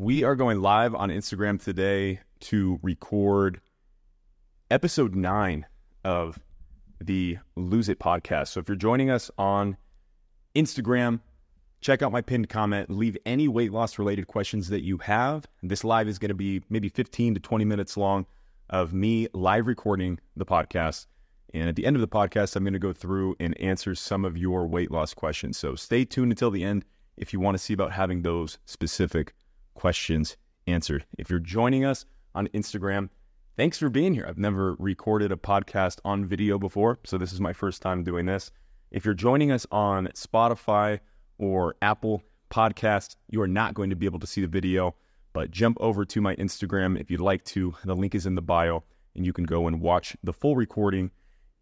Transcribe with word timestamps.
We 0.00 0.24
are 0.24 0.34
going 0.34 0.62
live 0.62 0.94
on 0.94 1.10
Instagram 1.10 1.62
today 1.62 2.20
to 2.40 2.80
record 2.82 3.60
episode 4.70 5.14
nine 5.14 5.66
of 6.04 6.38
the 7.02 7.36
Lose 7.54 7.90
It 7.90 7.98
podcast. 7.98 8.48
So 8.48 8.60
if 8.60 8.68
you're 8.68 8.76
joining 8.76 9.10
us 9.10 9.30
on 9.36 9.76
Instagram, 10.56 11.20
check 11.82 12.00
out 12.00 12.12
my 12.12 12.22
pinned 12.22 12.48
comment, 12.48 12.88
leave 12.88 13.18
any 13.26 13.46
weight 13.46 13.72
loss 13.72 13.98
related 13.98 14.26
questions 14.26 14.70
that 14.70 14.80
you 14.82 14.96
have. 14.96 15.44
This 15.62 15.84
live 15.84 16.08
is 16.08 16.18
going 16.18 16.30
to 16.30 16.34
be 16.34 16.62
maybe 16.70 16.88
15 16.88 17.34
to 17.34 17.40
20 17.40 17.66
minutes 17.66 17.98
long 17.98 18.24
of 18.70 18.94
me 18.94 19.28
live 19.34 19.66
recording 19.66 20.18
the 20.34 20.46
podcast. 20.46 21.08
And 21.52 21.68
at 21.68 21.76
the 21.76 21.84
end 21.84 21.96
of 21.96 22.00
the 22.00 22.08
podcast, 22.08 22.56
I'm 22.56 22.64
going 22.64 22.72
to 22.72 22.78
go 22.78 22.94
through 22.94 23.36
and 23.38 23.54
answer 23.60 23.94
some 23.94 24.24
of 24.24 24.38
your 24.38 24.66
weight 24.66 24.90
loss 24.90 25.12
questions. 25.12 25.58
So 25.58 25.74
stay 25.74 26.06
tuned 26.06 26.32
until 26.32 26.50
the 26.50 26.64
end 26.64 26.86
if 27.18 27.34
you 27.34 27.40
want 27.40 27.54
to 27.54 27.62
see 27.62 27.74
about 27.74 27.92
having 27.92 28.22
those 28.22 28.56
specific 28.64 29.34
questions 29.80 30.36
answered. 30.66 31.06
If 31.16 31.30
you're 31.30 31.38
joining 31.38 31.86
us 31.86 32.04
on 32.34 32.48
Instagram, 32.48 33.08
thanks 33.56 33.78
for 33.78 33.88
being 33.88 34.12
here. 34.12 34.26
I've 34.28 34.36
never 34.36 34.74
recorded 34.78 35.32
a 35.32 35.36
podcast 35.36 36.00
on 36.04 36.26
video 36.26 36.58
before, 36.58 36.98
so 37.06 37.16
this 37.16 37.32
is 37.32 37.40
my 37.40 37.54
first 37.54 37.80
time 37.80 38.04
doing 38.04 38.26
this. 38.26 38.50
If 38.90 39.06
you're 39.06 39.14
joining 39.14 39.50
us 39.50 39.66
on 39.72 40.08
Spotify 40.08 41.00
or 41.38 41.76
Apple 41.80 42.22
Podcast, 42.50 43.16
you 43.30 43.40
are 43.40 43.48
not 43.48 43.72
going 43.72 43.88
to 43.88 43.96
be 43.96 44.04
able 44.04 44.18
to 44.18 44.26
see 44.26 44.42
the 44.42 44.46
video, 44.46 44.96
but 45.32 45.50
jump 45.50 45.78
over 45.80 46.04
to 46.04 46.20
my 46.20 46.36
Instagram 46.36 47.00
if 47.00 47.10
you'd 47.10 47.22
like 47.22 47.42
to. 47.44 47.74
The 47.82 47.96
link 47.96 48.14
is 48.14 48.26
in 48.26 48.34
the 48.34 48.42
bio, 48.42 48.84
and 49.16 49.24
you 49.24 49.32
can 49.32 49.44
go 49.44 49.66
and 49.66 49.80
watch 49.80 50.14
the 50.22 50.34
full 50.34 50.56
recording 50.56 51.10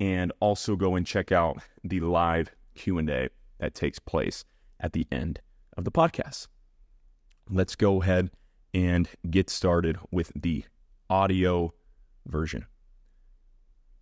and 0.01 0.33
also 0.41 0.75
go 0.75 0.97
and 0.97 1.07
check 1.07 1.31
out 1.31 1.63
the 1.85 2.01
live 2.01 2.51
Q&A 2.75 3.29
that 3.61 3.75
takes 3.77 4.01
place 4.01 4.45
at 4.81 4.93
the 4.93 5.07
end 5.13 5.41
of 5.77 5.85
the 5.85 5.93
podcast. 5.93 6.49
Let's 7.51 7.77
go 7.77 8.03
ahead 8.03 8.31
and 8.75 9.09
get 9.31 9.49
started 9.49 9.97
with 10.11 10.31
the 10.37 10.67
audio 11.09 11.73
version. 12.27 12.67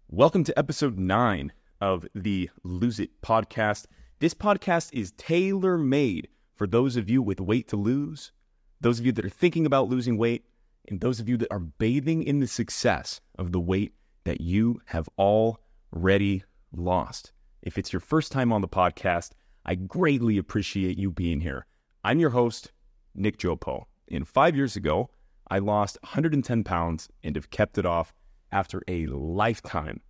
Welcome 0.08 0.42
to 0.44 0.58
episode 0.58 0.98
9 0.98 1.53
of 1.80 2.08
the 2.12 2.50
Lose 2.64 2.98
It 2.98 3.22
podcast. 3.22 3.86
This 4.19 4.34
podcast 4.34 4.91
is 4.92 5.12
tailor 5.12 5.78
made 5.78 6.27
for 6.56 6.66
those 6.66 6.97
of 6.97 7.08
you 7.08 7.22
with 7.22 7.41
weight 7.41 7.69
to 7.69 7.77
lose, 7.77 8.33
those 8.80 8.98
of 8.98 9.06
you 9.06 9.12
that 9.12 9.25
are 9.25 9.28
thinking 9.28 9.64
about 9.64 9.88
losing 9.88 10.19
weight, 10.19 10.44
and 10.88 11.00
those 11.00 11.20
of 11.20 11.28
you 11.28 11.36
that 11.36 11.53
are 11.53 11.60
bathing 11.60 12.25
in 12.25 12.41
the 12.41 12.48
success 12.48 13.20
of 13.38 13.53
the 13.53 13.60
weight 13.60 13.94
that 14.25 14.41
you 14.41 14.81
have 14.86 15.08
already 15.20 16.42
lost. 16.72 17.31
If 17.62 17.78
it's 17.78 17.92
your 17.92 18.00
first 18.00 18.33
time 18.33 18.53
on 18.53 18.60
the 18.60 18.66
podcast, 18.66 19.31
I 19.64 19.77
greatly 19.77 20.36
appreciate 20.36 20.98
you 20.98 21.12
being 21.12 21.42
here. 21.42 21.66
I'm 22.03 22.19
your 22.19 22.31
host, 22.31 22.72
Nick 23.17 23.39
Geoppo. 23.39 23.84
And 24.11 24.27
five 24.27 24.55
years 24.55 24.77
ago, 24.77 25.11
I 25.48 25.59
lost 25.59 25.98
110 26.03 26.64
pounds 26.64 27.09
and 27.22 27.36
have 27.36 27.50
kept 27.50 27.78
it 27.78 27.86
off 27.86 28.12
after 28.53 28.83
a 28.89 29.06
lifetime 29.06 30.00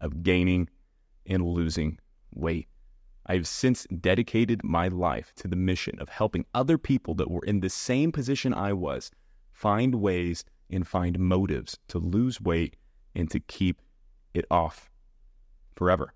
of 0.00 0.22
gaining 0.22 0.68
and 1.26 1.44
losing 1.44 1.98
weight. 2.32 2.68
I 3.26 3.34
have 3.34 3.46
since 3.46 3.84
dedicated 3.84 4.64
my 4.64 4.88
life 4.88 5.32
to 5.36 5.48
the 5.48 5.56
mission 5.56 5.98
of 6.00 6.08
helping 6.08 6.46
other 6.54 6.78
people 6.78 7.14
that 7.16 7.30
were 7.30 7.44
in 7.44 7.60
the 7.60 7.70
same 7.70 8.10
position 8.10 8.54
I 8.54 8.72
was 8.72 9.10
find 9.52 9.96
ways 9.96 10.44
and 10.70 10.86
find 10.86 11.18
motives 11.18 11.78
to 11.88 11.98
lose 11.98 12.40
weight 12.40 12.76
and 13.14 13.30
to 13.30 13.40
keep 13.40 13.82
it 14.34 14.46
off 14.50 14.90
forever. 15.74 16.14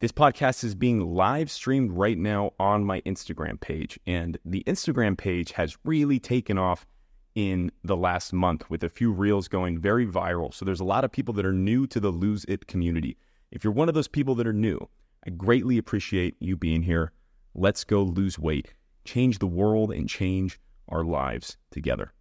This 0.00 0.12
podcast 0.12 0.64
is 0.64 0.74
being 0.74 1.14
live 1.14 1.50
streamed 1.50 1.92
right 1.92 2.16
now 2.16 2.54
on 2.58 2.86
my 2.86 3.02
Instagram 3.02 3.60
page, 3.60 4.00
and 4.06 4.38
the 4.46 4.64
Instagram 4.66 5.18
page 5.18 5.52
has 5.52 5.76
really 5.84 6.18
taken 6.18 6.56
off 6.56 6.86
in 7.34 7.70
the 7.84 7.98
last 7.98 8.32
month 8.32 8.70
with 8.70 8.82
a 8.82 8.88
few 8.88 9.12
reels 9.12 9.46
going 9.46 9.78
very 9.78 10.06
viral. 10.06 10.54
So 10.54 10.64
there's 10.64 10.80
a 10.80 10.84
lot 10.84 11.04
of 11.04 11.12
people 11.12 11.34
that 11.34 11.44
are 11.44 11.52
new 11.52 11.86
to 11.88 12.00
the 12.00 12.08
Lose 12.08 12.46
It 12.46 12.66
community. 12.66 13.18
If 13.50 13.62
you're 13.62 13.74
one 13.74 13.90
of 13.90 13.94
those 13.94 14.08
people 14.08 14.34
that 14.36 14.46
are 14.46 14.54
new, 14.54 14.88
I 15.26 15.30
greatly 15.32 15.76
appreciate 15.76 16.34
you 16.40 16.56
being 16.56 16.80
here. 16.80 17.12
Let's 17.54 17.84
go 17.84 18.02
lose 18.02 18.38
weight, 18.38 18.72
change 19.04 19.38
the 19.38 19.46
world, 19.46 19.92
and 19.92 20.08
change 20.08 20.58
our 20.88 21.04
lives 21.04 21.58
together. 21.70 22.14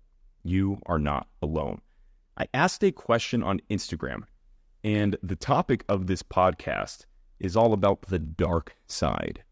You 0.44 0.82
are 0.86 1.00
not 1.00 1.28
alone. 1.42 1.80
I 2.38 2.50
asked 2.54 2.84
a 2.84 2.92
question 2.92 3.42
on 3.42 3.62
Instagram, 3.70 4.24
and 4.84 5.16
the 5.24 5.38
topic 5.38 5.86
of 5.88 6.08
this 6.08 6.24
podcast 6.24 7.06
is 7.40 7.56
all 7.56 7.74
about 7.74 8.04
the 8.04 8.20
dark 8.20 8.76
side 8.88 9.44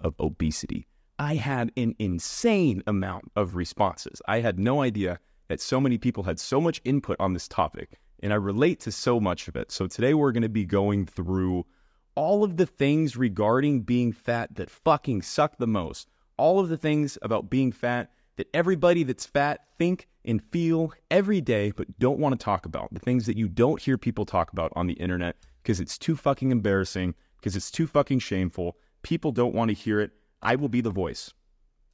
of 0.00 0.14
obesity. 0.18 0.86
I 1.18 1.34
had 1.34 1.72
an 1.76 1.94
insane 1.98 2.82
amount 2.86 3.30
of 3.34 3.56
responses. 3.56 4.22
I 4.26 4.40
had 4.40 4.58
no 4.58 4.82
idea 4.82 5.18
that 5.48 5.60
so 5.60 5.80
many 5.80 5.98
people 5.98 6.24
had 6.24 6.38
so 6.38 6.60
much 6.60 6.80
input 6.84 7.16
on 7.18 7.32
this 7.32 7.48
topic, 7.48 7.98
and 8.22 8.32
I 8.32 8.36
relate 8.36 8.80
to 8.80 8.92
so 8.92 9.18
much 9.18 9.48
of 9.48 9.56
it. 9.56 9.72
So 9.72 9.86
today 9.86 10.14
we're 10.14 10.32
going 10.32 10.42
to 10.42 10.48
be 10.48 10.64
going 10.64 11.06
through 11.06 11.66
all 12.14 12.44
of 12.44 12.56
the 12.56 12.66
things 12.66 13.16
regarding 13.16 13.82
being 13.82 14.12
fat 14.12 14.54
that 14.56 14.70
fucking 14.70 15.22
suck 15.22 15.58
the 15.58 15.66
most. 15.66 16.08
All 16.36 16.60
of 16.60 16.68
the 16.68 16.76
things 16.76 17.18
about 17.22 17.50
being 17.50 17.72
fat 17.72 18.10
that 18.36 18.48
everybody 18.54 19.02
that's 19.02 19.26
fat 19.26 19.60
think 19.78 20.08
and 20.28 20.42
feel 20.52 20.92
every 21.10 21.40
day 21.40 21.72
but 21.72 21.98
don't 21.98 22.18
want 22.18 22.38
to 22.38 22.44
talk 22.44 22.66
about. 22.66 22.92
The 22.92 23.00
things 23.00 23.26
that 23.26 23.36
you 23.36 23.48
don't 23.48 23.80
hear 23.80 23.98
people 23.98 24.26
talk 24.26 24.52
about 24.52 24.72
on 24.76 24.86
the 24.86 24.94
internet 24.94 25.36
because 25.62 25.80
it's 25.80 25.98
too 25.98 26.14
fucking 26.14 26.52
embarrassing, 26.52 27.14
because 27.40 27.56
it's 27.56 27.70
too 27.70 27.86
fucking 27.86 28.20
shameful. 28.20 28.76
People 29.02 29.32
don't 29.32 29.54
want 29.54 29.70
to 29.70 29.74
hear 29.74 30.00
it. 30.00 30.12
I 30.42 30.54
will 30.54 30.68
be 30.68 30.80
the 30.80 30.90
voice. 30.90 31.32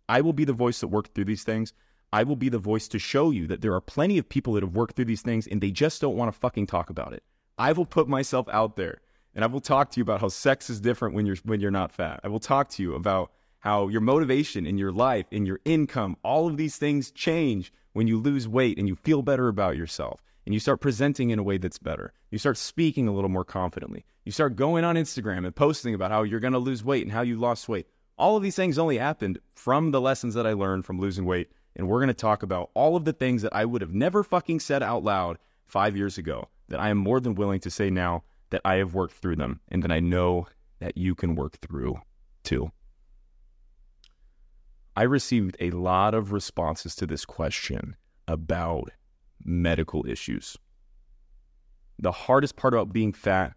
I 0.08 0.20
will 0.20 0.32
be 0.32 0.44
the 0.44 0.52
voice 0.52 0.80
that 0.80 0.88
worked 0.88 1.14
through 1.14 1.24
these 1.24 1.44
things. 1.44 1.72
I 2.12 2.24
will 2.24 2.36
be 2.36 2.48
the 2.48 2.58
voice 2.58 2.88
to 2.88 2.98
show 2.98 3.30
you 3.30 3.46
that 3.46 3.62
there 3.62 3.74
are 3.74 3.80
plenty 3.80 4.18
of 4.18 4.28
people 4.28 4.52
that 4.52 4.62
have 4.62 4.76
worked 4.76 4.96
through 4.96 5.06
these 5.06 5.22
things 5.22 5.46
and 5.46 5.60
they 5.60 5.70
just 5.70 6.00
don't 6.00 6.16
want 6.16 6.32
to 6.32 6.38
fucking 6.38 6.66
talk 6.66 6.90
about 6.90 7.12
it. 7.12 7.22
I 7.56 7.72
will 7.72 7.86
put 7.86 8.08
myself 8.08 8.48
out 8.50 8.76
there 8.76 9.00
and 9.34 9.44
I 9.44 9.48
will 9.48 9.60
talk 9.60 9.90
to 9.90 10.00
you 10.00 10.02
about 10.02 10.20
how 10.20 10.28
sex 10.28 10.68
is 10.70 10.80
different 10.80 11.14
when 11.14 11.26
you're 11.26 11.36
when 11.44 11.60
you're 11.60 11.70
not 11.70 11.92
fat. 11.92 12.20
I 12.22 12.28
will 12.28 12.40
talk 12.40 12.68
to 12.70 12.82
you 12.82 12.94
about 12.94 13.32
how 13.60 13.88
your 13.88 14.00
motivation 14.00 14.66
in 14.66 14.78
your 14.78 14.92
life, 14.92 15.26
in 15.30 15.46
your 15.46 15.60
income, 15.64 16.16
all 16.22 16.46
of 16.46 16.56
these 16.56 16.76
things 16.76 17.10
change 17.10 17.72
when 17.94 18.06
you 18.06 18.20
lose 18.20 18.46
weight 18.46 18.78
and 18.78 18.86
you 18.86 18.94
feel 18.94 19.22
better 19.22 19.48
about 19.48 19.76
yourself 19.76 20.20
and 20.44 20.52
you 20.52 20.60
start 20.60 20.80
presenting 20.80 21.30
in 21.30 21.38
a 21.38 21.42
way 21.42 21.56
that's 21.56 21.78
better. 21.78 22.12
You 22.30 22.38
start 22.38 22.58
speaking 22.58 23.08
a 23.08 23.12
little 23.12 23.30
more 23.30 23.44
confidently. 23.44 24.04
You 24.24 24.32
start 24.32 24.56
going 24.56 24.84
on 24.84 24.96
Instagram 24.96 25.46
and 25.46 25.56
posting 25.56 25.94
about 25.94 26.10
how 26.10 26.22
you're 26.22 26.40
going 26.40 26.52
to 26.52 26.58
lose 26.58 26.84
weight 26.84 27.04
and 27.04 27.12
how 27.12 27.22
you 27.22 27.36
lost 27.36 27.68
weight. 27.68 27.86
All 28.18 28.36
of 28.36 28.42
these 28.42 28.56
things 28.56 28.78
only 28.78 28.98
happened 28.98 29.38
from 29.54 29.90
the 29.90 30.00
lessons 30.00 30.34
that 30.34 30.46
I 30.46 30.52
learned 30.52 30.84
from 30.84 31.00
losing 31.00 31.24
weight. 31.24 31.50
And 31.76 31.88
we're 31.88 31.98
going 31.98 32.08
to 32.08 32.14
talk 32.14 32.42
about 32.42 32.70
all 32.74 32.94
of 32.94 33.04
the 33.04 33.12
things 33.12 33.42
that 33.42 33.54
I 33.54 33.64
would 33.64 33.80
have 33.80 33.94
never 33.94 34.22
fucking 34.22 34.60
said 34.60 34.82
out 34.82 35.02
loud 35.02 35.38
five 35.66 35.96
years 35.96 36.18
ago 36.18 36.48
that 36.68 36.80
I 36.80 36.90
am 36.90 36.98
more 36.98 37.20
than 37.20 37.34
willing 37.34 37.60
to 37.60 37.70
say 37.70 37.90
now 37.90 38.22
that 38.50 38.60
I 38.64 38.76
have 38.76 38.94
worked 38.94 39.14
through 39.14 39.36
them 39.36 39.60
and 39.68 39.82
that 39.82 39.90
I 39.90 40.00
know 40.00 40.46
that 40.78 40.96
you 40.96 41.14
can 41.14 41.34
work 41.34 41.58
through 41.60 41.98
too. 42.42 42.70
I 44.96 45.02
received 45.02 45.56
a 45.58 45.70
lot 45.70 46.14
of 46.14 46.32
responses 46.32 46.94
to 46.96 47.06
this 47.06 47.24
question 47.24 47.96
about 48.28 48.90
medical 49.44 50.06
issues. 50.06 50.56
The 51.98 52.12
hardest 52.12 52.54
part 52.54 52.74
about 52.74 52.92
being 52.92 53.12
fat 53.12 53.54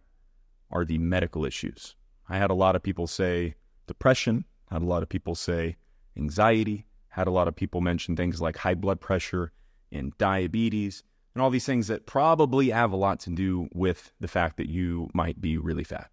are 0.72 0.84
the 0.84 0.98
medical 0.98 1.46
issues. 1.46 1.96
I 2.28 2.38
had 2.38 2.50
a 2.50 2.56
lot 2.56 2.76
of 2.76 2.82
people 2.82 3.06
say 3.06 3.56
depression, 3.86 4.46
had 4.72 4.82
a 4.82 4.86
lot 4.86 5.04
of 5.04 5.10
people 5.10 5.36
say 5.36 5.78
anxiety, 6.18 6.88
had 7.10 7.28
a 7.28 7.32
lot 7.32 7.48
of 7.48 7.56
people 7.56 7.82
mention 7.82 8.16
things 8.16 8.42
like 8.42 8.58
high 8.58 8.76
blood 8.76 9.00
pressure 9.00 9.52
and 9.92 10.18
diabetes 10.18 11.04
and 11.36 11.42
all 11.44 11.52
these 11.52 11.66
things 11.68 11.88
that 11.88 12.08
probably 12.08 12.72
have 12.72 12.92
a 12.92 12.98
lot 12.98 13.20
to 13.20 13.30
do 13.30 13.68
with 13.74 14.12
the 14.20 14.28
fact 14.28 14.58
that 14.58 14.70
you 14.70 15.08
might 15.14 15.40
be 15.40 15.58
really 15.58 15.84
fat. 15.84 16.10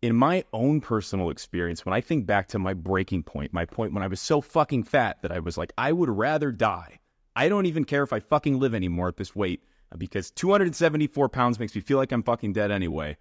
In 0.00 0.14
my 0.14 0.44
own 0.52 0.80
personal 0.80 1.30
experience, 1.30 1.84
when 1.84 1.92
I 1.92 2.00
think 2.00 2.24
back 2.24 2.48
to 2.48 2.58
my 2.58 2.72
breaking 2.72 3.24
point, 3.24 3.52
my 3.52 3.64
point 3.64 3.92
when 3.92 4.02
I 4.02 4.06
was 4.06 4.20
so 4.20 4.40
fucking 4.40 4.84
fat 4.84 5.22
that 5.22 5.32
I 5.32 5.40
was 5.40 5.58
like, 5.58 5.72
I 5.76 5.92
would 5.92 6.08
rather 6.08 6.52
die 6.52 7.00
I 7.38 7.48
don't 7.48 7.66
even 7.66 7.84
care 7.84 8.02
if 8.02 8.12
I 8.12 8.18
fucking 8.18 8.58
live 8.58 8.74
anymore 8.74 9.06
at 9.06 9.16
this 9.16 9.36
weight 9.36 9.62
uh, 9.92 9.96
because 9.96 10.32
274 10.32 11.28
pounds 11.28 11.60
makes 11.60 11.72
me 11.72 11.80
feel 11.80 11.96
like 11.96 12.10
I'm 12.10 12.24
fucking 12.24 12.52
dead 12.52 12.72
anyway. 12.72 13.16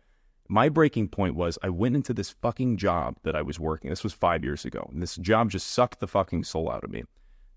My 0.49 0.69
breaking 0.69 1.09
point 1.09 1.35
was 1.35 1.59
I 1.61 1.69
went 1.69 1.95
into 1.95 2.15
this 2.15 2.31
fucking 2.31 2.77
job 2.77 3.17
that 3.21 3.35
I 3.35 3.43
was 3.43 3.59
working. 3.59 3.91
This 3.91 4.03
was 4.03 4.13
five 4.13 4.43
years 4.43 4.65
ago. 4.65 4.89
And 4.91 5.03
this 5.03 5.17
job 5.17 5.51
just 5.51 5.67
sucked 5.67 5.99
the 5.99 6.07
fucking 6.07 6.45
soul 6.45 6.71
out 6.71 6.83
of 6.83 6.89
me. 6.89 7.03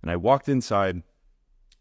And 0.03 0.11
I 0.11 0.17
walked 0.17 0.51
inside, 0.51 1.03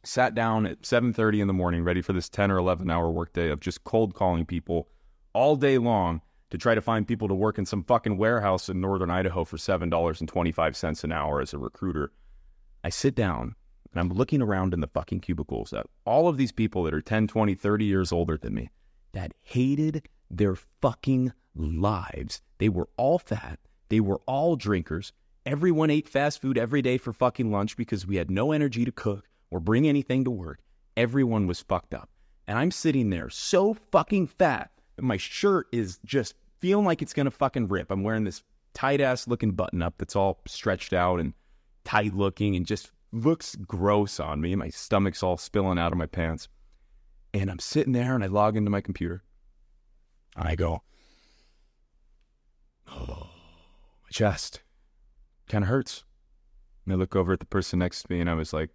sat 0.02 0.34
down 0.34 0.66
at 0.66 0.84
7:30 0.84 1.42
in 1.42 1.48
the 1.48 1.54
morning, 1.54 1.84
ready 1.84 2.02
for 2.02 2.14
this 2.14 2.30
10 2.30 2.50
or 2.50 2.58
11 2.58 2.90
hour 2.90 3.12
workday 3.12 3.50
of 3.50 3.60
just 3.60 3.84
cold 3.84 4.14
calling 4.14 4.46
people 4.46 4.88
all 5.34 5.58
day 5.58 5.78
long 5.78 6.22
to 6.50 6.58
try 6.58 6.76
to 6.76 6.82
find 6.82 7.08
people 7.08 7.28
to 7.28 7.36
work 7.36 7.58
in 7.58 7.66
some 7.66 7.84
fucking 7.84 8.18
warehouse 8.18 8.70
in 8.70 8.82
northern 8.82 9.10
Idaho 9.10 9.44
for 9.44 9.58
$7.25 9.58 11.04
an 11.04 11.12
hour 11.12 11.42
as 11.42 11.54
a 11.54 11.58
recruiter. 11.58 12.12
I 12.84 12.90
sit 12.90 13.16
down 13.16 13.56
and 13.92 14.00
I'm 14.00 14.10
looking 14.10 14.42
around 14.42 14.74
in 14.74 14.80
the 14.80 14.88
fucking 14.88 15.22
cubicles 15.22 15.74
at 15.74 15.86
all 16.06 16.28
of 16.28 16.38
these 16.38 16.52
people 16.52 16.84
that 16.84 16.94
are 16.94 17.02
10, 17.02 17.28
20, 17.28 17.56
30 17.56 17.86
years 17.86 18.12
older 18.12 18.38
than 18.38 18.54
me 18.54 18.70
that 19.14 19.34
hated 19.42 20.08
their 20.30 20.56
fucking 20.56 21.34
lives. 21.56 22.42
They 22.58 22.70
were 22.70 22.90
all 22.98 23.20
fat. 23.20 23.60
They 23.90 24.00
were 24.00 24.22
all 24.26 24.56
drinkers. 24.56 25.12
Everyone 25.46 25.90
ate 25.90 26.08
fast 26.08 26.42
food 26.42 26.58
every 26.58 26.82
day 26.82 26.98
for 26.98 27.14
fucking 27.14 27.52
lunch 27.52 27.76
because 27.76 28.06
we 28.06 28.18
had 28.18 28.30
no 28.30 28.52
energy 28.52 28.86
to 28.86 28.92
cook 28.92 29.28
or 29.50 29.60
bring 29.60 29.88
anything 29.88 30.24
to 30.26 30.32
work. 30.32 30.60
Everyone 30.96 31.48
was 31.48 31.62
fucked 31.62 31.94
up. 31.94 32.10
And 32.48 32.58
I'm 32.58 32.72
sitting 32.72 33.10
there 33.10 33.30
so 33.30 33.74
fucking 33.74 34.28
fat 34.28 34.72
my 35.02 35.18
shirt 35.18 35.68
is 35.72 36.00
just 36.06 36.36
feeling 36.60 36.86
like 36.86 37.02
it's 37.02 37.14
gonna 37.14 37.32
fucking 37.32 37.68
rip. 37.68 37.92
I'm 37.92 38.04
wearing 38.04 38.24
this 38.24 38.44
tight 38.74 39.02
ass 39.02 39.28
looking 39.28 39.52
button 39.52 39.82
up 39.82 39.96
that's 39.98 40.16
all 40.16 40.40
stretched 40.46 40.94
out 40.94 41.20
and 41.20 41.34
tight 41.84 42.14
looking 42.14 42.56
and 42.56 42.66
just 42.66 42.92
looks 43.12 43.56
gross 43.56 44.20
on 44.20 44.42
me. 44.42 44.56
My 44.56 44.70
stomach's 44.70 45.24
all 45.24 45.38
spilling 45.38 45.80
out 45.80 45.92
of 45.92 45.98
my 45.98 46.06
pants. 46.06 46.48
And 47.34 47.50
I'm 47.50 47.60
sitting 47.60 47.94
there 47.94 48.16
and 48.16 48.24
I 48.24 48.28
log 48.28 48.58
into 48.58 48.72
my 48.72 48.82
computer. 48.82 49.24
And 50.36 50.48
I 50.48 50.56
go, 50.56 50.84
oh, 52.88 53.30
my 54.04 54.10
chest 54.12 54.62
kind 55.48 55.64
of 55.64 55.70
hurts. 55.70 56.04
And 56.86 56.94
I 56.94 56.98
look 56.98 57.16
over 57.16 57.34
at 57.34 57.40
the 57.40 57.46
person 57.46 57.80
next 57.80 58.04
to 58.04 58.12
me 58.14 58.22
and 58.22 58.30
I 58.30 58.36
was 58.36 58.54
like, 58.54 58.70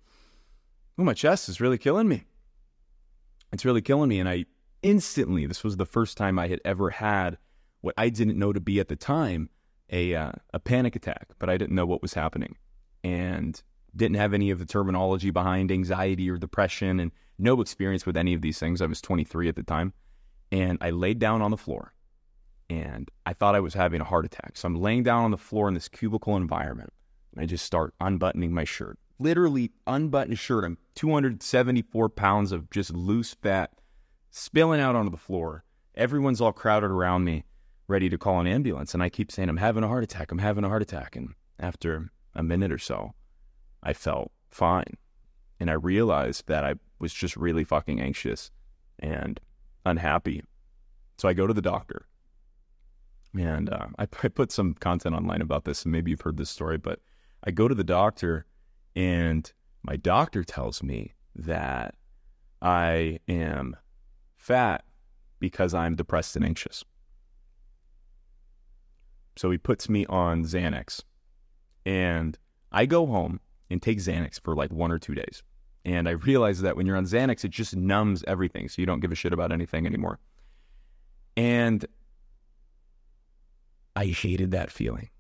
oh, 0.99 1.05
my 1.05 1.15
chest 1.15 1.49
is 1.49 1.61
really 1.61 1.79
killing 1.79 2.09
me. 2.09 2.25
It's 3.53 3.65
really 3.65 3.83
killing 3.83 4.09
me. 4.09 4.21
And 4.21 4.29
I 4.29 4.47
instantly, 4.85 5.47
this 5.47 5.65
was 5.65 5.77
the 5.77 5.87
first 5.87 6.17
time 6.17 6.39
I 6.39 6.47
had 6.47 6.61
ever 6.65 6.91
had 6.91 7.39
what 7.81 7.95
I 7.99 8.11
didn't 8.11 8.39
know 8.39 8.53
to 8.53 8.61
be 8.61 8.79
at 8.79 8.89
the 8.89 8.97
time 8.97 9.51
a, 9.91 10.15
uh, 10.15 10.33
a 10.53 10.61
panic 10.61 10.95
attack, 10.95 11.29
but 11.39 11.51
I 11.51 11.57
didn't 11.57 11.75
know 11.75 11.87
what 11.87 12.03
was 12.03 12.15
happening. 12.15 12.57
And 13.03 13.61
didn't 13.97 14.17
have 14.17 14.35
any 14.35 14.51
of 14.51 14.59
the 14.59 14.67
terminology 14.67 15.31
behind 15.31 15.71
anxiety 15.71 16.29
or 16.31 16.37
depression 16.37 17.01
and 17.01 17.13
no 17.39 17.61
experience 17.61 18.07
with 18.07 18.17
any 18.17 18.35
of 18.35 18.43
these 18.43 18.59
things. 18.59 18.81
I 18.81 18.87
was 18.87 19.01
23 19.01 19.49
at 19.49 19.57
the 19.57 19.63
time. 19.63 19.93
And 20.51 20.79
I 20.81 20.91
laid 20.91 21.19
down 21.19 21.43
on 21.43 21.51
the 21.51 21.57
floor 21.57 21.95
and 22.71 23.11
I 23.27 23.33
thought 23.33 23.55
I 23.55 23.61
was 23.61 23.75
having 23.75 24.01
a 24.01 24.05
heart 24.05 24.25
attack. 24.25 24.57
So 24.57 24.67
I'm 24.67 24.77
laying 24.77 25.03
down 25.03 25.25
on 25.25 25.31
the 25.31 25.37
floor 25.37 25.69
in 25.69 25.75
this 25.75 25.89
cubicle 25.89 26.37
environment. 26.37 26.93
And 27.33 27.43
I 27.43 27.47
just 27.47 27.65
start 27.65 27.95
unbuttoning 28.01 28.53
my 28.53 28.65
shirt. 28.65 28.99
Literally 29.19 29.73
unbuttoned 29.87 30.39
shirt. 30.39 30.65
I'm 30.65 30.79
274 30.95 32.09
pounds 32.11 32.53
of 32.53 32.71
just 32.71 32.93
loose 32.93 33.35
fat 33.35 33.73
spilling 34.35 34.81
out 34.81 34.97
onto 34.97 35.13
the 35.13 35.17
floor. 35.17 35.63
Everyone's 35.95 36.41
all 36.41 36.53
crowded 36.53 36.91
around 36.91 37.25
me, 37.25 37.45
ready 37.87 38.09
to 38.09 38.19
call 38.19 38.41
an 38.41 38.49
ambulance. 38.49 38.93
And 38.93 39.03
I 39.03 39.09
keep 39.09 39.31
saying, 39.31 39.49
I'm 39.49 39.59
having 39.59 39.85
a 39.85 39.89
heart 39.89 40.03
attack. 40.03 40.33
I'm 40.33 40.39
having 40.39 40.65
a 40.65 40.69
heart 40.69 40.83
attack. 40.83 41.15
And 41.15 41.35
after 41.61 42.11
a 42.35 42.43
minute 42.43 42.73
or 42.73 42.79
so, 42.79 43.15
I 43.81 43.93
felt 43.93 44.33
fine. 44.51 44.97
And 45.61 45.71
I 45.71 45.75
realized 45.75 46.49
that 46.49 46.65
I 46.65 46.75
was 46.99 47.15
just 47.15 47.37
really 47.37 47.63
fucking 47.63 48.01
anxious 48.01 48.51
and 48.99 49.39
unhappy. 49.87 50.43
So 51.19 51.29
I 51.29 51.33
go 51.33 51.47
to 51.47 51.55
the 51.55 51.63
doctor 51.63 52.07
and 53.39 53.71
uh, 53.71 53.87
I, 54.01 54.03
I 54.03 54.29
put 54.29 54.51
some 54.51 54.75
content 54.75 55.15
online 55.15 55.43
about 55.43 55.65
this, 55.65 55.85
and 55.85 55.93
maybe 55.93 56.11
you've 56.11 56.21
heard 56.21 56.39
this 56.39 56.51
story, 56.51 56.77
but 56.79 57.01
I 57.45 57.53
go 57.53 57.69
to 57.69 57.75
the 57.75 57.85
doctor, 57.85 58.47
and 58.97 59.51
my 59.83 59.97
doctor 59.97 60.45
tells 60.45 60.83
me 60.83 61.15
that 61.37 61.95
I 62.63 63.19
am 63.29 63.77
fat 64.45 64.85
because 65.41 65.75
I'm 65.75 65.97
depressed 65.97 66.37
and 66.37 66.45
anxious. 66.45 66.85
So 69.37 69.51
he 69.51 69.59
puts 69.59 69.89
me 69.89 70.07
on 70.07 70.45
Xanax, 70.45 71.03
and 71.85 72.39
I 72.71 72.87
go 72.87 73.07
home 73.07 73.41
and 73.71 73.83
take 73.83 73.99
Xanax 73.99 74.41
for 74.41 74.55
like 74.55 74.73
one 74.73 74.93
or 74.93 74.99
two 74.99 75.15
days. 75.15 75.43
And 75.85 76.09
I 76.09 76.13
realize 76.13 76.61
that 76.61 76.77
when 76.77 76.87
you're 76.87 76.97
on 76.97 77.05
Xanax, 77.05 77.45
it 77.45 77.51
just 77.51 77.75
numbs 77.75 78.23
everything. 78.27 78.69
So 78.69 78.81
you 78.81 78.87
don't 78.87 79.01
give 79.01 79.13
a 79.13 79.17
shit 79.17 79.33
about 79.33 79.53
anything 79.53 79.87
anymore. 79.87 80.19
And 81.37 81.85
I 83.97 84.07
hated 84.07 84.53
that 84.53 84.71
feeling. 84.71 85.11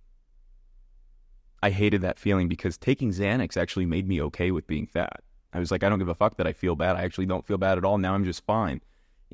I 1.62 1.70
hated 1.70 2.02
that 2.02 2.18
feeling 2.18 2.48
because 2.48 2.76
taking 2.76 3.10
Xanax 3.10 3.56
actually 3.56 3.86
made 3.86 4.06
me 4.06 4.22
okay 4.22 4.50
with 4.50 4.66
being 4.66 4.86
fat. 4.86 5.22
I 5.52 5.58
was 5.58 5.70
like, 5.70 5.82
I 5.82 5.88
don't 5.88 5.98
give 5.98 6.08
a 6.08 6.14
fuck 6.14 6.36
that 6.36 6.46
I 6.46 6.52
feel 6.52 6.76
bad. 6.76 6.96
I 6.96 7.02
actually 7.02 7.26
don't 7.26 7.46
feel 7.46 7.58
bad 7.58 7.78
at 7.78 7.84
all. 7.84 7.98
Now 7.98 8.14
I'm 8.14 8.24
just 8.24 8.44
fine. 8.44 8.80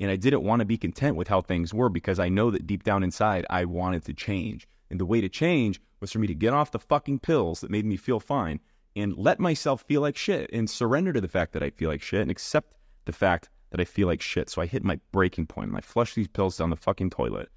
And 0.01 0.09
I 0.09 0.15
didn't 0.15 0.43
want 0.43 0.61
to 0.61 0.65
be 0.65 0.79
content 0.79 1.15
with 1.15 1.27
how 1.27 1.41
things 1.41 1.75
were 1.75 1.87
because 1.87 2.19
I 2.19 2.27
know 2.27 2.49
that 2.49 2.65
deep 2.65 2.83
down 2.83 3.03
inside, 3.03 3.45
I 3.51 3.65
wanted 3.65 4.03
to 4.05 4.13
change. 4.13 4.67
And 4.89 4.99
the 4.99 5.05
way 5.05 5.21
to 5.21 5.29
change 5.29 5.79
was 5.99 6.11
for 6.11 6.17
me 6.17 6.25
to 6.25 6.33
get 6.33 6.53
off 6.53 6.71
the 6.71 6.79
fucking 6.79 7.19
pills 7.19 7.61
that 7.61 7.69
made 7.69 7.85
me 7.85 7.97
feel 7.97 8.19
fine 8.19 8.59
and 8.95 9.15
let 9.15 9.39
myself 9.39 9.83
feel 9.83 10.01
like 10.01 10.17
shit 10.17 10.49
and 10.51 10.67
surrender 10.67 11.13
to 11.13 11.21
the 11.21 11.27
fact 11.27 11.53
that 11.53 11.61
I 11.61 11.69
feel 11.69 11.87
like 11.87 12.01
shit 12.01 12.21
and 12.21 12.31
accept 12.31 12.73
the 13.05 13.13
fact 13.13 13.49
that 13.69 13.79
I 13.79 13.85
feel 13.85 14.07
like 14.07 14.23
shit. 14.23 14.49
So 14.49 14.59
I 14.59 14.65
hit 14.65 14.83
my 14.83 14.99
breaking 15.11 15.45
point 15.45 15.69
and 15.69 15.77
I 15.77 15.81
flushed 15.81 16.15
these 16.15 16.27
pills 16.27 16.57
down 16.57 16.71
the 16.71 16.75
fucking 16.75 17.11
toilet. 17.11 17.49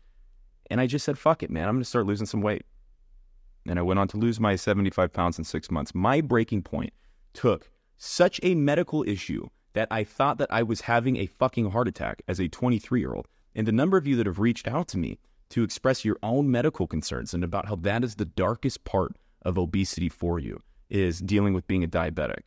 And 0.70 0.82
I 0.82 0.86
just 0.86 1.06
said, 1.06 1.18
fuck 1.18 1.42
it, 1.42 1.50
man. 1.50 1.66
I'm 1.66 1.76
going 1.76 1.82
to 1.82 1.88
start 1.88 2.04
losing 2.04 2.26
some 2.26 2.42
weight. 2.42 2.66
And 3.66 3.78
I 3.78 3.82
went 3.82 3.98
on 3.98 4.08
to 4.08 4.18
lose 4.18 4.38
my 4.38 4.54
75 4.54 5.14
pounds 5.14 5.38
in 5.38 5.44
six 5.44 5.70
months. 5.70 5.94
My 5.94 6.20
breaking 6.20 6.60
point 6.60 6.92
took 7.32 7.70
such 7.96 8.38
a 8.42 8.54
medical 8.54 9.02
issue 9.08 9.48
that 9.74 9.88
I 9.90 10.04
thought 10.04 10.38
that 10.38 10.52
I 10.52 10.62
was 10.62 10.82
having 10.82 11.16
a 11.16 11.26
fucking 11.26 11.70
heart 11.70 11.88
attack 11.88 12.22
as 12.26 12.40
a 12.40 12.48
23 12.48 13.00
year 13.00 13.14
old. 13.14 13.28
And 13.54 13.66
the 13.66 13.72
number 13.72 13.96
of 13.96 14.06
you 14.06 14.16
that 14.16 14.26
have 14.26 14.38
reached 14.38 14.66
out 14.66 14.88
to 14.88 14.98
me 14.98 15.18
to 15.50 15.62
express 15.62 16.04
your 16.04 16.16
own 16.22 16.50
medical 16.50 16.86
concerns 16.86 17.34
and 17.34 17.44
about 17.44 17.66
how 17.66 17.76
that 17.76 18.02
is 18.02 18.16
the 18.16 18.24
darkest 18.24 18.84
part 18.84 19.16
of 19.42 19.58
obesity 19.58 20.08
for 20.08 20.38
you 20.38 20.60
is 20.90 21.20
dealing 21.20 21.54
with 21.54 21.66
being 21.66 21.84
a 21.84 21.88
diabetic, 21.88 22.42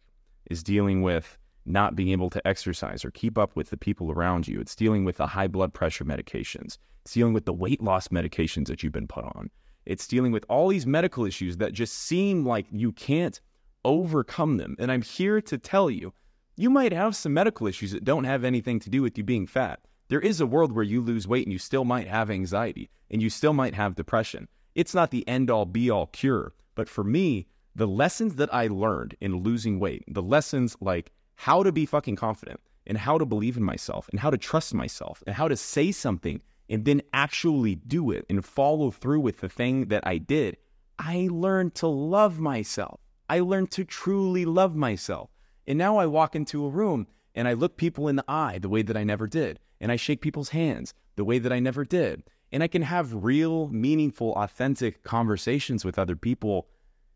is 0.49 0.63
dealing 0.63 1.01
with 1.01 1.37
not 1.65 1.95
being 1.95 2.09
able 2.09 2.29
to 2.29 2.45
exercise 2.47 3.03
or 3.03 3.11
keep 3.11 3.37
up 3.37 3.55
with 3.55 3.69
the 3.69 3.77
people 3.77 4.11
around 4.11 4.47
you. 4.47 4.59
It's 4.59 4.75
dealing 4.75 5.05
with 5.05 5.17
the 5.17 5.27
high 5.27 5.47
blood 5.47 5.73
pressure 5.73 6.05
medications. 6.05 6.77
It's 7.03 7.13
dealing 7.13 7.33
with 7.33 7.45
the 7.45 7.53
weight 7.53 7.81
loss 7.81 8.07
medications 8.07 8.67
that 8.67 8.83
you've 8.83 8.93
been 8.93 9.07
put 9.07 9.25
on. 9.25 9.49
It's 9.85 10.07
dealing 10.07 10.31
with 10.31 10.45
all 10.49 10.69
these 10.69 10.85
medical 10.85 11.25
issues 11.25 11.57
that 11.57 11.73
just 11.73 11.93
seem 11.93 12.45
like 12.45 12.65
you 12.71 12.91
can't 12.91 13.39
overcome 13.85 14.57
them. 14.57 14.75
And 14.79 14.91
I'm 14.91 15.01
here 15.01 15.39
to 15.41 15.57
tell 15.57 15.89
you, 15.89 16.13
you 16.59 16.71
might 16.71 16.91
have 16.91 17.15
some 17.15 17.35
medical 17.35 17.67
issues 17.67 17.91
that 17.91 18.03
don't 18.03 18.23
have 18.23 18.43
anything 18.43 18.79
to 18.79 18.89
do 18.89 19.03
with 19.03 19.15
you 19.15 19.23
being 19.23 19.45
fat. 19.45 19.79
There 20.09 20.19
is 20.19 20.41
a 20.41 20.47
world 20.47 20.71
where 20.71 20.83
you 20.83 21.01
lose 21.01 21.27
weight 21.27 21.45
and 21.45 21.53
you 21.53 21.59
still 21.59 21.85
might 21.85 22.07
have 22.07 22.31
anxiety 22.31 22.89
and 23.11 23.21
you 23.21 23.29
still 23.29 23.53
might 23.53 23.75
have 23.75 23.95
depression. 23.95 24.47
It's 24.73 24.95
not 24.95 25.11
the 25.11 25.27
end 25.27 25.51
all 25.51 25.65
be 25.65 25.91
all 25.91 26.07
cure. 26.07 26.53
But 26.73 26.89
for 26.89 27.03
me, 27.03 27.47
the 27.75 27.87
lessons 27.87 28.35
that 28.35 28.51
I 28.53 28.67
learned 28.67 29.15
in 29.21 29.43
losing 29.43 29.79
weight, 29.79 30.03
the 30.07 30.23
lessons 30.23 30.75
like 30.81 31.11
how 31.35 31.61
to 31.61 31.71
be 31.71 31.85
fucking 31.85 32.15
confident 32.15 32.59
and 32.87 32.97
how 32.97 33.19
to 33.19 33.25
believe 33.25 33.57
in 33.57 33.63
myself 33.63 34.09
and 34.09 34.19
how 34.19 34.31
to 34.31 34.37
trust 34.37 34.73
myself 34.73 35.23
and 35.27 35.35
how 35.35 35.47
to 35.47 35.55
say 35.55 35.91
something 35.91 36.41
and 36.69 36.85
then 36.85 37.03
actually 37.13 37.75
do 37.75 38.09
it 38.09 38.25
and 38.29 38.43
follow 38.43 38.89
through 38.89 39.19
with 39.19 39.41
the 39.41 39.49
thing 39.49 39.89
that 39.89 40.07
I 40.07 40.17
did, 40.17 40.57
I 40.97 41.29
learned 41.31 41.75
to 41.75 41.87
love 41.87 42.39
myself. 42.39 42.99
I 43.29 43.41
learned 43.41 43.69
to 43.71 43.85
truly 43.85 44.45
love 44.45 44.75
myself. 44.75 45.29
And 45.67 45.77
now 45.77 45.97
I 45.97 46.05
walk 46.05 46.35
into 46.35 46.65
a 46.65 46.69
room 46.69 47.07
and 47.35 47.47
I 47.47 47.53
look 47.53 47.77
people 47.77 48.07
in 48.07 48.15
the 48.15 48.25
eye 48.27 48.59
the 48.59 48.69
way 48.69 48.81
that 48.81 48.97
I 48.97 49.03
never 49.03 49.27
did. 49.27 49.59
And 49.79 49.91
I 49.91 49.95
shake 49.95 50.21
people's 50.21 50.49
hands 50.49 50.93
the 51.15 51.25
way 51.25 51.39
that 51.39 51.53
I 51.53 51.59
never 51.59 51.83
did. 51.83 52.23
And 52.51 52.63
I 52.63 52.67
can 52.67 52.81
have 52.81 53.23
real, 53.23 53.67
meaningful, 53.69 54.33
authentic 54.33 55.03
conversations 55.03 55.83
with 55.83 55.99
other 55.99 56.15
people 56.15 56.67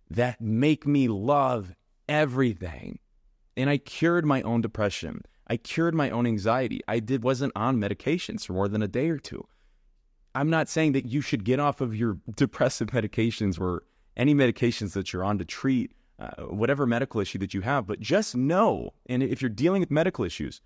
that 0.09 0.41
make 0.41 0.85
me 0.85 1.07
love 1.07 1.73
everything 2.09 2.99
and 3.57 3.69
I 3.69 3.77
cured 3.77 4.25
my 4.25 4.41
own 4.41 4.61
depression. 4.61 5.23
I 5.47 5.57
cured 5.57 5.93
my 5.93 6.09
own 6.09 6.25
anxiety. 6.25 6.81
I 6.87 6.99
did 6.99 7.23
wasn't 7.23 7.53
on 7.55 7.77
medications 7.77 8.45
for 8.45 8.53
more 8.53 8.67
than 8.67 8.81
a 8.81 8.87
day 8.87 9.09
or 9.09 9.17
two. 9.17 9.47
I'm 10.33 10.49
not 10.49 10.69
saying 10.69 10.93
that 10.93 11.05
you 11.05 11.21
should 11.21 11.43
get 11.43 11.59
off 11.59 11.81
of 11.81 11.95
your 11.95 12.17
depressive 12.35 12.89
medications 12.89 13.59
or 13.59 13.83
any 14.15 14.33
medications 14.33 14.93
that 14.93 15.11
you're 15.11 15.23
on 15.23 15.37
to 15.39 15.45
treat 15.45 15.93
uh, 16.21 16.43
whatever 16.43 16.85
medical 16.85 17.19
issue 17.19 17.39
that 17.39 17.53
you 17.53 17.61
have, 17.61 17.87
but 17.87 17.99
just 17.99 18.35
know, 18.35 18.93
and 19.07 19.23
if 19.23 19.41
you're 19.41 19.49
dealing 19.49 19.79
with 19.79 19.89
medical 19.89 20.23
issues, 20.23 20.61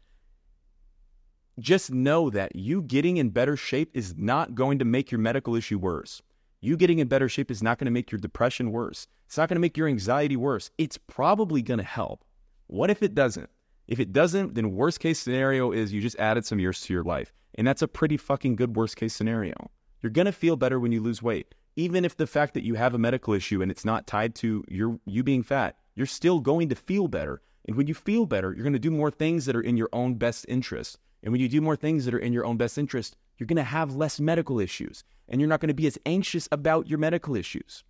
just 1.60 1.92
know 1.92 2.30
that 2.30 2.56
you 2.56 2.82
getting 2.82 3.16
in 3.18 3.30
better 3.30 3.56
shape 3.56 3.90
is 3.94 4.16
not 4.18 4.54
going 4.54 4.78
to 4.80 4.86
make 4.86 5.12
your 5.12 5.20
medical 5.20 5.56
issue 5.56 5.80
worse. 5.80 6.22
You 6.60 6.76
getting 6.76 7.00
in 7.00 7.08
better 7.08 7.30
shape 7.30 7.50
is 7.50 7.64
not 7.64 7.78
going 7.78 7.86
to 7.86 7.92
make 7.92 8.12
your 8.12 8.20
depression 8.20 8.72
worse. 8.72 9.08
It's 9.28 9.38
not 9.38 9.48
going 9.48 9.56
to 9.56 9.62
make 9.62 9.78
your 9.78 9.88
anxiety 9.88 10.36
worse. 10.36 10.72
It's 10.78 10.98
probably 10.98 11.62
going 11.62 11.78
to 11.78 11.86
help. 11.86 12.26
What 12.68 12.90
if 12.90 13.02
it 13.02 13.16
doesn't? 13.16 13.50
If 13.88 14.00
it 14.00 14.12
doesn't, 14.12 14.56
then 14.56 14.76
worst 14.76 15.00
case 15.00 15.20
scenario 15.20 15.72
is 15.72 15.94
you 15.94 16.02
just 16.02 16.20
added 16.20 16.46
some 16.46 16.60
years 16.60 16.82
to 16.82 16.94
your 16.94 17.04
life. 17.04 17.32
And 17.54 17.66
that's 17.66 17.82
a 17.82 17.88
pretty 17.88 18.18
fucking 18.18 18.58
good 18.58 18.76
worst 18.76 18.98
case 18.98 19.14
scenario. 19.14 19.54
You're 20.02 20.10
going 20.10 20.26
to 20.26 20.32
feel 20.32 20.58
better 20.58 20.80
when 20.80 20.92
you 20.92 21.02
lose 21.02 21.22
weight. 21.22 21.56
Even 21.76 22.06
if 22.06 22.16
the 22.16 22.28
fact 22.28 22.54
that 22.54 22.64
you 22.64 22.76
have 22.76 22.94
a 22.94 22.98
medical 22.98 23.34
issue 23.34 23.62
and 23.62 23.70
it's 23.70 23.86
not 23.86 24.08
tied 24.08 24.36
to 24.36 24.64
your 24.70 25.00
you 25.06 25.24
being 25.24 25.44
fat, 25.44 25.78
you're 25.96 26.06
still 26.06 26.40
going 26.40 26.70
to 26.70 26.76
feel 26.76 27.08
better. 27.08 27.42
And 27.68 27.76
when 27.76 27.88
you 27.88 27.94
feel 27.94 28.26
better, 28.26 28.54
you're 28.54 28.64
going 28.64 28.74
to 28.74 28.80
do 28.80 28.92
more 28.92 29.12
things 29.12 29.46
that 29.46 29.56
are 29.56 29.62
in 29.62 29.76
your 29.76 29.90
own 29.92 30.16
best 30.16 30.46
interest. 30.48 31.00
And 31.24 31.32
when 31.32 31.42
you 31.42 31.50
do 31.50 31.62
more 31.62 31.76
things 31.76 32.06
that 32.06 32.14
are 32.14 32.20
in 32.20 32.34
your 32.34 32.46
own 32.46 32.58
best 32.58 32.78
interest, 32.78 33.18
you're 33.38 33.48
going 33.48 33.58
to 33.58 33.64
have 33.64 33.96
less 33.96 34.20
medical 34.20 34.60
issues 34.60 35.04
and 35.28 35.42
you're 35.42 35.50
not 35.50 35.60
going 35.60 35.70
to 35.70 35.74
be 35.74 35.88
as 35.88 35.98
anxious 36.06 36.48
about 36.52 36.88
your 36.88 37.00
medical 37.00 37.36
issues. 37.36 37.84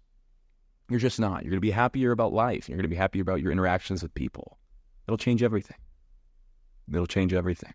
You're 0.89 0.99
just 0.99 1.19
not. 1.19 1.43
You're 1.43 1.51
going 1.51 1.57
to 1.57 1.67
be 1.67 1.71
happier 1.71 2.11
about 2.11 2.33
life. 2.33 2.69
You're 2.69 2.77
going 2.77 2.83
to 2.83 2.89
be 2.89 2.95
happier 2.95 3.21
about 3.21 3.41
your 3.41 3.51
interactions 3.51 4.01
with 4.01 4.13
people. 4.13 4.57
It'll 5.07 5.17
change 5.17 5.43
everything. 5.43 5.77
It'll 6.91 7.07
change 7.07 7.33
everything. 7.33 7.73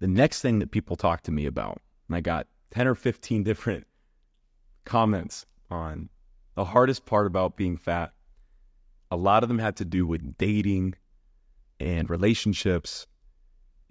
The 0.00 0.08
next 0.08 0.42
thing 0.42 0.58
that 0.58 0.70
people 0.70 0.96
talk 0.96 1.22
to 1.22 1.32
me 1.32 1.46
about, 1.46 1.80
and 2.08 2.16
I 2.16 2.20
got 2.20 2.48
10 2.72 2.88
or 2.88 2.94
15 2.94 3.44
different 3.44 3.86
comments 4.84 5.46
on 5.70 6.08
The 6.54 6.66
hardest 6.66 7.06
part 7.06 7.26
about 7.26 7.56
being 7.56 7.76
fat, 7.76 8.12
a 9.10 9.16
lot 9.16 9.42
of 9.42 9.48
them 9.48 9.58
had 9.58 9.76
to 9.76 9.84
do 9.84 10.06
with 10.06 10.36
dating 10.36 10.94
and 11.80 12.08
relationships 12.10 13.06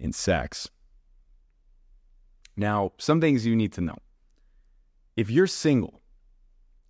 and 0.00 0.14
sex. 0.14 0.70
Now, 2.56 2.92
some 2.98 3.20
things 3.20 3.46
you 3.46 3.56
need 3.56 3.72
to 3.74 3.80
know. 3.80 3.96
If 5.16 5.30
you're 5.30 5.46
single 5.46 6.00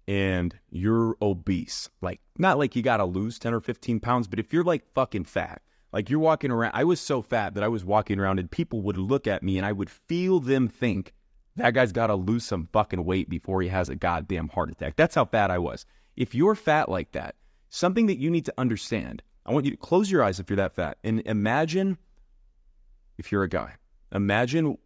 and 0.06 0.54
you're 0.70 1.16
obese, 1.22 1.88
like 2.00 2.20
not 2.38 2.58
like 2.58 2.76
you 2.76 2.82
got 2.82 2.98
to 2.98 3.04
lose 3.04 3.38
10 3.38 3.54
or 3.54 3.60
15 3.60 4.00
pounds, 4.00 4.28
but 4.28 4.38
if 4.38 4.52
you're 4.52 4.64
like 4.64 4.84
fucking 4.94 5.24
fat, 5.24 5.62
like 5.92 6.08
you're 6.08 6.20
walking 6.20 6.50
around, 6.50 6.72
I 6.74 6.84
was 6.84 7.00
so 7.00 7.22
fat 7.22 7.54
that 7.54 7.64
I 7.64 7.68
was 7.68 7.84
walking 7.84 8.18
around 8.18 8.38
and 8.38 8.50
people 8.50 8.82
would 8.82 8.96
look 8.96 9.26
at 9.26 9.42
me 9.42 9.56
and 9.56 9.66
I 9.66 9.72
would 9.72 9.90
feel 9.90 10.40
them 10.40 10.68
think 10.68 11.12
that 11.56 11.74
guy's 11.74 11.92
got 11.92 12.06
to 12.06 12.14
lose 12.14 12.44
some 12.44 12.68
fucking 12.72 13.04
weight 13.04 13.28
before 13.28 13.60
he 13.62 13.68
has 13.68 13.88
a 13.88 13.94
goddamn 13.94 14.48
heart 14.48 14.70
attack. 14.70 14.96
That's 14.96 15.14
how 15.14 15.26
fat 15.26 15.50
I 15.50 15.58
was. 15.58 15.84
If 16.16 16.34
you're 16.34 16.54
fat 16.54 16.88
like 16.88 17.12
that, 17.12 17.34
something 17.68 18.06
that 18.06 18.18
you 18.18 18.30
need 18.30 18.46
to 18.46 18.54
understand, 18.56 19.22
I 19.44 19.52
want 19.52 19.64
you 19.64 19.70
to 19.70 19.76
close 19.76 20.10
your 20.10 20.22
eyes 20.22 20.40
if 20.40 20.48
you're 20.48 20.56
that 20.56 20.74
fat 20.74 20.98
and 21.04 21.20
imagine 21.26 21.98
if 23.18 23.30
you're 23.30 23.42
a 23.42 23.48
guy, 23.48 23.74
imagine 24.12 24.78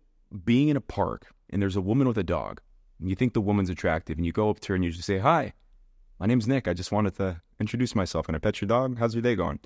being 0.45 0.69
in 0.69 0.77
a 0.77 0.81
park 0.81 1.27
and 1.51 1.63
there's 1.63 1.77
a 1.77 1.81
woman 1.81 2.09
with 2.09 2.19
a 2.19 2.25
dog 2.25 2.61
and 2.99 3.09
you 3.09 3.15
think 3.15 3.35
the 3.35 3.41
woman's 3.41 3.71
attractive 3.71 4.17
and 4.17 4.27
you 4.27 4.33
go 4.33 4.51
up 4.51 4.61
to 4.61 4.69
her 4.69 4.75
and 4.75 4.85
you 4.85 4.91
just 4.91 5.07
say, 5.07 5.19
Hi, 5.19 5.53
my 6.19 6.27
name's 6.27 6.49
Nick. 6.49 6.67
I 6.67 6.75
just 6.75 6.93
wanted 6.93 7.15
to 7.17 7.41
introduce 7.61 7.95
myself. 7.95 8.27
Can 8.27 8.35
I 8.35 8.39
pet 8.39 8.61
your 8.61 8.69
dog? 8.69 8.99
How's 8.99 9.15
your 9.15 9.23
day 9.23 9.37
going? 9.37 9.61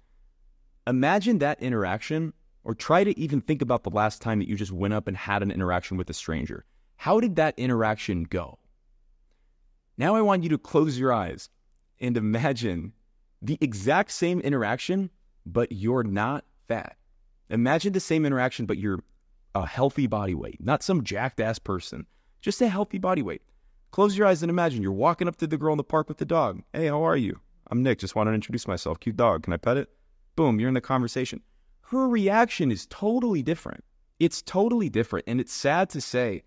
Imagine 0.87 1.39
that 1.39 1.63
interaction 1.63 2.33
or 2.65 2.75
try 2.75 3.05
to 3.05 3.19
even 3.19 3.41
think 3.41 3.63
about 3.63 3.85
the 3.85 3.91
last 3.91 4.21
time 4.21 4.39
that 4.39 4.49
you 4.49 4.57
just 4.57 4.73
went 4.73 4.95
up 4.95 5.09
and 5.09 5.17
had 5.17 5.43
an 5.43 5.51
interaction 5.51 5.97
with 5.97 6.11
a 6.11 6.15
stranger. 6.15 6.65
How 7.01 7.19
did 7.19 7.37
that 7.37 7.59
interaction 7.59 8.25
go? 8.25 8.59
Now 9.97 10.17
I 10.17 10.21
want 10.21 10.43
you 10.43 10.51
to 10.51 10.59
close 10.59 10.99
your 10.99 11.15
eyes 11.15 11.49
and 11.99 12.15
imagine 12.15 12.93
the 13.41 13.57
exact 13.63 14.11
same 14.11 14.39
interaction, 14.41 15.09
but 15.47 15.73
you're 15.73 16.03
not 16.03 16.45
fat. 16.69 16.99
Imagine 17.49 17.95
the 17.95 18.01
same 18.01 18.27
interaction, 18.27 18.67
but 18.67 18.77
you're 18.77 19.03
a 19.55 19.65
healthy 19.65 20.07
body 20.09 20.35
weight, 20.35 20.59
not 20.61 20.83
some 20.83 21.03
jacked 21.03 21.41
ass 21.41 21.59
person, 21.59 22.07
just 22.43 22.61
a 22.61 22.69
healthy 22.69 22.99
body 22.99 23.23
weight. 23.23 23.41
Close 23.93 24.19
your 24.19 24.27
eyes 24.27 24.43
and 24.43 24.51
imagine 24.51 24.83
you're 24.83 24.93
walking 24.93 25.27
up 25.27 25.37
to 25.37 25.47
the 25.47 25.57
girl 25.57 25.73
in 25.73 25.79
the 25.79 25.83
park 25.83 26.07
with 26.07 26.19
the 26.19 26.27
dog. 26.27 26.63
Hey, 26.75 26.89
how 26.89 27.03
are 27.03 27.17
you? 27.17 27.41
I'm 27.71 27.83
Nick. 27.83 28.01
Just 28.01 28.15
want 28.15 28.29
to 28.29 28.35
introduce 28.35 28.69
myself. 28.69 29.01
Cute 29.01 29.17
dog. 29.17 29.45
Can 29.45 29.55
I 29.55 29.57
pet 29.57 29.79
it? 29.79 29.89
Boom, 30.37 30.61
you're 30.61 30.69
in 30.69 30.75
the 30.75 30.83
conversation. 30.83 31.41
Her 31.81 32.07
reaction 32.07 32.71
is 32.71 32.85
totally 32.91 33.43
different. 33.43 33.85
It's 34.19 34.43
totally 34.43 34.91
different. 34.91 35.25
And 35.27 35.41
it's 35.41 35.55
sad 35.55 35.89
to 35.91 36.03
say 36.03 36.43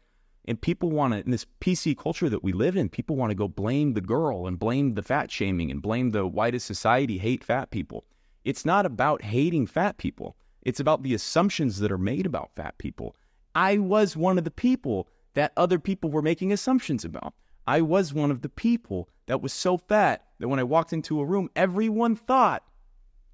and 0.46 0.60
people 0.60 0.92
want 0.92 1.14
to, 1.14 1.20
in 1.20 1.32
this 1.32 1.46
PC 1.62 1.98
culture 1.98 2.30
that 2.30 2.44
we 2.44 2.52
live 2.52 2.76
in, 2.76 2.90
people 2.90 3.16
want 3.16 3.32
to 3.32 3.36
go 3.36 3.48
blame 3.48 3.94
the 3.94 4.02
girl 4.02 4.46
and 4.46 4.60
blame 4.60 4.94
the 4.94 5.02
fat 5.02 5.32
shaming 5.32 5.72
and 5.72 5.82
blame 5.82 6.10
the 6.10 6.28
whitest 6.28 6.66
society 6.66 7.18
hate 7.18 7.44
fat 7.44 7.72
people. 7.72 8.06
It's 8.44 8.66
not 8.66 8.86
about 8.86 9.22
hating 9.22 9.68
fat 9.68 9.98
people. 9.98 10.36
It's 10.62 10.80
about 10.80 11.04
the 11.04 11.14
assumptions 11.14 11.80
that 11.80 11.92
are 11.92 11.98
made 11.98 12.26
about 12.26 12.52
fat 12.56 12.78
people. 12.78 13.16
I 13.56 13.78
was 13.78 14.18
one 14.18 14.38
of 14.38 14.44
the 14.44 14.52
people 14.52 15.08
that 15.34 15.54
other 15.56 15.80
people 15.80 16.10
were 16.10 16.22
making 16.22 16.52
assumptions 16.52 17.06
about. 17.06 17.34
I 17.66 17.82
was 17.82 18.14
one 18.14 18.32
of 18.32 18.42
the 18.42 18.50
people 18.50 19.10
that 19.28 19.42
was 19.42 19.54
so 19.54 19.78
fat 19.78 20.26
that 20.40 20.50
when 20.50 20.60
I 20.60 20.64
walked 20.64 20.92
into 20.92 21.22
a 21.22 21.26
room, 21.26 21.50
everyone 21.56 22.16
thought, 22.16 22.64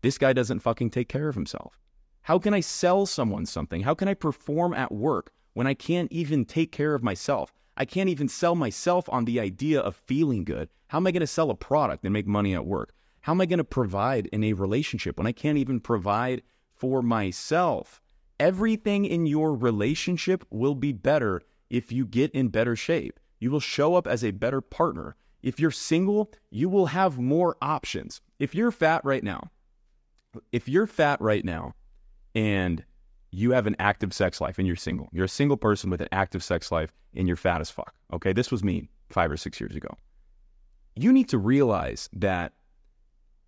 this 0.01 0.17
guy 0.17 0.33
doesn't 0.33 0.59
fucking 0.59 0.91
take 0.91 1.09
care 1.09 1.27
of 1.27 1.35
himself. 1.35 1.79
How 2.21 2.37
can 2.37 2.53
I 2.53 2.59
sell 2.59 3.05
someone 3.05 3.45
something? 3.47 3.81
How 3.81 3.95
can 3.95 4.07
I 4.07 4.13
perform 4.13 4.73
at 4.73 4.91
work? 4.91 5.31
When 5.59 5.67
I 5.67 5.73
can't 5.73 6.09
even 6.09 6.45
take 6.45 6.71
care 6.71 6.95
of 6.95 7.03
myself? 7.03 7.51
I 7.75 7.83
can't 7.83 8.07
even 8.07 8.29
sell 8.29 8.55
myself 8.55 9.09
on 9.09 9.25
the 9.25 9.41
idea 9.41 9.81
of 9.81 9.93
feeling 9.93 10.45
good. 10.45 10.69
How 10.87 10.99
am 10.99 11.05
I 11.05 11.11
going 11.11 11.19
to 11.19 11.27
sell 11.27 11.49
a 11.49 11.53
product 11.53 12.05
and 12.05 12.13
make 12.13 12.25
money 12.25 12.55
at 12.55 12.65
work? 12.65 12.93
How 13.19 13.33
am 13.33 13.41
I 13.41 13.45
going 13.45 13.57
to 13.57 13.65
provide 13.65 14.27
in 14.27 14.41
a 14.45 14.53
relationship 14.53 15.17
when 15.17 15.27
I 15.27 15.33
can't 15.33 15.57
even 15.57 15.81
provide 15.81 16.43
for 16.77 17.01
myself? 17.01 18.01
Everything 18.39 19.03
in 19.03 19.25
your 19.25 19.53
relationship 19.53 20.45
will 20.49 20.75
be 20.75 20.93
better 20.93 21.41
if 21.69 21.91
you 21.91 22.05
get 22.05 22.31
in 22.31 22.47
better 22.47 22.77
shape. 22.77 23.19
You 23.39 23.51
will 23.51 23.59
show 23.59 23.95
up 23.95 24.07
as 24.07 24.23
a 24.23 24.31
better 24.31 24.61
partner. 24.61 25.17
If 25.43 25.59
you're 25.59 25.71
single, 25.71 26.31
you 26.49 26.69
will 26.69 26.85
have 26.85 27.19
more 27.19 27.57
options. 27.61 28.21
If 28.39 28.55
you're 28.55 28.71
fat 28.71 29.03
right 29.03 29.25
now, 29.25 29.51
if 30.53 30.69
you're 30.69 30.87
fat 30.87 31.19
right 31.19 31.43
now 31.43 31.73
and 32.33 32.85
you 33.31 33.51
have 33.51 33.67
an 33.67 33.75
active 33.79 34.13
sex 34.13 34.41
life 34.41 34.57
and 34.57 34.67
you're 34.67 34.75
single. 34.75 35.09
You're 35.11 35.25
a 35.25 35.29
single 35.29 35.57
person 35.57 35.89
with 35.89 36.01
an 36.01 36.09
active 36.11 36.43
sex 36.43 36.71
life 36.71 36.91
and 37.15 37.27
you're 37.27 37.37
fat 37.37 37.61
as 37.61 37.69
fuck. 37.69 37.93
Okay, 38.13 38.33
this 38.33 38.51
was 38.51 38.63
me 38.63 38.89
five 39.09 39.31
or 39.31 39.37
six 39.37 39.59
years 39.59 39.75
ago. 39.75 39.95
You 40.95 41.13
need 41.13 41.29
to 41.29 41.37
realize 41.37 42.09
that 42.13 42.53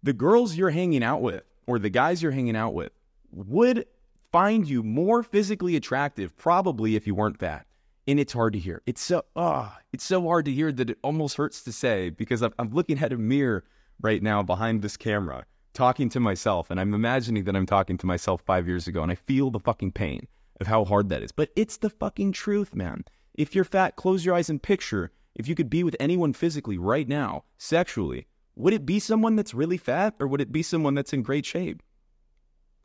the 0.03 0.13
girls 0.13 0.55
you're 0.55 0.69
hanging 0.69 1.03
out 1.03 1.21
with 1.21 1.43
or 1.67 1.79
the 1.79 1.89
guys 1.89 2.21
you're 2.21 2.31
hanging 2.31 2.55
out 2.55 2.73
with 2.73 2.91
would 3.31 3.85
find 4.31 4.67
you 4.67 4.83
more 4.83 5.23
physically 5.23 5.75
attractive 5.75 6.35
probably 6.37 6.95
if 6.95 7.05
you 7.07 7.15
weren't 7.15 7.39
fat. 7.39 7.65
And 8.07 8.19
it's 8.19 8.33
hard 8.33 8.53
to 8.53 8.59
hear. 8.59 8.81
It's 8.85 9.01
so 9.01 9.23
ah, 9.35 9.75
oh, 9.75 9.81
it's 9.93 10.03
so 10.03 10.23
hard 10.23 10.45
to 10.45 10.51
hear 10.51 10.71
that 10.71 10.89
it 10.89 10.97
almost 11.03 11.37
hurts 11.37 11.63
to 11.63 11.71
say 11.71 12.09
because 12.09 12.41
I'm, 12.41 12.53
I'm 12.57 12.71
looking 12.71 12.97
at 12.99 13.13
a 13.13 13.17
mirror 13.17 13.63
right 14.01 14.23
now 14.23 14.41
behind 14.41 14.81
this 14.81 14.97
camera 14.97 15.45
talking 15.73 16.09
to 16.09 16.19
myself 16.19 16.69
and 16.69 16.79
I'm 16.79 16.93
imagining 16.93 17.43
that 17.45 17.55
I'm 17.55 17.65
talking 17.65 17.97
to 17.97 18.05
myself 18.05 18.41
five 18.41 18.67
years 18.67 18.87
ago 18.87 19.03
and 19.03 19.11
I 19.11 19.15
feel 19.15 19.49
the 19.49 19.59
fucking 19.59 19.91
pain 19.91 20.27
of 20.59 20.67
how 20.67 20.85
hard 20.85 21.09
that 21.09 21.23
is. 21.23 21.31
But 21.31 21.49
it's 21.55 21.77
the 21.77 21.89
fucking 21.89 22.33
truth, 22.33 22.75
man. 22.75 23.03
If 23.33 23.55
you're 23.55 23.63
fat, 23.63 23.95
close 23.95 24.25
your 24.25 24.35
eyes 24.35 24.49
and 24.49 24.61
picture 24.61 25.11
if 25.35 25.47
you 25.47 25.55
could 25.55 25.69
be 25.69 25.83
with 25.83 25.95
anyone 25.99 26.33
physically 26.33 26.77
right 26.77 27.07
now, 27.07 27.45
sexually, 27.57 28.27
would 28.55 28.73
it 28.73 28.85
be 28.85 28.99
someone 28.99 29.35
that's 29.35 29.53
really 29.53 29.77
fat 29.77 30.15
or 30.19 30.27
would 30.27 30.41
it 30.41 30.51
be 30.51 30.61
someone 30.61 30.93
that's 30.93 31.13
in 31.13 31.23
great 31.23 31.45
shape? 31.45 31.81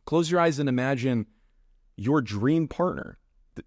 Close 0.04 0.30
your 0.30 0.40
eyes 0.40 0.58
and 0.58 0.68
imagine 0.68 1.26
your 1.96 2.22
dream 2.22 2.68
partner. 2.68 3.18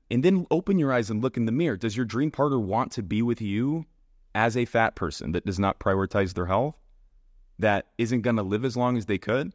And 0.09 0.23
then 0.23 0.45
open 0.51 0.77
your 0.77 0.93
eyes 0.93 1.09
and 1.09 1.21
look 1.21 1.35
in 1.35 1.45
the 1.45 1.51
mirror. 1.51 1.75
Does 1.75 1.97
your 1.97 2.05
dream 2.05 2.31
partner 2.31 2.59
want 2.59 2.91
to 2.93 3.03
be 3.03 3.21
with 3.21 3.41
you 3.41 3.85
as 4.35 4.55
a 4.55 4.65
fat 4.65 4.95
person 4.95 5.31
that 5.31 5.45
does 5.45 5.59
not 5.59 5.79
prioritize 5.79 6.33
their 6.33 6.45
health? 6.45 6.75
That 7.59 7.87
isn't 7.97 8.21
going 8.21 8.37
to 8.37 8.43
live 8.43 8.65
as 8.65 8.77
long 8.77 8.97
as 8.97 9.05
they 9.05 9.17
could? 9.17 9.53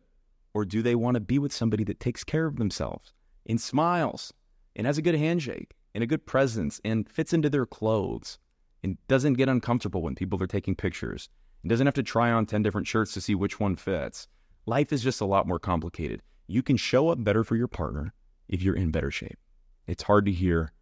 Or 0.52 0.64
do 0.64 0.82
they 0.82 0.94
want 0.94 1.16
to 1.16 1.20
be 1.20 1.38
with 1.38 1.52
somebody 1.52 1.82
that 1.84 1.98
takes 1.98 2.22
care 2.22 2.46
of 2.46 2.56
themselves 2.56 3.12
and 3.46 3.60
smiles 3.60 4.32
and 4.76 4.86
has 4.86 4.98
a 4.98 5.02
good 5.02 5.16
handshake 5.16 5.74
and 5.94 6.04
a 6.04 6.06
good 6.06 6.26
presence 6.26 6.80
and 6.84 7.08
fits 7.08 7.32
into 7.32 7.50
their 7.50 7.66
clothes 7.66 8.38
and 8.84 8.98
doesn't 9.08 9.34
get 9.34 9.48
uncomfortable 9.48 10.02
when 10.02 10.14
people 10.14 10.40
are 10.42 10.46
taking 10.46 10.76
pictures 10.76 11.28
and 11.62 11.70
doesn't 11.70 11.86
have 11.86 11.94
to 11.94 12.02
try 12.02 12.30
on 12.30 12.46
10 12.46 12.62
different 12.62 12.86
shirts 12.86 13.12
to 13.14 13.20
see 13.20 13.34
which 13.34 13.58
one 13.58 13.74
fits? 13.74 14.28
Life 14.66 14.92
is 14.92 15.02
just 15.02 15.20
a 15.20 15.26
lot 15.26 15.48
more 15.48 15.58
complicated. 15.58 16.22
You 16.46 16.62
can 16.62 16.76
show 16.76 17.08
up 17.08 17.24
better 17.24 17.42
for 17.42 17.56
your 17.56 17.68
partner 17.68 18.12
if 18.48 18.62
you're 18.62 18.76
in 18.76 18.90
better 18.90 19.10
shape. 19.10 19.38
It's 19.86 20.02
hard 20.02 20.26
to 20.26 20.32
hear, 20.32 20.72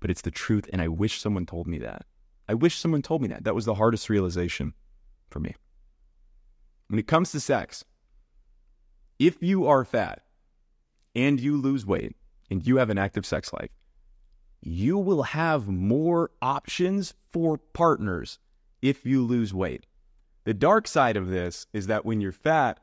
but 0.00 0.10
it's 0.10 0.22
the 0.22 0.30
truth. 0.30 0.68
And 0.72 0.82
I 0.82 0.88
wish 0.88 1.20
someone 1.20 1.46
told 1.46 1.66
me 1.66 1.78
that. 1.78 2.04
I 2.48 2.54
wish 2.54 2.76
someone 2.76 3.02
told 3.02 3.22
me 3.22 3.28
that. 3.28 3.44
That 3.44 3.54
was 3.54 3.64
the 3.64 3.74
hardest 3.74 4.10
realization 4.10 4.74
for 5.30 5.40
me. 5.40 5.54
When 6.92 6.98
it 6.98 7.06
comes 7.06 7.32
to 7.32 7.40
sex, 7.40 7.86
if 9.18 9.42
you 9.42 9.66
are 9.66 9.82
fat 9.82 10.24
and 11.14 11.40
you 11.40 11.56
lose 11.56 11.86
weight 11.86 12.16
and 12.50 12.66
you 12.66 12.76
have 12.76 12.90
an 12.90 12.98
active 12.98 13.24
sex 13.24 13.50
life, 13.50 13.70
you 14.60 14.98
will 14.98 15.22
have 15.22 15.68
more 15.68 16.32
options 16.42 17.14
for 17.32 17.56
partners 17.56 18.38
if 18.82 19.06
you 19.06 19.24
lose 19.24 19.54
weight. 19.54 19.86
The 20.44 20.52
dark 20.52 20.86
side 20.86 21.16
of 21.16 21.28
this 21.28 21.66
is 21.72 21.86
that 21.86 22.04
when 22.04 22.20
you're 22.20 22.30
fat, 22.30 22.78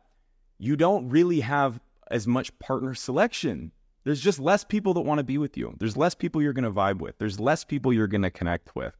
you 0.57 0.75
don't 0.75 1.09
really 1.09 1.41
have 1.41 1.79
as 2.09 2.25
much 2.25 2.57
partner 2.57 2.95
selection. 2.95 3.71
There's 4.05 4.21
just 4.21 4.39
less 4.39 4.63
people 4.63 4.95
that 4.95 5.01
want 5.01 5.19
to 5.19 5.23
be 5.23 5.37
with 5.37 5.55
you. 5.55 5.75
There's 5.77 5.95
less 5.95 6.15
people 6.15 6.41
you're 6.41 6.53
going 6.53 6.63
to 6.63 6.71
vibe 6.71 6.97
with. 6.97 7.19
There's 7.19 7.39
less 7.39 7.63
people 7.63 7.93
you're 7.93 8.07
going 8.07 8.23
to 8.23 8.31
connect 8.31 8.75
with. 8.75 8.97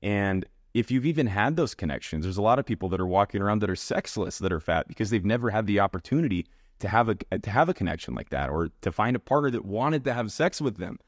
And 0.00 0.46
if 0.76 0.90
you've 0.90 1.06
even 1.06 1.26
had 1.26 1.56
those 1.56 1.74
connections, 1.74 2.24
there's 2.24 2.36
a 2.36 2.42
lot 2.42 2.58
of 2.58 2.66
people 2.66 2.90
that 2.90 3.00
are 3.00 3.06
walking 3.06 3.40
around 3.40 3.60
that 3.60 3.70
are 3.70 3.76
sexless 3.76 4.38
that 4.38 4.52
are 4.52 4.60
fat 4.60 4.86
because 4.86 5.08
they've 5.08 5.24
never 5.24 5.48
had 5.48 5.66
the 5.66 5.80
opportunity 5.80 6.46
to 6.80 6.88
have 6.88 7.08
a 7.08 7.14
to 7.14 7.50
have 7.50 7.70
a 7.70 7.74
connection 7.74 8.14
like 8.14 8.28
that 8.28 8.50
or 8.50 8.68
to 8.82 8.92
find 8.92 9.16
a 9.16 9.18
partner 9.18 9.50
that 9.50 9.64
wanted 9.64 10.04
to 10.04 10.12
have 10.12 10.30
sex 10.30 10.60
with 10.60 10.76
them. 10.76 10.98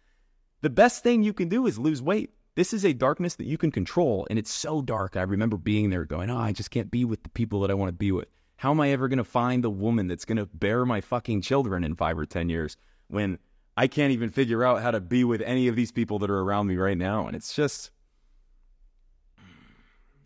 The 0.63 0.71
best 0.71 1.03
thing 1.03 1.23
you 1.23 1.35
can 1.35 1.51
do 1.51 1.67
is 1.67 1.79
lose 1.79 2.01
weight. 2.01 2.31
This 2.55 2.73
is 2.73 2.83
a 2.83 2.95
darkness 2.95 3.35
that 3.35 3.47
you 3.47 3.59
can 3.59 3.71
control 3.71 4.27
and 4.31 4.39
it's 4.39 4.51
so 4.51 4.81
dark. 4.81 5.19
I 5.19 5.23
remember 5.23 5.59
being 5.59 5.91
there 5.91 6.07
going, 6.07 6.31
"Oh, 6.31 6.39
I 6.39 6.53
just 6.53 6.71
can't 6.71 6.91
be 6.91 7.05
with 7.05 7.23
the 7.23 7.29
people 7.29 7.61
that 7.61 7.71
I 7.71 7.75
want 7.75 7.91
to 7.91 7.93
be 7.93 8.11
with. 8.11 8.29
How 8.57 8.71
am 8.71 8.81
I 8.81 8.89
ever 8.91 9.07
going 9.07 9.19
to 9.19 9.25
find 9.25 9.63
the 9.63 9.71
woman 9.71 10.07
that's 10.07 10.25
going 10.25 10.39
to 10.39 10.47
bear 10.47 10.87
my 10.87 11.03
fucking 11.03 11.43
children 11.43 11.85
in 11.85 11.95
5 11.95 12.19
or 12.19 12.25
10 12.25 12.49
years 12.49 12.79
when 13.09 13.39
I 13.77 13.87
can't 13.87 14.13
even 14.13 14.31
figure 14.31 14.65
out 14.65 14.81
how 14.81 14.93
to 14.93 15.01
be 15.01 15.25
with 15.25 15.43
any 15.43 15.69
of 15.69 15.77
these 15.77 15.93
people 15.93 16.19
that 16.21 16.31
are 16.31 16.41
around 16.41 16.69
me 16.69 16.77
right 16.77 16.97
now?" 16.97 17.27
And 17.27 17.37
it's 17.37 17.55
just 17.55 17.91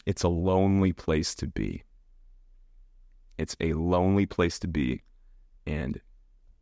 it's 0.07 0.23
a 0.23 0.29
lonely 0.29 0.93
place 0.93 1.35
to 1.37 1.47
be. 1.47 1.85
It's 3.39 3.57
a 3.61 3.73
lonely 3.75 4.27
place 4.27 4.59
to 4.61 4.69
be. 4.69 5.03
And 5.67 6.01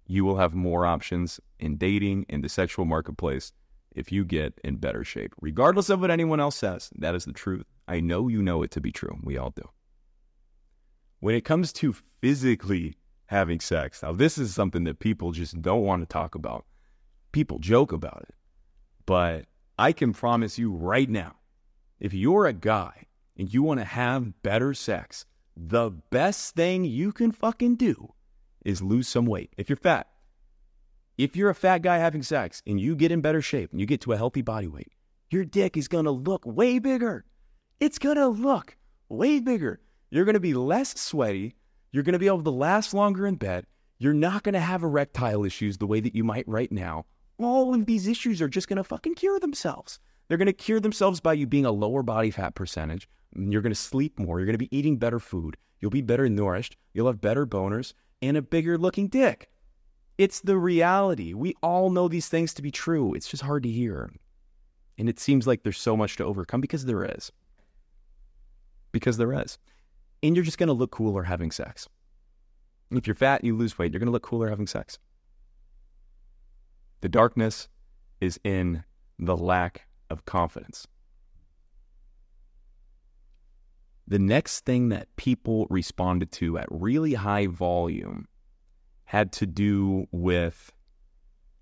you 0.07 0.25
will 0.25 0.37
have 0.37 0.55
more 0.55 0.85
options 0.85 1.41
in 1.59 1.77
dating, 1.77 2.27
in 2.29 2.43
the 2.43 2.49
sexual 2.49 2.85
marketplace, 2.85 3.53
if 3.93 4.13
you 4.13 4.25
get 4.25 4.59
in 4.63 4.77
better 4.77 5.05
shape. 5.05 5.35
Regardless 5.41 5.89
of 5.91 6.01
what 6.01 6.11
anyone 6.11 6.41
else 6.41 6.57
says, 6.57 6.91
that 6.99 7.15
is 7.15 7.25
the 7.25 7.33
truth. 7.33 7.67
I 7.89 8.01
know 8.01 8.29
you 8.29 8.43
know 8.43 8.63
it 8.63 8.71
to 8.73 8.81
be 8.81 8.93
true. 8.93 9.19
We 9.23 9.37
all 9.37 9.51
do. 9.51 9.69
When 11.21 11.35
it 11.35 11.45
comes 11.45 11.73
to 11.75 11.95
physically 12.21 12.97
having 13.27 13.61
sex, 13.61 14.03
now 14.03 14.13
this 14.13 14.39
is 14.39 14.55
something 14.55 14.85
that 14.85 14.99
people 14.99 15.33
just 15.33 15.61
don't 15.61 15.83
want 15.83 16.03
to 16.03 16.07
talk 16.07 16.35
about. 16.35 16.65
People 17.33 17.59
joke 17.59 17.93
about 17.93 18.25
it. 18.29 18.35
But 19.07 19.47
I 19.79 19.93
can 19.93 20.13
promise 20.13 20.59
you 20.59 20.73
right 20.73 21.09
now, 21.09 21.37
if 22.01 22.15
you're 22.15 22.47
a 22.47 22.53
guy 22.53 23.07
and 23.41 23.55
you 23.55 23.63
want 23.63 23.81
to 23.81 23.87
have 23.87 24.43
better 24.43 24.75
sex, 24.75 25.25
the 25.57 25.91
best 26.11 26.55
thing 26.55 26.85
you 26.85 27.11
can 27.11 27.33
fucking 27.33 27.75
do 27.75 28.13
is 28.67 28.83
lose 28.83 29.09
some 29.09 29.25
weight. 29.25 29.51
If 29.57 29.71
you're 29.71 29.77
fat, 29.77 30.09
if 31.17 31.35
you're 31.35 31.49
a 31.49 31.55
fat 31.55 31.79
guy 31.79 31.97
having 31.97 32.23
sex 32.23 32.63
and 32.67 32.79
you 32.79 32.95
get 32.95 33.11
in 33.11 33.23
better 33.23 33.41
shape 33.41 33.71
and 33.71 33.81
you 33.81 33.87
get 33.87 34.03
to 34.03 34.13
a 34.13 34.19
healthy 34.19 34.43
body 34.43 34.67
weight, 34.67 34.93
your 35.31 35.47
dick 35.47 35.79
is 35.79 35.89
going 35.89 36.05
to 36.05 36.11
look 36.11 36.45
way 36.45 36.79
bigger. 36.79 37.25
It's 37.81 37.99
going 37.99 38.19
to 38.19 38.29
look 38.29 38.77
way 39.09 39.41
bigger. 39.41 39.81
You're 40.11 40.27
going 40.27 40.35
to 40.35 40.41
be 40.41 40.53
less 40.53 41.01
sweaty. 41.01 41.55
You're 41.93 42.03
going 42.03 42.13
to 42.13 42.19
be 42.19 42.27
able 42.27 42.43
to 42.43 42.51
last 42.51 42.93
longer 42.93 43.27
in 43.27 43.37
bed. 43.37 43.65
You're 43.97 44.13
not 44.13 44.43
going 44.43 44.53
to 44.53 44.61
have 44.61 44.83
erectile 44.83 45.47
issues 45.47 45.79
the 45.79 45.87
way 45.87 46.01
that 46.01 46.15
you 46.15 46.25
might 46.25 46.47
right 46.47 46.71
now. 46.71 47.07
All 47.39 47.73
of 47.73 47.87
these 47.87 48.07
issues 48.07 48.43
are 48.43 48.49
just 48.49 48.69
going 48.69 48.77
to 48.77 48.85
fucking 48.85 49.15
cure 49.15 49.41
themselves. 49.41 49.99
They're 50.31 50.39
going 50.39 50.47
to 50.47 50.53
cure 50.53 50.79
themselves 50.79 51.19
by 51.19 51.33
you 51.33 51.49
being 51.49 51.67
a 51.67 51.73
lower 51.73 52.05
body 52.05 52.31
fat 52.31 52.55
percentage. 52.55 53.09
You're 53.35 53.63
going 53.63 53.73
to 53.73 53.81
sleep 53.81 54.17
more. 54.17 54.39
You're 54.39 54.47
going 54.47 54.55
to 54.55 54.59
be 54.59 54.75
eating 54.77 54.97
better 54.97 55.19
food. 55.19 55.57
You'll 55.81 55.91
be 55.91 56.03
better 56.03 56.29
nourished. 56.29 56.77
You'll 56.95 57.09
have 57.09 57.21
better 57.21 57.49
boners 57.49 57.95
and 58.23 58.37
a 58.37 58.43
bigger 58.43 58.79
looking 58.79 59.09
dick. 59.09 59.51
It's 60.19 60.39
the 60.39 60.57
reality. 60.57 61.35
We 61.35 61.57
all 61.65 61.91
know 61.91 62.07
these 62.07 62.29
things 62.29 62.55
to 62.55 62.63
be 62.63 62.71
true. 62.71 63.13
It's 63.13 63.27
just 63.27 63.43
hard 63.43 63.65
to 63.65 63.69
hear. 63.69 64.09
And 64.99 65.09
it 65.09 65.19
seems 65.19 65.49
like 65.49 65.65
there's 65.65 65.81
so 65.81 65.97
much 65.97 66.15
to 66.19 66.25
overcome 66.25 66.61
because 66.61 66.85
there 66.85 67.05
is. 67.05 67.33
Because 68.93 69.17
there 69.17 69.33
is. 69.33 69.59
And 70.23 70.37
you're 70.37 70.45
just 70.45 70.59
going 70.59 70.69
to 70.69 70.73
look 70.73 70.93
cooler 70.93 71.25
having 71.25 71.51
sex. 71.51 71.89
If 72.93 73.09
you're 73.09 73.17
fat 73.17 73.41
and 73.41 73.49
you 73.49 73.57
lose 73.57 73.77
weight, 73.77 73.93
you're 73.93 73.99
going 73.99 74.07
to 74.07 74.13
look 74.13 74.23
cooler 74.23 74.49
having 74.49 74.69
sex. 74.69 74.97
The 77.01 77.09
darkness 77.09 77.67
is 78.21 78.39
in 78.45 78.85
the 79.19 79.37
lack 79.37 79.89
of 80.11 80.25
confidence. 80.25 80.87
The 84.07 84.19
next 84.19 84.65
thing 84.65 84.89
that 84.89 85.15
people 85.17 85.67
responded 85.71 86.33
to 86.33 86.59
at 86.59 86.67
really 86.69 87.15
high 87.15 87.47
volume 87.47 88.27
had 89.05 89.33
to 89.33 89.47
do 89.47 90.07
with 90.11 90.73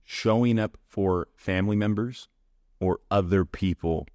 showing 0.05 0.59
up 0.59 0.79
for 0.87 1.29
family 1.37 1.77
members 1.77 2.29
or 2.81 3.01
other 3.11 3.45
people 3.45 4.07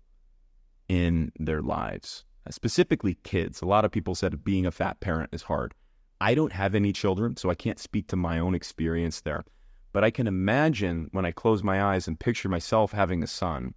in 0.89 1.31
their 1.39 1.61
lives, 1.61 2.25
specifically 2.49 3.15
kids. 3.23 3.61
A 3.61 3.67
lot 3.67 3.85
of 3.85 3.91
people 3.91 4.15
said 4.15 4.43
being 4.43 4.65
a 4.65 4.71
fat 4.71 4.99
parent 4.99 5.29
is 5.31 5.43
hard. 5.43 5.75
I 6.19 6.33
don't 6.33 6.53
have 6.53 6.73
any 6.73 6.93
children, 6.93 7.37
so 7.37 7.49
I 7.49 7.55
can't 7.55 7.79
speak 7.79 8.07
to 8.07 8.15
my 8.15 8.39
own 8.39 8.55
experience 8.55 9.21
there. 9.21 9.43
But 9.91 10.03
I 10.03 10.09
can 10.09 10.25
imagine 10.25 11.09
when 11.11 11.25
I 11.25 11.31
close 11.31 11.63
my 11.63 11.83
eyes 11.83 12.07
and 12.07 12.19
picture 12.19 12.49
myself 12.49 12.93
having 12.93 13.21
a 13.21 13.27
son, 13.27 13.75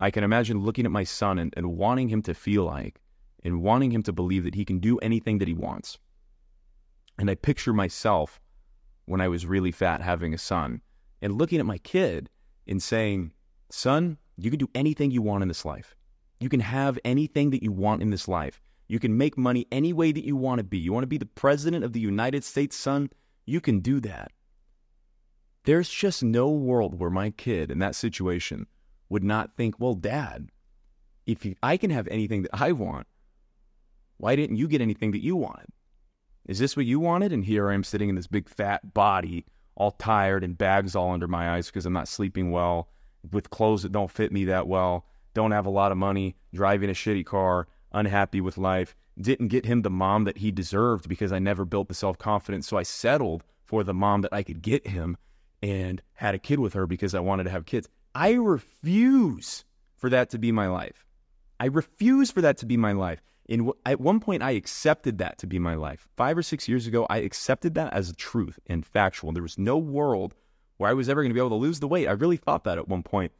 I 0.00 0.10
can 0.10 0.24
imagine 0.24 0.60
looking 0.60 0.84
at 0.84 0.92
my 0.92 1.04
son 1.04 1.38
and, 1.38 1.52
and 1.56 1.76
wanting 1.76 2.08
him 2.08 2.22
to 2.22 2.34
feel 2.34 2.64
like 2.64 3.00
and 3.42 3.62
wanting 3.62 3.92
him 3.92 4.02
to 4.02 4.12
believe 4.12 4.44
that 4.44 4.54
he 4.54 4.64
can 4.64 4.78
do 4.78 4.98
anything 4.98 5.38
that 5.38 5.48
he 5.48 5.54
wants. 5.54 5.98
And 7.18 7.30
I 7.30 7.34
picture 7.34 7.72
myself 7.72 8.40
when 9.06 9.20
I 9.20 9.28
was 9.28 9.46
really 9.46 9.72
fat 9.72 10.02
having 10.02 10.34
a 10.34 10.38
son 10.38 10.82
and 11.22 11.38
looking 11.38 11.60
at 11.60 11.66
my 11.66 11.78
kid 11.78 12.28
and 12.66 12.82
saying, 12.82 13.32
Son, 13.70 14.18
you 14.36 14.50
can 14.50 14.58
do 14.58 14.68
anything 14.74 15.10
you 15.10 15.22
want 15.22 15.42
in 15.42 15.48
this 15.48 15.64
life. 15.64 15.96
You 16.40 16.48
can 16.48 16.60
have 16.60 16.98
anything 17.04 17.50
that 17.50 17.62
you 17.62 17.72
want 17.72 18.02
in 18.02 18.10
this 18.10 18.28
life. 18.28 18.60
You 18.88 18.98
can 18.98 19.16
make 19.16 19.38
money 19.38 19.66
any 19.72 19.92
way 19.92 20.12
that 20.12 20.24
you 20.24 20.36
want 20.36 20.58
to 20.58 20.64
be. 20.64 20.78
You 20.78 20.92
want 20.92 21.02
to 21.04 21.08
be 21.08 21.18
the 21.18 21.26
president 21.26 21.84
of 21.84 21.92
the 21.92 22.00
United 22.00 22.44
States, 22.44 22.76
son? 22.76 23.10
You 23.46 23.60
can 23.60 23.80
do 23.80 24.00
that. 24.00 24.32
There's 25.64 25.88
just 25.88 26.22
no 26.22 26.50
world 26.50 27.00
where 27.00 27.10
my 27.10 27.30
kid 27.30 27.70
in 27.70 27.78
that 27.80 27.96
situation 27.96 28.66
would 29.08 29.24
not 29.24 29.56
think, 29.56 29.78
well, 29.78 29.94
dad, 29.94 30.50
if 31.26 31.44
you, 31.44 31.54
I 31.62 31.76
can 31.76 31.90
have 31.90 32.08
anything 32.08 32.42
that 32.42 32.54
I 32.54 32.72
want, 32.72 33.06
why 34.18 34.36
didn't 34.36 34.56
you 34.56 34.68
get 34.68 34.80
anything 34.80 35.10
that 35.12 35.22
you 35.22 35.36
wanted? 35.36 35.66
Is 36.46 36.58
this 36.58 36.76
what 36.76 36.86
you 36.86 37.00
wanted? 37.00 37.32
And 37.32 37.44
here 37.44 37.70
I 37.70 37.74
am 37.74 37.84
sitting 37.84 38.08
in 38.08 38.14
this 38.14 38.26
big 38.26 38.48
fat 38.48 38.94
body, 38.94 39.44
all 39.74 39.90
tired 39.90 40.44
and 40.44 40.56
bags 40.56 40.94
all 40.94 41.10
under 41.10 41.28
my 41.28 41.56
eyes 41.56 41.66
because 41.66 41.86
I'm 41.86 41.92
not 41.92 42.08
sleeping 42.08 42.50
well, 42.50 42.88
with 43.32 43.50
clothes 43.50 43.82
that 43.82 43.92
don't 43.92 44.10
fit 44.10 44.32
me 44.32 44.44
that 44.46 44.68
well, 44.68 45.06
don't 45.34 45.50
have 45.50 45.66
a 45.66 45.70
lot 45.70 45.92
of 45.92 45.98
money, 45.98 46.36
driving 46.54 46.88
a 46.88 46.94
shitty 46.94 47.26
car, 47.26 47.66
unhappy 47.92 48.40
with 48.40 48.56
life, 48.56 48.94
didn't 49.20 49.48
get 49.48 49.66
him 49.66 49.82
the 49.82 49.90
mom 49.90 50.24
that 50.24 50.38
he 50.38 50.50
deserved 50.50 51.08
because 51.08 51.32
I 51.32 51.38
never 51.38 51.64
built 51.64 51.88
the 51.88 51.94
self 51.94 52.18
confidence. 52.18 52.68
So 52.68 52.76
I 52.76 52.82
settled 52.82 53.42
for 53.64 53.82
the 53.82 53.94
mom 53.94 54.20
that 54.22 54.32
I 54.32 54.42
could 54.42 54.62
get 54.62 54.86
him 54.86 55.16
and 55.62 56.00
had 56.14 56.34
a 56.34 56.38
kid 56.38 56.60
with 56.60 56.74
her 56.74 56.86
because 56.86 57.14
I 57.14 57.20
wanted 57.20 57.44
to 57.44 57.50
have 57.50 57.66
kids. 57.66 57.88
I 58.16 58.32
refuse 58.32 59.66
for 59.94 60.08
that 60.08 60.30
to 60.30 60.38
be 60.38 60.50
my 60.50 60.68
life. 60.68 61.04
I 61.60 61.66
refuse 61.66 62.30
for 62.30 62.40
that 62.40 62.56
to 62.56 62.66
be 62.66 62.78
my 62.78 62.92
life. 62.92 63.20
In 63.46 63.70
at 63.84 64.00
one 64.00 64.20
point, 64.20 64.42
I 64.42 64.52
accepted 64.52 65.18
that 65.18 65.36
to 65.36 65.46
be 65.46 65.58
my 65.58 65.74
life. 65.74 66.08
Five 66.16 66.38
or 66.38 66.42
six 66.42 66.66
years 66.66 66.86
ago, 66.86 67.06
I 67.10 67.18
accepted 67.18 67.74
that 67.74 67.92
as 67.92 68.08
a 68.08 68.14
truth 68.14 68.58
and 68.68 68.86
factual. 68.86 69.32
There 69.32 69.42
was 69.42 69.58
no 69.58 69.76
world 69.76 70.34
where 70.78 70.88
I 70.88 70.94
was 70.94 71.10
ever 71.10 71.20
going 71.20 71.28
to 71.28 71.34
be 71.34 71.40
able 71.40 71.50
to 71.50 71.56
lose 71.56 71.80
the 71.80 71.88
weight. 71.88 72.08
I 72.08 72.12
really 72.12 72.38
thought 72.38 72.64
that 72.64 72.78
at 72.78 72.88
one 72.88 73.02
point. 73.02 73.32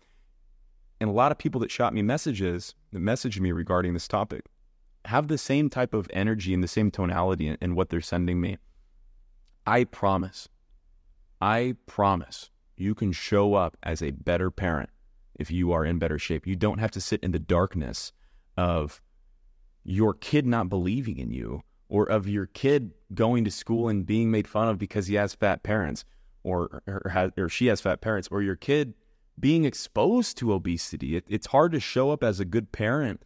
And 1.01 1.09
a 1.09 1.15
lot 1.15 1.33
of 1.33 1.39
people 1.39 1.63
that 1.63 1.71
shot 1.71 1.95
me 1.95 2.03
messages, 2.03 2.75
that 2.93 3.01
messaged 3.01 3.41
me 3.41 3.53
regarding 3.53 3.95
this 3.95 4.07
topic, 4.07 4.45
have 5.07 5.29
the 5.29 5.39
same 5.39 5.71
type 5.71 5.95
of 5.95 6.07
energy 6.13 6.53
and 6.53 6.63
the 6.63 6.69
same 6.69 6.91
tonality 6.91 7.49
in, 7.49 7.57
in 7.63 7.75
what 7.77 7.89
they're 7.89 8.03
sending 8.03 8.43
me. 8.43 8.59
I 9.67 9.85
promise 9.85 10.51
I 11.41 11.77
promise 11.87 12.51
you 12.77 12.95
can 12.95 13.13
show 13.13 13.55
up 13.55 13.77
as 13.83 14.03
a 14.03 14.11
better 14.11 14.51
parent 14.51 14.91
if 15.35 15.51
you 15.51 15.73
are 15.73 15.85
in 15.85 15.99
better 15.99 16.19
shape. 16.19 16.47
You 16.47 16.57
don't 16.57 16.79
have 16.79 16.91
to 16.93 17.01
sit 17.01 17.23
in 17.23 17.33
the 17.33 17.39
darkness 17.39 18.13
of 18.57 19.01
your 19.85 20.15
kid 20.15 20.47
not 20.47 20.69
believing 20.69 21.19
in 21.19 21.31
you 21.31 21.63
or 21.89 22.09
of 22.09 22.29
your 22.29 22.47
kid 22.47 22.93
going 23.15 23.45
to 23.45 23.51
school 23.51 23.89
and 23.89 24.07
being 24.07 24.31
made 24.31 24.49
fun 24.49 24.69
of 24.69 24.79
because 24.79 25.07
he 25.07 25.15
has 25.15 25.35
fat 25.35 25.63
parents 25.63 26.05
or 26.43 26.83
or, 26.87 27.33
or 27.37 27.49
she 27.49 27.67
has 27.67 27.81
fat 27.81 28.01
parents 28.01 28.29
or 28.31 28.43
your 28.43 28.57
kid 28.57 28.95
being 29.39 29.65
exposed 29.65 30.39
to 30.39 30.53
obesity. 30.53 31.17
It, 31.17 31.25
it's 31.29 31.47
hard 31.49 31.73
to 31.73 31.81
show 31.81 32.11
up 32.11 32.25
as 32.25 32.41
a 32.41 32.45
good 32.45 32.73
parent. 32.73 33.23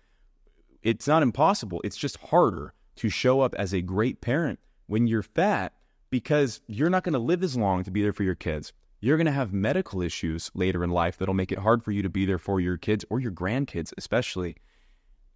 It's 0.82 1.06
not 1.06 1.22
impossible. 1.22 1.80
It's 1.84 1.96
just 1.96 2.16
harder 2.16 2.74
to 2.96 3.08
show 3.08 3.40
up 3.40 3.54
as 3.54 3.72
a 3.72 3.80
great 3.80 4.20
parent 4.20 4.58
when 4.86 5.06
you're 5.06 5.22
fat 5.22 5.72
because 6.10 6.60
you're 6.66 6.90
not 6.90 7.04
going 7.04 7.12
to 7.12 7.18
live 7.18 7.44
as 7.44 7.56
long 7.56 7.84
to 7.84 7.90
be 7.90 8.02
there 8.02 8.12
for 8.12 8.24
your 8.24 8.34
kids. 8.34 8.72
You're 9.00 9.16
going 9.16 9.26
to 9.26 9.32
have 9.32 9.52
medical 9.52 10.02
issues 10.02 10.50
later 10.54 10.84
in 10.84 10.90
life 10.90 11.16
that'll 11.16 11.34
make 11.34 11.52
it 11.52 11.58
hard 11.58 11.82
for 11.82 11.90
you 11.90 12.02
to 12.02 12.10
be 12.10 12.26
there 12.26 12.38
for 12.38 12.60
your 12.60 12.76
kids 12.76 13.04
or 13.08 13.18
your 13.18 13.32
grandkids, 13.32 13.94
especially. 13.96 14.56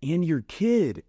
And 0.03 0.25
your 0.25 0.43
kid 0.43 1.03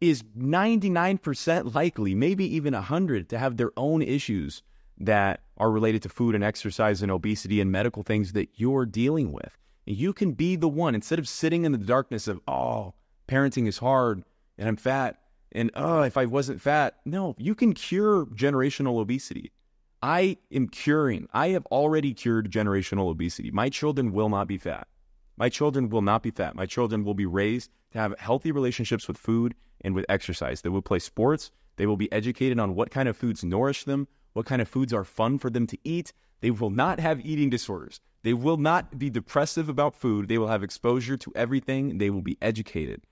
is 0.00 0.22
99% 0.36 1.74
likely, 1.74 2.14
maybe 2.14 2.44
even 2.54 2.74
100, 2.74 3.28
to 3.30 3.38
have 3.38 3.56
their 3.56 3.70
own 3.76 4.02
issues 4.02 4.62
that 4.98 5.40
are 5.56 5.70
related 5.70 6.02
to 6.02 6.08
food 6.08 6.34
and 6.34 6.44
exercise 6.44 7.02
and 7.02 7.10
obesity 7.10 7.60
and 7.60 7.72
medical 7.72 8.02
things 8.02 8.32
that 8.32 8.48
you're 8.56 8.84
dealing 8.84 9.32
with. 9.32 9.56
You 9.86 10.12
can 10.12 10.32
be 10.32 10.56
the 10.56 10.68
one 10.68 10.94
instead 10.94 11.18
of 11.18 11.28
sitting 11.28 11.64
in 11.64 11.72
the 11.72 11.78
darkness 11.78 12.28
of, 12.28 12.40
oh, 12.46 12.94
parenting 13.26 13.66
is 13.66 13.78
hard 13.78 14.22
and 14.58 14.68
I'm 14.68 14.76
fat 14.76 15.18
and 15.52 15.70
oh, 15.74 16.02
if 16.02 16.16
I 16.16 16.26
wasn't 16.26 16.60
fat. 16.60 16.96
No, 17.04 17.34
you 17.38 17.54
can 17.54 17.72
cure 17.72 18.26
generational 18.26 19.00
obesity. 19.00 19.52
I 20.02 20.38
am 20.50 20.66
curing. 20.66 21.28
I 21.32 21.50
have 21.50 21.64
already 21.66 22.12
cured 22.12 22.50
generational 22.50 23.08
obesity. 23.08 23.52
My 23.52 23.68
children 23.68 24.12
will 24.12 24.28
not 24.28 24.48
be 24.48 24.58
fat. 24.58 24.88
My 25.36 25.48
children 25.48 25.88
will 25.90 26.02
not 26.02 26.24
be 26.24 26.32
fat. 26.32 26.56
My 26.56 26.66
children 26.66 27.04
will 27.04 27.14
be 27.14 27.26
raised 27.26 27.70
to 27.92 27.98
have 27.98 28.18
healthy 28.18 28.50
relationships 28.50 29.06
with 29.06 29.16
food 29.16 29.54
and 29.80 29.94
with 29.94 30.04
exercise. 30.08 30.62
They 30.62 30.68
will 30.70 30.82
play 30.82 30.98
sports. 30.98 31.52
They 31.76 31.86
will 31.86 31.96
be 31.96 32.10
educated 32.12 32.58
on 32.58 32.74
what 32.74 32.90
kind 32.90 33.08
of 33.08 33.16
foods 33.16 33.44
nourish 33.44 33.84
them, 33.84 34.08
what 34.32 34.46
kind 34.46 34.60
of 34.60 34.68
foods 34.68 34.92
are 34.92 35.04
fun 35.04 35.38
for 35.38 35.50
them 35.50 35.66
to 35.68 35.78
eat. 35.84 36.12
They 36.40 36.50
will 36.50 36.70
not 36.70 36.98
have 36.98 37.24
eating 37.24 37.50
disorders. 37.50 38.00
They 38.24 38.34
will 38.34 38.56
not 38.56 38.98
be 38.98 39.08
depressive 39.08 39.68
about 39.68 39.94
food. 39.94 40.28
They 40.28 40.38
will 40.38 40.48
have 40.48 40.64
exposure 40.64 41.16
to 41.16 41.32
everything. 41.36 41.98
They 41.98 42.10
will 42.10 42.22
be 42.22 42.38
educated. 42.42 43.02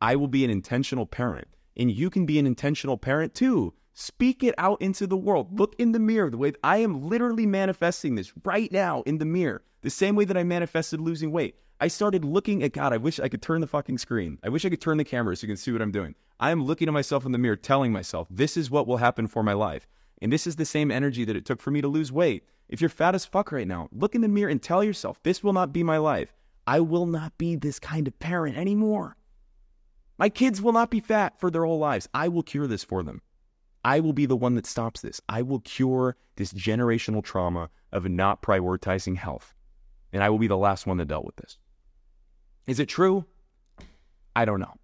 I 0.00 0.16
will 0.16 0.28
be 0.28 0.44
an 0.44 0.50
intentional 0.50 1.06
parent. 1.06 1.48
And 1.76 1.90
you 1.90 2.08
can 2.10 2.26
be 2.26 2.38
an 2.38 2.46
intentional 2.46 2.96
parent 2.96 3.34
too. 3.34 3.74
Speak 4.00 4.44
it 4.44 4.54
out 4.58 4.80
into 4.80 5.08
the 5.08 5.16
world. 5.16 5.58
Look 5.58 5.74
in 5.76 5.90
the 5.90 5.98
mirror 5.98 6.30
the 6.30 6.38
way 6.38 6.52
I 6.62 6.76
am 6.76 7.08
literally 7.08 7.46
manifesting 7.46 8.14
this 8.14 8.32
right 8.44 8.70
now 8.70 9.02
in 9.02 9.18
the 9.18 9.24
mirror, 9.24 9.64
the 9.82 9.90
same 9.90 10.14
way 10.14 10.24
that 10.24 10.36
I 10.36 10.44
manifested 10.44 11.00
losing 11.00 11.32
weight. 11.32 11.56
I 11.80 11.88
started 11.88 12.24
looking 12.24 12.62
at 12.62 12.72
God. 12.72 12.92
I 12.92 12.98
wish 12.98 13.18
I 13.18 13.28
could 13.28 13.42
turn 13.42 13.60
the 13.60 13.66
fucking 13.66 13.98
screen. 13.98 14.38
I 14.44 14.50
wish 14.50 14.64
I 14.64 14.68
could 14.68 14.80
turn 14.80 14.98
the 14.98 15.04
camera 15.04 15.34
so 15.34 15.44
you 15.44 15.48
can 15.48 15.56
see 15.56 15.72
what 15.72 15.82
I'm 15.82 15.90
doing. 15.90 16.14
I 16.38 16.52
am 16.52 16.62
looking 16.62 16.86
at 16.86 16.94
myself 16.94 17.26
in 17.26 17.32
the 17.32 17.38
mirror, 17.38 17.56
telling 17.56 17.90
myself, 17.90 18.28
this 18.30 18.56
is 18.56 18.70
what 18.70 18.86
will 18.86 18.98
happen 18.98 19.26
for 19.26 19.42
my 19.42 19.52
life. 19.52 19.88
And 20.22 20.32
this 20.32 20.46
is 20.46 20.54
the 20.54 20.64
same 20.64 20.92
energy 20.92 21.24
that 21.24 21.34
it 21.34 21.44
took 21.44 21.60
for 21.60 21.72
me 21.72 21.80
to 21.80 21.88
lose 21.88 22.12
weight. 22.12 22.44
If 22.68 22.80
you're 22.80 22.90
fat 22.90 23.16
as 23.16 23.24
fuck 23.24 23.50
right 23.50 23.66
now, 23.66 23.88
look 23.90 24.14
in 24.14 24.20
the 24.20 24.28
mirror 24.28 24.48
and 24.48 24.62
tell 24.62 24.84
yourself, 24.84 25.20
this 25.24 25.42
will 25.42 25.52
not 25.52 25.72
be 25.72 25.82
my 25.82 25.98
life. 25.98 26.32
I 26.68 26.78
will 26.78 27.06
not 27.06 27.36
be 27.36 27.56
this 27.56 27.80
kind 27.80 28.06
of 28.06 28.16
parent 28.20 28.56
anymore. 28.56 29.16
My 30.18 30.28
kids 30.28 30.62
will 30.62 30.72
not 30.72 30.88
be 30.88 31.00
fat 31.00 31.40
for 31.40 31.50
their 31.50 31.64
whole 31.64 31.80
lives. 31.80 32.08
I 32.14 32.28
will 32.28 32.44
cure 32.44 32.68
this 32.68 32.84
for 32.84 33.02
them. 33.02 33.22
I 33.88 34.00
will 34.00 34.12
be 34.12 34.26
the 34.26 34.36
one 34.36 34.54
that 34.56 34.66
stops 34.66 35.00
this. 35.00 35.18
I 35.30 35.40
will 35.40 35.60
cure 35.60 36.14
this 36.36 36.52
generational 36.52 37.24
trauma 37.24 37.70
of 37.90 38.06
not 38.06 38.42
prioritizing 38.42 39.16
health. 39.16 39.54
And 40.12 40.22
I 40.22 40.28
will 40.28 40.38
be 40.38 40.46
the 40.46 40.58
last 40.58 40.86
one 40.86 40.98
that 40.98 41.08
dealt 41.08 41.24
with 41.24 41.36
this. 41.36 41.56
Is 42.66 42.80
it 42.80 42.90
true? 42.90 43.24
I 44.36 44.44
don't 44.44 44.60
know. 44.60 44.74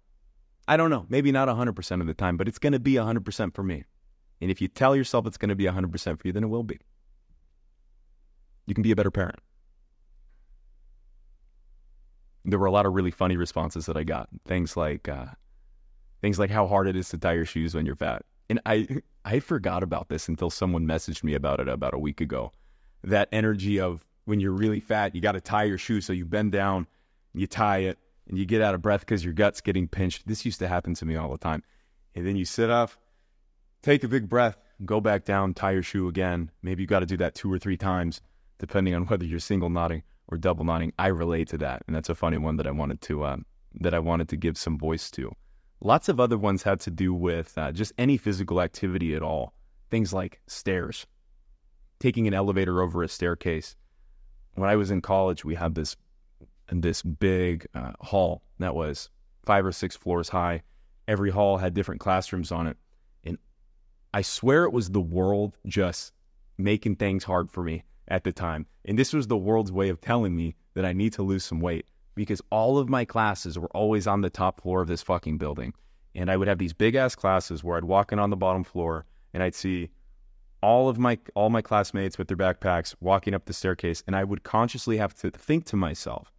I 0.67 0.75
don't 0.75 0.89
know. 0.89 1.05
Maybe 1.07 1.31
not 1.31 1.47
100% 1.47 2.01
of 2.01 2.07
the 2.07 2.15
time, 2.15 2.35
but 2.35 2.47
it's 2.47 2.57
going 2.57 2.73
to 2.73 2.79
be 2.79 2.93
100% 2.93 3.53
for 3.53 3.61
me. 3.61 3.83
And 4.41 4.49
if 4.49 4.59
you 4.59 4.67
tell 4.67 4.95
yourself 4.95 5.27
it's 5.27 5.37
going 5.37 5.49
to 5.49 5.55
be 5.55 5.65
100% 5.65 6.19
for 6.19 6.27
you, 6.27 6.33
then 6.33 6.43
it 6.43 6.47
will 6.47 6.63
be. 6.63 6.79
You 8.65 8.73
can 8.73 8.81
be 8.81 8.89
a 8.89 8.95
better 8.95 9.11
parent. 9.11 9.37
There 12.43 12.57
were 12.57 12.65
a 12.65 12.71
lot 12.71 12.87
of 12.87 12.93
really 12.95 13.11
funny 13.11 13.37
responses 13.37 13.85
that 13.85 13.97
I 13.97 14.03
got. 14.03 14.29
Things 14.45 14.75
like, 14.75 15.07
uh, 15.07 15.27
things 16.21 16.39
like 16.39 16.49
how 16.49 16.65
hard 16.65 16.87
it 16.87 16.95
is 16.95 17.09
to 17.09 17.19
tie 17.19 17.33
your 17.33 17.45
shoes 17.45 17.75
when 17.75 17.85
you're 17.85 17.95
fat. 17.95 18.25
And 18.49 18.59
I, 18.65 18.87
I 19.25 19.39
forgot 19.39 19.83
about 19.83 20.09
this 20.09 20.27
until 20.27 20.49
someone 20.49 20.85
messaged 20.85 21.23
me 21.23 21.33
about 21.33 21.59
it 21.59 21.67
about 21.67 21.93
a 21.93 21.99
week 21.99 22.21
ago. 22.21 22.51
That 23.03 23.29
energy 23.31 23.79
of 23.79 24.05
when 24.25 24.39
you're 24.39 24.51
really 24.51 24.79
fat, 24.79 25.15
you 25.15 25.21
got 25.21 25.33
to 25.33 25.41
tie 25.41 25.63
your 25.63 25.77
shoe. 25.77 26.01
So 26.01 26.13
you 26.13 26.25
bend 26.25 26.51
down, 26.51 26.87
you 27.33 27.47
tie 27.47 27.79
it, 27.79 27.97
and 28.27 28.37
you 28.37 28.45
get 28.45 28.61
out 28.61 28.75
of 28.75 28.81
breath 28.81 29.01
because 29.01 29.23
your 29.23 29.33
gut's 29.33 29.61
getting 29.61 29.87
pinched. 29.87 30.27
This 30.27 30.45
used 30.45 30.59
to 30.59 30.67
happen 30.67 30.93
to 30.95 31.05
me 31.05 31.15
all 31.15 31.31
the 31.31 31.37
time. 31.37 31.63
And 32.15 32.25
then 32.25 32.35
you 32.35 32.45
sit 32.45 32.69
up, 32.69 32.91
take 33.81 34.03
a 34.03 34.07
big 34.07 34.29
breath, 34.29 34.57
go 34.83 34.99
back 34.99 35.25
down, 35.25 35.53
tie 35.53 35.71
your 35.71 35.83
shoe 35.83 36.07
again. 36.07 36.51
Maybe 36.61 36.83
you 36.83 36.87
got 36.87 36.99
to 36.99 37.05
do 37.05 37.17
that 37.17 37.35
two 37.35 37.51
or 37.51 37.59
three 37.59 37.77
times, 37.77 38.21
depending 38.57 38.95
on 38.95 39.05
whether 39.07 39.25
you're 39.25 39.39
single 39.39 39.69
knotting 39.69 40.03
or 40.27 40.37
double 40.37 40.65
knotting. 40.65 40.93
I 40.97 41.07
relate 41.07 41.49
to 41.49 41.57
that, 41.59 41.83
and 41.87 41.95
that's 41.95 42.09
a 42.09 42.15
funny 42.15 42.37
one 42.37 42.57
that 42.57 42.67
I 42.67 42.71
wanted 42.71 43.01
to 43.01 43.25
um, 43.25 43.45
that 43.79 43.93
I 43.93 43.99
wanted 43.99 44.29
to 44.29 44.37
give 44.37 44.57
some 44.57 44.77
voice 44.77 45.11
to. 45.11 45.35
Lots 45.85 46.09
of 46.09 46.19
other 46.19 46.39
ones 46.39 46.63
had 46.63 46.79
to 46.79 46.89
do 46.89 47.13
with 47.13 47.55
uh, 47.59 47.71
just 47.71 47.93
any 47.95 48.17
physical 48.17 48.59
activity 48.59 49.13
at 49.13 49.21
all. 49.21 49.53
Things 49.91 50.11
like 50.11 50.41
stairs, 50.47 51.05
taking 51.99 52.25
an 52.25 52.33
elevator 52.33 52.81
over 52.81 53.03
a 53.03 53.07
staircase. 53.07 53.75
When 54.55 54.67
I 54.67 54.77
was 54.77 54.89
in 54.89 55.01
college, 55.01 55.45
we 55.45 55.53
had 55.53 55.75
this 55.75 55.95
this 56.71 57.03
big 57.03 57.67
uh, 57.75 57.91
hall 58.01 58.41
that 58.57 58.73
was 58.73 59.11
five 59.45 59.63
or 59.63 59.71
six 59.71 59.95
floors 59.95 60.29
high. 60.29 60.63
Every 61.07 61.29
hall 61.29 61.57
had 61.57 61.75
different 61.75 62.01
classrooms 62.01 62.51
on 62.51 62.65
it, 62.65 62.77
and 63.23 63.37
I 64.11 64.23
swear 64.23 64.63
it 64.63 64.73
was 64.73 64.89
the 64.89 64.99
world 64.99 65.55
just 65.67 66.13
making 66.57 66.95
things 66.95 67.25
hard 67.25 67.51
for 67.51 67.61
me 67.63 67.83
at 68.07 68.23
the 68.23 68.31
time. 68.31 68.65
And 68.85 68.97
this 68.97 69.13
was 69.13 69.27
the 69.27 69.37
world's 69.37 69.71
way 69.71 69.89
of 69.89 70.01
telling 70.01 70.35
me 70.35 70.55
that 70.73 70.83
I 70.83 70.93
need 70.93 71.13
to 71.13 71.21
lose 71.21 71.43
some 71.43 71.59
weight 71.59 71.85
because 72.15 72.41
all 72.49 72.77
of 72.77 72.89
my 72.89 73.05
classes 73.05 73.59
were 73.59 73.69
always 73.75 74.07
on 74.07 74.21
the 74.21 74.29
top 74.29 74.61
floor 74.61 74.81
of 74.81 74.87
this 74.87 75.01
fucking 75.01 75.37
building. 75.37 75.73
And 76.15 76.31
I 76.31 76.37
would 76.37 76.47
have 76.47 76.57
these 76.57 76.73
big 76.73 76.95
ass 76.95 77.13
classes 77.13 77.63
where 77.63 77.77
I'd 77.77 77.83
walk 77.83 78.11
in 78.11 78.19
on 78.19 78.29
the 78.29 78.37
bottom 78.37 78.63
floor 78.63 79.05
and 79.33 79.43
I'd 79.43 79.55
see 79.55 79.89
all 80.61 80.89
of 80.89 80.97
my 80.97 81.19
all 81.35 81.49
my 81.49 81.61
classmates 81.61 82.17
with 82.17 82.27
their 82.27 82.37
backpacks 82.37 82.95
walking 82.99 83.33
up 83.33 83.45
the 83.45 83.53
staircase 83.53 84.01
and 84.07 84.15
I 84.15 84.23
would 84.23 84.43
consciously 84.43 84.97
have 84.97 85.13
to 85.15 85.29
think 85.29 85.65
to 85.65 85.75
myself, 85.75 86.31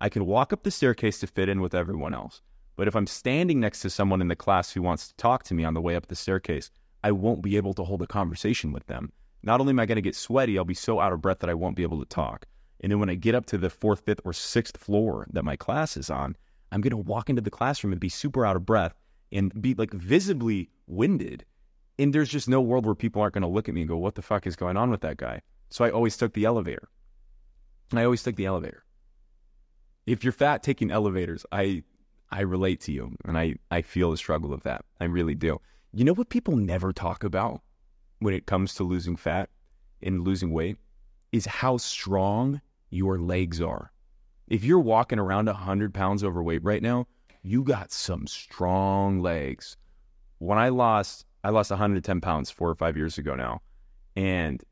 I 0.00 0.08
can 0.08 0.26
walk 0.26 0.52
up 0.52 0.64
the 0.64 0.70
staircase 0.70 1.20
to 1.20 1.26
fit 1.26 1.48
in 1.48 1.60
with 1.60 1.74
everyone 1.74 2.12
else. 2.12 2.42
But 2.76 2.88
if 2.88 2.96
I'm 2.96 3.06
standing 3.06 3.60
next 3.60 3.80
to 3.80 3.90
someone 3.90 4.20
in 4.20 4.28
the 4.28 4.36
class 4.36 4.72
who 4.72 4.82
wants 4.82 5.08
to 5.08 5.16
talk 5.16 5.44
to 5.44 5.54
me 5.54 5.64
on 5.64 5.74
the 5.74 5.80
way 5.80 5.94
up 5.94 6.08
the 6.08 6.16
staircase, 6.16 6.70
I 7.04 7.12
won't 7.12 7.42
be 7.42 7.56
able 7.56 7.74
to 7.74 7.84
hold 7.84 8.02
a 8.02 8.06
conversation 8.06 8.72
with 8.72 8.86
them. 8.86 9.12
Not 9.42 9.60
only 9.60 9.70
am 9.70 9.80
I 9.80 9.86
going 9.86 9.96
to 9.96 10.02
get 10.02 10.16
sweaty, 10.16 10.58
I'll 10.58 10.64
be 10.64 10.74
so 10.74 11.00
out 11.00 11.12
of 11.12 11.20
breath 11.20 11.38
that 11.40 11.50
I 11.50 11.54
won't 11.54 11.76
be 11.76 11.82
able 11.82 12.00
to 12.00 12.08
talk. 12.08 12.46
And 12.80 12.90
then 12.90 12.98
when 12.98 13.10
I 13.10 13.14
get 13.14 13.34
up 13.34 13.46
to 13.46 13.58
the 13.58 13.70
fourth, 13.70 14.00
fifth, 14.00 14.20
or 14.24 14.32
sixth 14.32 14.76
floor 14.76 15.26
that 15.32 15.44
my 15.44 15.56
class 15.56 15.96
is 15.96 16.10
on, 16.10 16.36
I'm 16.72 16.80
going 16.80 16.92
to 16.92 16.96
walk 16.96 17.28
into 17.28 17.42
the 17.42 17.50
classroom 17.50 17.92
and 17.92 18.00
be 18.00 18.08
super 18.08 18.46
out 18.46 18.56
of 18.56 18.64
breath 18.64 18.94
and 19.32 19.60
be 19.60 19.74
like 19.74 19.92
visibly 19.92 20.70
winded. 20.86 21.44
And 21.98 22.14
there's 22.14 22.28
just 22.28 22.48
no 22.48 22.60
world 22.60 22.86
where 22.86 22.94
people 22.94 23.20
aren't 23.20 23.34
going 23.34 23.42
to 23.42 23.48
look 23.48 23.68
at 23.68 23.74
me 23.74 23.82
and 23.82 23.88
go, 23.88 23.98
what 23.98 24.14
the 24.14 24.22
fuck 24.22 24.46
is 24.46 24.56
going 24.56 24.76
on 24.76 24.90
with 24.90 25.02
that 25.02 25.18
guy? 25.18 25.42
So 25.68 25.84
I 25.84 25.90
always 25.90 26.16
took 26.16 26.32
the 26.32 26.44
elevator. 26.44 26.88
I 27.92 28.04
always 28.04 28.22
took 28.22 28.36
the 28.36 28.46
elevator. 28.46 28.84
If 30.06 30.24
you're 30.24 30.32
fat 30.32 30.62
taking 30.62 30.90
elevators, 30.90 31.44
I 31.52 31.84
I 32.32 32.40
relate 32.42 32.80
to 32.82 32.92
you 32.92 33.16
and 33.24 33.36
I, 33.36 33.56
I 33.70 33.82
feel 33.82 34.12
the 34.12 34.16
struggle 34.16 34.52
of 34.52 34.62
that. 34.62 34.84
I 35.00 35.04
really 35.04 35.34
do. 35.34 35.60
You 35.92 36.04
know 36.04 36.12
what 36.12 36.28
people 36.28 36.56
never 36.56 36.92
talk 36.92 37.24
about 37.24 37.60
when 38.20 38.34
it 38.34 38.46
comes 38.46 38.74
to 38.74 38.84
losing 38.84 39.16
fat 39.16 39.50
and 40.00 40.22
losing 40.24 40.52
weight 40.52 40.76
is 41.32 41.46
how 41.46 41.76
strong 41.76 42.60
your 42.90 43.18
legs 43.18 43.60
are. 43.60 43.92
If 44.48 44.64
you're 44.64 44.80
walking 44.80 45.18
around 45.18 45.46
100 45.46 45.94
pounds 45.94 46.24
overweight 46.24 46.64
right 46.64 46.82
now, 46.82 47.06
you 47.42 47.62
got 47.62 47.92
some 47.92 48.26
strong 48.26 49.20
legs. 49.20 49.76
When 50.38 50.58
I 50.58 50.68
lost, 50.68 51.24
I 51.44 51.50
lost 51.50 51.70
110 51.70 52.20
pounds 52.20 52.50
four 52.50 52.68
or 52.68 52.74
five 52.74 52.96
years 52.96 53.16
ago 53.16 53.34
now, 53.34 53.62
and 54.16 54.62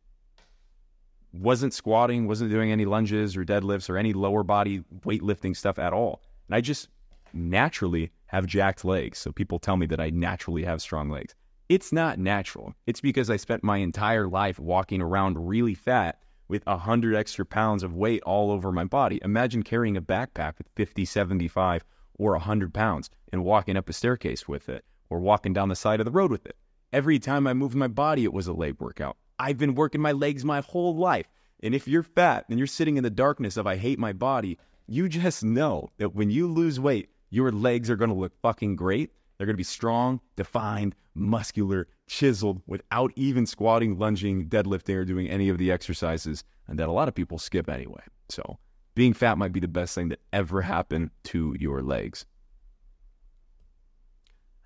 wasn't 1.32 1.74
squatting, 1.74 2.26
wasn't 2.26 2.50
doing 2.50 2.72
any 2.72 2.84
lunges 2.84 3.36
or 3.36 3.44
deadlifts 3.44 3.88
or 3.88 3.96
any 3.96 4.12
lower 4.12 4.42
body 4.42 4.82
weightlifting 5.04 5.56
stuff 5.56 5.78
at 5.78 5.92
all. 5.92 6.22
And 6.48 6.56
I 6.56 6.60
just 6.60 6.88
naturally 7.32 8.10
have 8.26 8.46
jacked 8.46 8.84
legs. 8.84 9.18
So 9.18 9.32
people 9.32 9.58
tell 9.58 9.76
me 9.76 9.86
that 9.86 10.00
I 10.00 10.10
naturally 10.10 10.64
have 10.64 10.82
strong 10.82 11.10
legs. 11.10 11.34
It's 11.68 11.92
not 11.92 12.18
natural. 12.18 12.74
It's 12.86 13.00
because 13.00 13.28
I 13.28 13.36
spent 13.36 13.62
my 13.62 13.76
entire 13.76 14.26
life 14.26 14.58
walking 14.58 15.02
around 15.02 15.46
really 15.46 15.74
fat 15.74 16.18
with 16.48 16.66
100 16.66 17.14
extra 17.14 17.44
pounds 17.44 17.82
of 17.82 17.94
weight 17.94 18.22
all 18.22 18.50
over 18.50 18.72
my 18.72 18.84
body. 18.84 19.20
Imagine 19.22 19.62
carrying 19.62 19.96
a 19.96 20.02
backpack 20.02 20.58
with 20.58 20.68
50, 20.74 21.04
75, 21.04 21.84
or 22.18 22.32
100 22.32 22.74
pounds 22.74 23.10
and 23.32 23.44
walking 23.44 23.76
up 23.76 23.88
a 23.88 23.92
staircase 23.92 24.48
with 24.48 24.68
it 24.68 24.84
or 25.10 25.20
walking 25.20 25.52
down 25.52 25.68
the 25.68 25.76
side 25.76 26.00
of 26.00 26.06
the 26.06 26.12
road 26.12 26.30
with 26.30 26.46
it. 26.46 26.56
Every 26.92 27.18
time 27.18 27.46
I 27.46 27.54
moved 27.54 27.74
my 27.74 27.88
body, 27.88 28.24
it 28.24 28.32
was 28.32 28.46
a 28.46 28.52
leg 28.52 28.76
workout. 28.80 29.16
I've 29.38 29.58
been 29.58 29.74
working 29.74 30.00
my 30.00 30.12
legs 30.12 30.44
my 30.44 30.60
whole 30.60 30.96
life. 30.96 31.26
And 31.62 31.74
if 31.74 31.86
you're 31.86 32.02
fat 32.02 32.46
and 32.48 32.58
you're 32.58 32.66
sitting 32.66 32.96
in 32.96 33.04
the 33.04 33.10
darkness 33.10 33.56
of 33.56 33.66
I 33.66 33.76
hate 33.76 33.98
my 33.98 34.12
body, 34.12 34.58
you 34.86 35.08
just 35.08 35.44
know 35.44 35.90
that 35.98 36.14
when 36.14 36.30
you 36.30 36.46
lose 36.46 36.80
weight, 36.80 37.10
your 37.30 37.52
legs 37.52 37.90
are 37.90 37.96
going 37.96 38.10
to 38.10 38.16
look 38.16 38.32
fucking 38.40 38.76
great. 38.76 39.12
They're 39.38 39.46
going 39.46 39.54
to 39.54 39.58
be 39.58 39.64
strong, 39.64 40.20
defined, 40.36 40.96
muscular, 41.14 41.86
chiseled 42.08 42.60
without 42.66 43.12
even 43.14 43.46
squatting, 43.46 43.98
lunging, 43.98 44.48
deadlifting, 44.48 44.96
or 44.96 45.04
doing 45.04 45.28
any 45.28 45.48
of 45.48 45.58
the 45.58 45.70
exercises 45.70 46.44
and 46.66 46.78
that 46.78 46.88
a 46.88 46.92
lot 46.92 47.08
of 47.08 47.14
people 47.14 47.38
skip 47.38 47.70
anyway. 47.70 48.02
So 48.28 48.58
being 48.94 49.14
fat 49.14 49.38
might 49.38 49.52
be 49.52 49.60
the 49.60 49.68
best 49.68 49.94
thing 49.94 50.08
that 50.08 50.20
ever 50.32 50.62
happened 50.62 51.10
to 51.24 51.56
your 51.58 51.82
legs. 51.82 52.26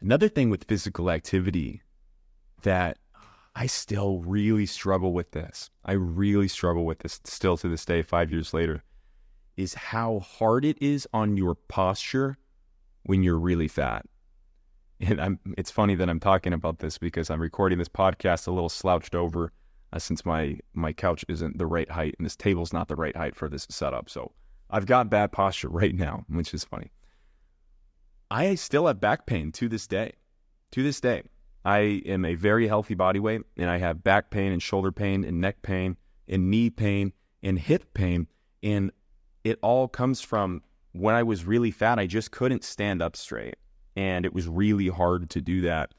Another 0.01 0.29
thing 0.29 0.51
with 0.51 0.65
physical 0.65 1.11
activity 1.11 1.83
that 2.63 2.99
I 3.55 3.67
still 3.67 4.21
really 4.21 4.67
struggle 4.67 5.13
with 5.13 5.33
this. 5.33 5.71
I 5.85 5.93
really 5.93 6.49
struggle 6.49 6.87
with 6.87 7.01
this 7.01 7.21
still 7.25 7.57
to 7.59 7.69
this 7.69 7.85
day, 7.85 8.03
five 8.03 8.33
years 8.33 8.55
later, 8.55 8.83
is 9.57 9.75
how 9.75 10.21
hard 10.21 10.65
it 10.65 10.81
is 10.81 11.07
on 11.13 11.37
your 11.37 11.55
posture 11.55 12.39
when 13.05 13.23
you're 13.23 13.39
really 13.39 13.69
fat. 13.69 14.07
And 15.03 15.21
I'm, 15.21 15.41
it's 15.59 15.71
funny 15.71 15.97
that 15.97 16.09
I'm 16.09 16.21
talking 16.21 16.53
about 16.53 16.79
this 16.79 16.97
because 16.97 17.29
I'm 17.29 17.41
recording 17.41 17.79
this 17.79 17.89
podcast 17.89 18.47
a 18.47 18.53
little 18.53 18.69
slouched 18.69 19.17
over 19.17 19.53
uh, 19.93 19.99
since 19.99 20.25
my, 20.25 20.59
my 20.75 20.93
couch 20.93 21.25
isn't 21.29 21.59
the 21.59 21.67
right 21.67 21.91
height 21.91 22.15
and 22.19 22.25
this 22.25 22.37
table's 22.37 22.73
not 22.73 22.87
the 22.87 22.95
right 22.95 23.17
height 23.17 23.35
for 23.35 23.49
this 23.49 23.67
setup. 23.69 24.09
So 24.09 24.31
I've 24.71 24.87
got 24.87 25.11
bad 25.11 25.33
posture 25.33 25.69
right 25.71 25.95
now, 25.95 26.25
which 26.29 26.55
is 26.55 26.63
funny. 26.63 26.93
I 28.31 28.55
still 28.55 28.87
have 28.87 29.01
back 29.01 29.27
pain 29.27 29.51
to 29.53 29.69
this 29.69 29.89
day. 29.89 30.13
To 30.71 30.85
this 30.85 31.01
day, 31.01 31.23
I 31.65 32.01
am 32.07 32.25
a 32.25 32.37
very 32.37 32.69
healthy 32.69 32.95
body 32.95 33.19
weight 33.19 33.43
and 33.57 33.69
I 33.69 33.79
have 33.79 34.05
back 34.05 34.31
pain 34.31 34.53
and 34.53 34.63
shoulder 34.63 34.93
pain 34.93 35.25
and 35.25 35.41
neck 35.41 35.63
pain 35.63 35.97
and 36.29 36.49
knee 36.49 36.71
pain 36.71 37.13
and 37.43 37.59
hip 37.59 37.93
pain. 37.93 38.29
And 38.63 38.93
it 39.43 39.59
all 39.63 39.89
comes 39.89 40.21
from 40.21 40.63
when 40.93 41.17
I 41.17 41.25
was 41.25 41.45
really 41.45 41.73
fat, 41.73 41.99
I 41.99 42.07
just 42.07 42.31
couldn't 42.31 42.63
stand 42.63 43.03
up 43.03 43.17
straight 43.17 43.57
and 43.97 44.25
it 44.25 44.35
was 44.35 44.49
really 44.49 44.89
hard 44.89 45.31
to 45.31 45.41
do 45.41 45.63
that. 45.63 45.93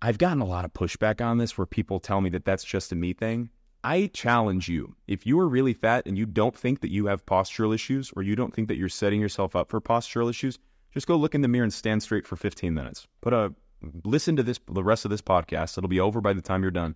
I've 0.00 0.18
gotten 0.18 0.40
a 0.40 0.46
lot 0.46 0.64
of 0.64 0.72
pushback 0.72 1.24
on 1.24 1.38
this 1.38 1.56
where 1.56 1.66
people 1.66 2.00
tell 2.00 2.20
me 2.20 2.30
that 2.30 2.44
that's 2.44 2.64
just 2.64 2.92
a 2.92 2.96
me 2.96 3.12
thing. 3.12 3.50
I 3.84 4.10
challenge 4.12 4.68
you. 4.68 4.94
If 5.06 5.26
you 5.26 5.38
are 5.40 5.48
really 5.48 5.74
fat 5.74 6.06
and 6.06 6.16
you 6.16 6.26
don't 6.26 6.56
think 6.56 6.80
that 6.80 6.90
you 6.90 7.06
have 7.06 7.26
postural 7.26 7.74
issues 7.74 8.12
or 8.16 8.22
you 8.22 8.36
don't 8.36 8.54
think 8.54 8.68
that 8.68 8.76
you're 8.76 8.88
setting 8.88 9.20
yourself 9.20 9.56
up 9.56 9.70
for 9.70 9.80
postural 9.80 10.30
issues, 10.30 10.58
just 10.92 11.06
go 11.06 11.16
look 11.16 11.34
in 11.34 11.40
the 11.40 11.48
mirror 11.48 11.64
and 11.64 11.72
stand 11.72 12.02
straight 12.02 12.26
for 12.26 12.36
15 12.36 12.74
minutes. 12.74 13.06
Put 13.20 13.32
a 13.32 13.54
listen 14.04 14.36
to 14.36 14.42
this 14.42 14.60
the 14.70 14.84
rest 14.84 15.04
of 15.04 15.10
this 15.10 15.22
podcast. 15.22 15.76
It'll 15.76 15.88
be 15.88 16.00
over 16.00 16.20
by 16.20 16.32
the 16.32 16.42
time 16.42 16.62
you're 16.62 16.70
done. 16.70 16.94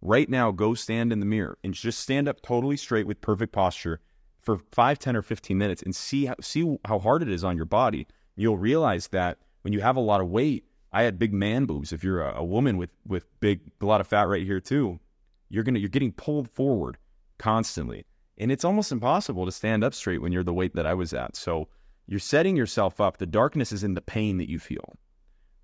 Right 0.00 0.28
now, 0.28 0.50
go 0.50 0.74
stand 0.74 1.12
in 1.12 1.20
the 1.20 1.26
mirror 1.26 1.58
and 1.62 1.74
just 1.74 2.00
stand 2.00 2.28
up 2.28 2.42
totally 2.42 2.76
straight 2.76 3.06
with 3.06 3.20
perfect 3.20 3.52
posture 3.52 4.00
for 4.40 4.58
5, 4.72 4.98
10 4.98 5.16
or 5.16 5.22
15 5.22 5.56
minutes 5.56 5.82
and 5.82 5.94
see 5.94 6.26
how, 6.26 6.34
see 6.40 6.76
how 6.84 6.98
hard 6.98 7.22
it 7.22 7.28
is 7.28 7.44
on 7.44 7.56
your 7.56 7.66
body 7.66 8.08
you'll 8.36 8.58
realize 8.58 9.08
that 9.08 9.38
when 9.62 9.72
you 9.72 9.80
have 9.80 9.96
a 9.96 10.00
lot 10.00 10.20
of 10.20 10.28
weight, 10.28 10.64
I 10.92 11.02
had 11.04 11.18
big 11.18 11.32
man 11.32 11.64
boobs. 11.64 11.92
If 11.92 12.04
you're 12.04 12.22
a, 12.22 12.38
a 12.38 12.44
woman 12.44 12.76
with 12.76 12.90
with 13.06 13.24
big 13.40 13.60
a 13.80 13.86
lot 13.86 14.00
of 14.00 14.06
fat 14.06 14.28
right 14.28 14.44
here 14.44 14.60
too, 14.60 15.00
you're 15.48 15.64
gonna 15.64 15.78
you're 15.78 15.88
getting 15.88 16.12
pulled 16.12 16.50
forward 16.50 16.98
constantly, 17.38 18.04
and 18.38 18.52
it's 18.52 18.64
almost 18.64 18.92
impossible 18.92 19.46
to 19.46 19.52
stand 19.52 19.84
up 19.84 19.94
straight 19.94 20.20
when 20.22 20.32
you're 20.32 20.44
the 20.44 20.52
weight 20.52 20.74
that 20.74 20.86
I 20.86 20.94
was 20.94 21.12
at. 21.14 21.36
So 21.36 21.68
you're 22.06 22.20
setting 22.20 22.56
yourself 22.56 23.00
up. 23.00 23.18
The 23.18 23.26
darkness 23.26 23.72
is 23.72 23.84
in 23.84 23.94
the 23.94 24.00
pain 24.02 24.38
that 24.38 24.50
you 24.50 24.58
feel, 24.58 24.98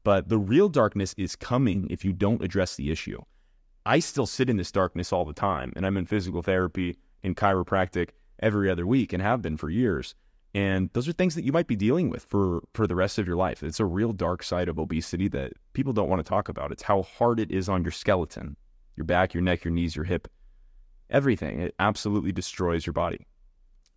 But 0.04 0.28
the 0.28 0.38
real 0.38 0.68
darkness 0.68 1.14
is 1.18 1.36
coming 1.36 1.86
if 1.90 2.04
you 2.04 2.12
don't 2.12 2.42
address 2.42 2.76
the 2.76 2.90
issue. 2.90 3.20
I 3.84 3.98
still 3.98 4.26
sit 4.26 4.48
in 4.48 4.56
this 4.56 4.72
darkness 4.72 5.12
all 5.12 5.24
the 5.24 5.32
time, 5.32 5.72
and 5.76 5.84
I'm 5.86 5.96
in 5.96 6.06
physical 6.06 6.42
therapy 6.42 6.96
in 7.22 7.34
chiropractic 7.34 8.10
every 8.38 8.70
other 8.70 8.86
week 8.86 9.12
and 9.12 9.22
have 9.22 9.42
been 9.42 9.56
for 9.56 9.68
years. 9.68 10.14
And 10.54 10.90
those 10.94 11.06
are 11.06 11.12
things 11.12 11.34
that 11.34 11.44
you 11.44 11.52
might 11.52 11.66
be 11.66 11.76
dealing 11.76 12.08
with 12.08 12.24
for, 12.24 12.62
for 12.72 12.86
the 12.86 12.96
rest 12.96 13.18
of 13.18 13.26
your 13.26 13.36
life. 13.36 13.62
It's 13.62 13.80
a 13.80 13.84
real 13.84 14.12
dark 14.12 14.42
side 14.42 14.68
of 14.68 14.78
obesity 14.78 15.28
that 15.28 15.52
people 15.74 15.92
don't 15.92 16.08
want 16.08 16.24
to 16.24 16.28
talk 16.28 16.48
about. 16.48 16.72
It's 16.72 16.82
how 16.82 17.02
hard 17.02 17.38
it 17.38 17.50
is 17.50 17.68
on 17.68 17.84
your 17.84 17.92
skeleton, 17.92 18.56
your 18.96 19.04
back, 19.04 19.34
your 19.34 19.42
neck, 19.42 19.64
your 19.64 19.72
knees, 19.72 19.94
your 19.94 20.06
hip, 20.06 20.26
everything. 21.10 21.60
It 21.60 21.74
absolutely 21.78 22.32
destroys 22.32 22.86
your 22.86 22.94
body. 22.94 23.26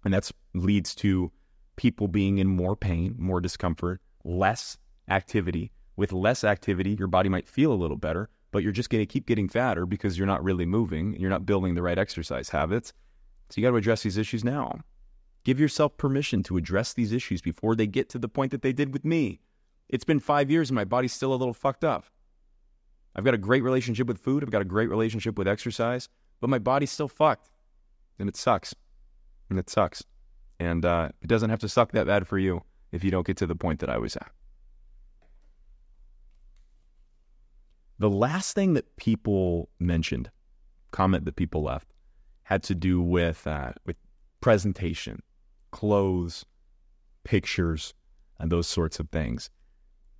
And 0.04 0.14
that 0.14 0.30
leads 0.54 0.94
to 0.96 1.32
people 1.78 2.08
being 2.08 2.38
in 2.38 2.48
more 2.48 2.76
pain, 2.76 3.16
more 3.18 3.40
discomfort, 3.40 4.02
less 4.24 4.78
activity. 5.10 5.72
With 5.96 6.12
less 6.12 6.44
activity, 6.44 6.96
your 6.98 7.08
body 7.08 7.30
might 7.30 7.48
feel 7.48 7.72
a 7.72 7.76
little 7.76 7.98
better, 7.98 8.30
but 8.52 8.64
you're 8.64 8.72
just 8.72 8.90
going 8.90 9.02
to 9.02 9.12
keep 9.12 9.26
getting 9.26 9.48
fatter 9.48 9.86
because 9.86 10.18
you're 10.18 10.28
not 10.28 10.44
really 10.44 10.66
moving. 10.66 11.14
And 11.14 11.22
you're 11.22 11.30
not 11.30 11.46
building 11.46 11.76
the 11.76 11.82
right 11.82 11.98
exercise 11.98 12.50
habits. 12.50 12.92
So 13.50 13.60
you 13.60 13.68
got 13.68 13.72
to 13.72 13.78
address 13.78 14.04
these 14.04 14.18
issues 14.18 14.44
now. 14.44 14.80
Give 15.44 15.60
yourself 15.60 15.98
permission 15.98 16.44
to 16.44 16.58
address 16.58 16.94
these 16.94 17.12
issues 17.12 17.42
before 17.42 17.76
they 17.76 17.88
get 17.88 18.10
to 18.10 18.20
the 18.20 18.30
point 18.30 18.52
that 18.52 18.62
they 18.62 18.74
did 18.74 18.94
with 18.94 19.04
me. 19.04 19.40
It's 19.90 20.04
been 20.04 20.20
five 20.20 20.52
years 20.52 20.70
and 20.70 20.76
my 20.76 20.86
body's 20.86 21.14
still 21.14 21.34
a 21.34 21.36
little 21.36 21.54
fucked 21.54 21.84
up. 21.84 22.06
I've 23.16 23.26
got 23.26 23.34
a 23.34 23.40
great 23.40 23.64
relationship 23.64 24.08
with 24.08 24.20
food. 24.20 24.44
I've 24.44 24.52
got 24.52 24.62
a 24.62 24.66
great 24.66 24.90
relationship 24.90 25.38
with 25.38 25.48
exercise, 25.48 26.08
but 26.40 26.50
my 26.50 26.60
body's 26.60 26.92
still 26.92 27.10
fucked. 27.10 27.50
And 28.20 28.30
it 28.30 28.38
sucks. 28.38 28.74
And 29.50 29.60
it 29.60 29.70
sucks. 29.70 30.04
And 30.60 30.86
uh, 30.86 31.10
it 31.22 31.28
doesn't 31.28 31.50
have 31.50 31.60
to 31.60 31.70
suck 31.70 31.92
that 31.92 32.08
bad 32.08 32.28
for 32.28 32.38
you 32.38 32.64
if 32.92 33.04
you 33.04 33.12
don't 33.12 33.26
get 33.26 33.38
to 33.38 33.48
the 33.48 33.56
point 33.56 33.80
that 33.80 33.90
I 33.90 33.98
was 33.98 34.16
at. 34.16 34.32
The 38.00 38.10
last 38.10 38.56
thing 38.56 38.74
that 38.74 38.96
people 38.96 39.70
mentioned, 39.80 40.32
comment 40.92 41.26
that 41.26 41.36
people 41.36 41.64
left, 41.64 41.88
had 42.44 42.64
to 42.64 42.76
do 42.76 43.02
with 43.02 43.46
uh, 43.46 43.74
with 43.86 43.96
presentation, 44.40 45.22
clothes, 45.72 46.46
pictures, 47.24 47.94
and 48.40 48.52
those 48.52 48.68
sorts 48.68 49.00
of 49.00 49.10
things. 49.10 49.50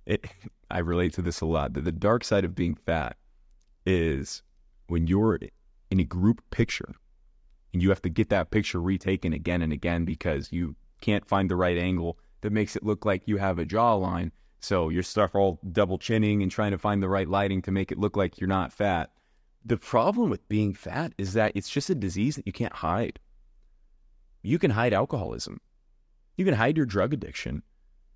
It, 0.06 0.26
I 0.70 0.78
relate 0.78 1.12
to 1.14 1.22
this 1.22 1.40
a 1.40 1.46
lot. 1.46 1.74
That 1.74 1.84
the 1.84 1.92
dark 1.92 2.24
side 2.24 2.44
of 2.44 2.54
being 2.54 2.74
fat 2.74 3.16
is 3.84 4.42
when 4.86 5.06
you're 5.06 5.38
in 5.90 6.00
a 6.00 6.04
group 6.04 6.42
picture 6.50 6.94
and 7.72 7.82
you 7.82 7.90
have 7.90 8.02
to 8.02 8.08
get 8.08 8.30
that 8.30 8.50
picture 8.50 8.80
retaken 8.80 9.32
again 9.32 9.60
and 9.60 9.72
again 9.72 10.04
because 10.04 10.52
you 10.52 10.76
can't 11.00 11.26
find 11.26 11.50
the 11.50 11.56
right 11.56 11.76
angle 11.76 12.18
that 12.40 12.52
makes 12.52 12.76
it 12.76 12.84
look 12.84 13.04
like 13.04 13.22
you 13.26 13.36
have 13.36 13.58
a 13.58 13.66
jawline 13.66 14.30
so 14.62 14.90
you're 14.90 15.02
stuck 15.02 15.34
all 15.34 15.58
double 15.72 15.98
chinning 15.98 16.40
and 16.40 16.50
trying 16.50 16.70
to 16.70 16.78
find 16.78 17.02
the 17.02 17.08
right 17.08 17.28
lighting 17.28 17.62
to 17.62 17.72
make 17.72 17.90
it 17.90 17.98
look 17.98 18.16
like 18.16 18.40
you're 18.40 18.46
not 18.48 18.72
fat. 18.72 19.10
The 19.64 19.76
problem 19.76 20.30
with 20.30 20.48
being 20.48 20.72
fat 20.72 21.12
is 21.18 21.32
that 21.32 21.52
it's 21.56 21.68
just 21.68 21.90
a 21.90 21.96
disease 21.96 22.36
that 22.36 22.46
you 22.46 22.52
can't 22.52 22.72
hide. 22.72 23.18
You 24.42 24.58
can 24.58 24.70
hide 24.70 24.92
alcoholism. 24.92 25.60
You 26.36 26.44
can 26.44 26.54
hide 26.54 26.76
your 26.76 26.86
drug 26.86 27.12
addiction. 27.12 27.62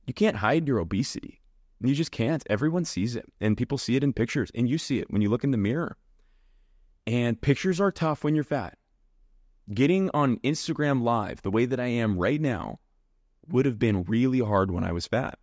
You 0.07 0.15
can't 0.15 0.37
hide 0.37 0.67
your 0.67 0.79
obesity. 0.79 1.41
You 1.81 1.95
just 1.95 2.11
can't. 2.11 2.43
Everyone 2.49 2.85
sees 2.85 3.17
it, 3.17 3.27
and 3.41 3.57
people 3.57 3.79
see 3.79 3.97
it 3.97 4.05
in 4.05 4.13
pictures, 4.13 4.51
and 4.55 4.69
you 4.69 4.79
see 4.79 4.99
it 4.99 5.11
when 5.11 5.21
you 5.23 5.29
look 5.29 5.45
in 5.45 5.51
the 5.51 5.59
mirror. 5.59 5.97
And 7.07 7.41
pictures 7.41 7.81
are 7.81 7.93
tough 7.93 8.25
when 8.25 8.35
you're 8.35 8.45
fat. 8.45 8.79
Getting 9.73 10.11
on 10.15 10.39
Instagram 10.39 11.03
Live 11.03 11.43
the 11.43 11.51
way 11.51 11.67
that 11.67 11.81
I 11.81 11.87
am 11.87 12.19
right 12.19 12.41
now 12.41 12.81
would 13.49 13.67
have 13.67 13.79
been 13.79 14.05
really 14.05 14.41
hard 14.41 14.71
when 14.71 14.85
I 14.85 14.93
was 14.93 15.07
fat 15.07 15.39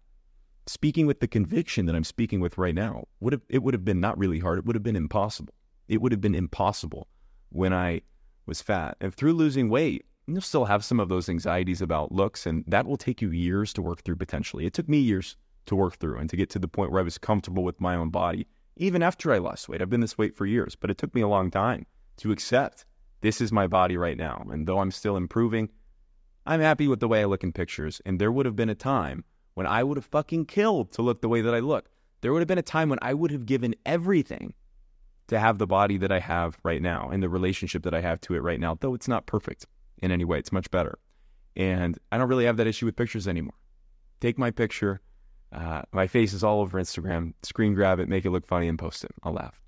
speaking 0.68 1.06
with 1.06 1.20
the 1.20 1.28
conviction 1.28 1.86
that 1.86 1.96
I'm 1.96 2.04
speaking 2.04 2.40
with 2.40 2.58
right 2.58 2.76
now 2.76 3.06
would 3.20 3.34
have 3.34 3.42
it 3.50 3.64
would 3.64 3.74
have 3.74 3.86
been 3.86 4.00
not 4.00 4.18
really 4.18 4.40
hard. 4.40 4.60
It 4.60 4.66
would 4.66 4.76
have 4.76 4.84
been 4.84 4.96
impossible. 4.96 5.54
It 5.88 6.02
would 6.02 6.12
have 6.12 6.22
been 6.22 6.36
impossible 6.36 7.08
when 7.50 7.74
I 7.74 8.02
was 8.46 8.62
fat. 8.62 8.98
And 9.02 9.14
through 9.14 9.34
losing 9.34 9.70
weight, 9.70 10.06
you'll 10.28 10.42
still 10.42 10.66
have 10.66 10.86
some 10.86 11.00
of 11.00 11.10
those 11.10 11.30
anxieties 11.30 11.82
about 11.82 12.12
looks, 12.12 12.46
and 12.46 12.64
that 12.68 12.86
will 12.86 12.98
take 12.98 13.22
you 13.22 13.30
years 13.30 13.74
to 13.74 13.82
work 13.82 14.04
through 14.04 14.16
potentially. 14.16 14.66
It 14.66 14.74
took 14.74 14.88
me 14.88 15.00
years 15.00 15.36
to 15.66 15.76
work 15.76 15.98
through 15.98 16.18
and 16.18 16.30
to 16.30 16.38
get 16.38 16.50
to 16.52 16.60
the 16.60 16.68
point 16.68 16.92
where 16.92 17.02
I 17.02 17.04
was 17.04 17.18
comfortable 17.18 17.64
with 17.64 17.82
my 17.82 17.96
own 17.96 18.10
body, 18.10 18.48
even 18.78 19.04
after 19.04 19.32
I 19.32 19.38
lost 19.38 19.70
weight. 19.70 19.82
I've 19.82 19.90
been 19.90 20.02
this 20.02 20.18
weight 20.18 20.36
for 20.36 20.46
years, 20.46 20.76
but 20.76 20.90
it 20.90 20.98
took 20.98 21.14
me 21.14 21.22
a 21.22 21.28
long 21.28 21.52
time 21.52 21.86
to 22.18 22.32
accept 22.32 22.86
this 23.22 23.42
is 23.42 23.52
my 23.52 23.68
body 23.68 23.98
right 23.98 24.18
now. 24.18 24.46
And 24.50 24.68
though 24.68 24.80
I'm 24.80 24.92
still 24.92 25.16
improving, 25.16 25.70
I'm 26.46 26.60
happy 26.60 26.88
with 26.88 27.00
the 27.00 27.08
way 27.08 27.22
I 27.22 27.26
look 27.26 27.44
in 27.44 27.54
pictures. 27.54 28.02
And 28.06 28.20
there 28.20 28.32
would 28.32 28.46
have 28.46 28.56
been 28.56 28.70
a 28.70 28.76
time 28.76 29.24
when 29.54 29.66
I 29.66 29.84
would 29.84 29.98
have 29.98 30.06
fucking 30.06 30.46
killed 30.46 30.92
to 30.94 31.02
look 31.02 31.22
the 31.22 31.30
way 31.30 31.42
that 31.42 31.56
I 31.56 31.60
look. 31.60 31.90
There 32.22 32.34
would 32.34 32.42
have 32.42 32.48
been 32.48 32.58
a 32.58 32.64
time 32.64 32.90
when 32.90 33.00
I 33.02 33.14
would 33.14 33.32
have 33.32 33.46
given 33.46 33.76
everything 33.86 34.54
to 35.28 35.40
have 35.40 35.58
the 35.58 35.68
body 35.68 35.98
that 35.98 36.12
I 36.12 36.20
have 36.20 36.58
right 36.64 36.82
now 36.82 37.10
and 37.10 37.24
the 37.24 37.30
relationship 37.30 37.84
that 37.84 37.94
I 37.94 38.02
have 38.02 38.20
to 38.22 38.36
it 38.36 38.40
right 38.40 38.60
now, 38.60 38.78
though 38.80 38.94
it's 38.94 39.08
not 39.08 39.26
perfect 39.26 39.66
in 40.04 40.12
any 40.12 40.26
way. 40.26 40.38
It's 40.38 40.52
much 40.52 40.70
better. 40.70 41.00
And 41.56 41.98
I 42.12 42.18
don't 42.18 42.28
really 42.28 42.46
have 42.46 42.58
that 42.58 42.68
issue 42.68 42.86
with 42.86 42.98
pictures 42.98 43.28
anymore. 43.28 43.56
Take 44.20 44.38
my 44.38 44.52
picture, 44.52 45.02
uh, 45.52 45.84
my 45.92 46.08
face 46.08 46.34
is 46.34 46.44
all 46.44 46.60
over 46.60 46.80
Instagram, 46.80 47.34
screen 47.42 47.74
grab 47.74 48.00
it, 48.00 48.10
make 48.10 48.26
it 48.26 48.32
look 48.32 48.46
funny, 48.46 48.68
and 48.68 48.78
post 48.78 49.04
it. 49.04 49.12
I'll 49.24 49.34
laugh. 49.34 49.62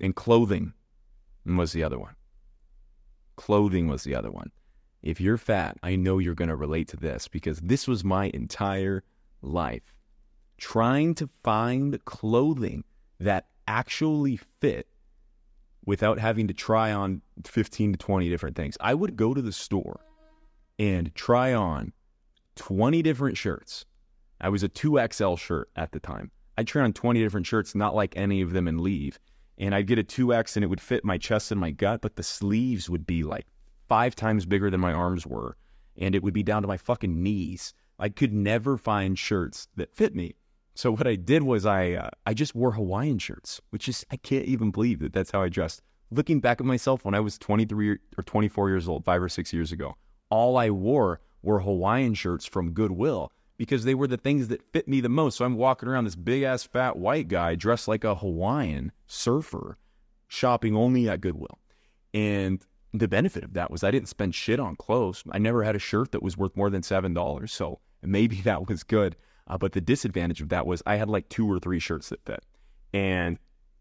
And 0.00 0.14
clothing 0.14 0.72
was 1.44 1.72
the 1.72 1.82
other 1.82 1.98
one. 1.98 2.14
Clothing 3.36 3.88
was 3.88 4.04
the 4.04 4.14
other 4.14 4.30
one. 4.30 4.52
If 5.02 5.20
you're 5.20 5.38
fat, 5.38 5.76
I 5.82 5.96
know 5.96 6.18
you're 6.18 6.34
going 6.34 6.48
to 6.48 6.56
relate 6.56 6.88
to 6.88 6.96
this 6.96 7.26
because 7.26 7.58
this 7.60 7.88
was 7.88 8.04
my 8.04 8.30
entire 8.34 9.02
life. 9.42 9.94
Trying 10.58 11.14
to 11.16 11.28
find 11.42 12.04
clothing 12.04 12.84
that 13.18 13.46
actually 13.66 14.38
fit 14.60 14.86
without 15.84 16.18
having 16.18 16.48
to 16.48 16.54
try 16.54 16.92
on 16.92 17.22
15 17.46 17.92
to 17.92 17.98
20 17.98 18.28
different 18.28 18.56
things. 18.56 18.76
I 18.80 18.94
would 18.94 19.16
go 19.16 19.34
to 19.34 19.42
the 19.42 19.52
store 19.52 20.00
and 20.78 21.14
try 21.14 21.54
on 21.54 21.92
20 22.56 23.02
different 23.02 23.36
shirts. 23.36 23.84
I 24.40 24.48
was 24.48 24.62
a 24.62 24.68
2XL 24.68 25.38
shirt 25.38 25.70
at 25.76 25.92
the 25.92 26.00
time. 26.00 26.30
I'd 26.56 26.66
try 26.66 26.82
on 26.82 26.92
20 26.92 27.20
different 27.20 27.46
shirts, 27.46 27.74
not 27.74 27.94
like 27.94 28.16
any 28.16 28.40
of 28.40 28.52
them, 28.52 28.68
and 28.68 28.80
leave. 28.80 29.18
And 29.58 29.74
I'd 29.74 29.86
get 29.86 29.98
a 29.98 30.04
2X 30.04 30.56
and 30.56 30.64
it 30.64 30.68
would 30.68 30.80
fit 30.80 31.04
my 31.04 31.18
chest 31.18 31.50
and 31.50 31.60
my 31.60 31.70
gut, 31.70 32.00
but 32.00 32.16
the 32.16 32.22
sleeves 32.22 32.88
would 32.88 33.06
be 33.06 33.24
like 33.24 33.46
five 33.88 34.14
times 34.14 34.46
bigger 34.46 34.70
than 34.70 34.80
my 34.80 34.92
arms 34.92 35.26
were, 35.26 35.56
and 35.96 36.14
it 36.14 36.22
would 36.22 36.34
be 36.34 36.42
down 36.42 36.62
to 36.62 36.68
my 36.68 36.76
fucking 36.76 37.22
knees. 37.22 37.74
I 37.98 38.08
could 38.08 38.32
never 38.32 38.76
find 38.76 39.18
shirts 39.18 39.68
that 39.76 39.94
fit 39.94 40.14
me. 40.14 40.36
So 40.78 40.92
what 40.92 41.08
I 41.08 41.16
did 41.16 41.42
was 41.42 41.66
I 41.66 41.94
uh, 41.94 42.10
I 42.24 42.34
just 42.34 42.54
wore 42.54 42.70
Hawaiian 42.70 43.18
shirts, 43.18 43.60
which 43.70 43.88
is 43.88 44.06
I 44.12 44.16
can't 44.16 44.44
even 44.44 44.70
believe 44.70 45.00
that 45.00 45.12
that's 45.12 45.32
how 45.32 45.42
I 45.42 45.48
dressed. 45.48 45.82
Looking 46.12 46.38
back 46.38 46.60
at 46.60 46.66
myself 46.68 47.04
when 47.04 47.16
I 47.16 47.20
was 47.20 47.36
23 47.36 47.98
or 48.16 48.22
24 48.24 48.68
years 48.68 48.86
old, 48.86 49.04
5 49.04 49.22
or 49.24 49.28
6 49.28 49.52
years 49.52 49.72
ago, 49.72 49.96
all 50.30 50.56
I 50.56 50.70
wore 50.70 51.20
were 51.42 51.58
Hawaiian 51.58 52.14
shirts 52.14 52.46
from 52.46 52.70
Goodwill 52.70 53.32
because 53.56 53.82
they 53.82 53.96
were 53.96 54.06
the 54.06 54.16
things 54.16 54.46
that 54.48 54.62
fit 54.72 54.86
me 54.86 55.00
the 55.00 55.08
most. 55.08 55.38
So 55.38 55.44
I'm 55.44 55.56
walking 55.56 55.88
around 55.88 56.04
this 56.04 56.14
big 56.14 56.44
ass 56.44 56.62
fat 56.62 56.96
white 56.96 57.26
guy 57.26 57.56
dressed 57.56 57.88
like 57.88 58.04
a 58.04 58.14
Hawaiian 58.14 58.92
surfer 59.08 59.78
shopping 60.28 60.76
only 60.76 61.08
at 61.08 61.20
Goodwill. 61.20 61.58
And 62.14 62.64
the 62.94 63.08
benefit 63.08 63.42
of 63.42 63.54
that 63.54 63.72
was 63.72 63.82
I 63.82 63.90
didn't 63.90 64.10
spend 64.10 64.36
shit 64.36 64.60
on 64.60 64.76
clothes. 64.76 65.24
I 65.28 65.38
never 65.38 65.64
had 65.64 65.74
a 65.74 65.80
shirt 65.80 66.12
that 66.12 66.22
was 66.22 66.36
worth 66.36 66.56
more 66.56 66.70
than 66.70 66.84
seven 66.84 67.14
dollars, 67.14 67.52
so 67.52 67.80
maybe 68.00 68.36
that 68.42 68.68
was 68.68 68.84
good. 68.84 69.16
Uh, 69.48 69.58
but 69.58 69.72
the 69.72 69.80
disadvantage 69.80 70.40
of 70.40 70.50
that 70.50 70.66
was 70.66 70.82
I 70.86 70.96
had 70.96 71.08
like 71.08 71.28
two 71.28 71.50
or 71.50 71.58
three 71.58 71.80
shirts 71.80 72.10
that 72.10 72.24
fit, 72.24 72.44
and 72.92 73.38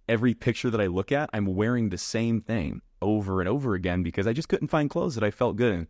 every 0.08 0.34
picture 0.34 0.70
that 0.70 0.82
I 0.82 0.88
look 0.88 1.12
at, 1.12 1.30
I'm 1.34 1.46
wearing 1.46 1.90
the 1.90 1.98
same 1.98 2.42
thing 2.42 2.82
over 3.02 3.40
and 3.42 3.50
over 3.50 3.74
again 3.74 4.04
because 4.04 4.28
I 4.28 4.34
just 4.34 4.50
couldn't 4.50 4.70
find 4.70 4.90
clothes 4.90 5.16
that 5.16 5.24
I 5.24 5.32
felt 5.32 5.56
good 5.56 5.74
in. 5.74 5.88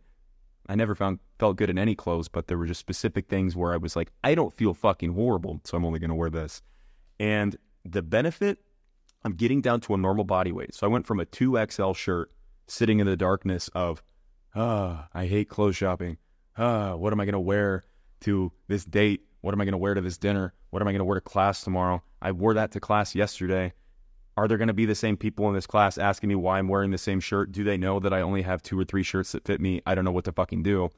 I 0.68 0.74
never 0.74 0.94
found 0.94 1.20
felt 1.38 1.56
good 1.56 1.70
in 1.70 1.78
any 1.78 1.94
clothes, 1.94 2.28
but 2.28 2.46
there 2.46 2.58
were 2.58 2.66
just 2.66 2.80
specific 2.80 3.28
things 3.28 3.56
where 3.56 3.72
I 3.72 3.78
was 3.78 3.96
like, 3.96 4.12
I 4.22 4.34
don't 4.34 4.52
feel 4.52 4.74
fucking 4.74 5.14
horrible, 5.14 5.60
so 5.64 5.76
I'm 5.76 5.84
only 5.84 5.98
going 5.98 6.10
to 6.10 6.16
wear 6.16 6.30
this. 6.30 6.60
And 7.18 7.56
the 7.84 8.02
benefit, 8.02 8.58
I'm 9.24 9.32
getting 9.32 9.62
down 9.62 9.80
to 9.82 9.94
a 9.94 9.96
normal 9.96 10.24
body 10.24 10.52
weight. 10.52 10.74
So 10.74 10.86
I 10.86 10.90
went 10.90 11.06
from 11.06 11.20
a 11.20 11.24
2XL 11.24 11.96
shirt 11.96 12.30
sitting 12.66 13.00
in 13.00 13.06
the 13.06 13.16
darkness 13.16 13.68
of, 13.74 14.02
ah, 14.54 15.08
I 15.14 15.26
hate 15.26 15.48
clothes 15.48 15.76
shopping. 15.76 16.18
Ah, 16.58 16.96
what 16.96 17.12
am 17.12 17.20
I 17.20 17.24
going 17.24 17.32
to 17.32 17.40
wear 17.40 17.84
to 18.20 18.52
this 18.66 18.84
date? 18.84 19.22
What 19.40 19.54
am 19.54 19.60
I 19.60 19.64
going 19.64 19.72
to 19.72 19.78
wear 19.78 19.94
to 19.94 20.00
this 20.00 20.18
dinner? 20.18 20.52
What 20.70 20.82
am 20.82 20.88
I 20.88 20.92
going 20.92 21.00
to 21.00 21.04
wear 21.04 21.16
to 21.16 21.20
class 21.20 21.62
tomorrow? 21.62 22.02
I 22.20 22.32
wore 22.32 22.54
that 22.54 22.72
to 22.72 22.80
class 22.80 23.14
yesterday. 23.14 23.72
Are 24.36 24.46
there 24.46 24.58
going 24.58 24.68
to 24.68 24.74
be 24.74 24.86
the 24.86 24.94
same 24.94 25.16
people 25.16 25.48
in 25.48 25.54
this 25.54 25.66
class 25.66 25.98
asking 25.98 26.28
me 26.28 26.34
why 26.34 26.58
I'm 26.58 26.68
wearing 26.68 26.90
the 26.90 26.98
same 26.98 27.20
shirt? 27.20 27.52
Do 27.52 27.64
they 27.64 27.76
know 27.76 27.98
that 28.00 28.12
I 28.12 28.20
only 28.20 28.42
have 28.42 28.62
two 28.62 28.78
or 28.78 28.84
three 28.84 29.02
shirts 29.02 29.32
that 29.32 29.44
fit 29.44 29.60
me? 29.60 29.82
I 29.86 29.94
don't 29.94 30.04
know 30.04 30.12
what 30.12 30.24
to 30.26 30.32
fucking 30.32 30.62
do. 30.62 30.90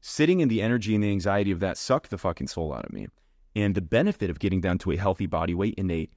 Sitting 0.00 0.40
in 0.40 0.48
the 0.48 0.62
energy 0.62 0.94
and 0.94 1.02
the 1.02 1.10
anxiety 1.10 1.50
of 1.50 1.60
that 1.60 1.76
sucked 1.76 2.10
the 2.10 2.18
fucking 2.18 2.48
soul 2.48 2.72
out 2.72 2.84
of 2.84 2.92
me. 2.92 3.08
And 3.54 3.74
the 3.74 3.80
benefit 3.80 4.30
of 4.30 4.38
getting 4.38 4.60
down 4.60 4.78
to 4.78 4.92
a 4.92 4.96
healthy 4.96 5.26
body 5.26 5.54
weight 5.54 5.74
in 5.76 5.90
a 5.90 6.08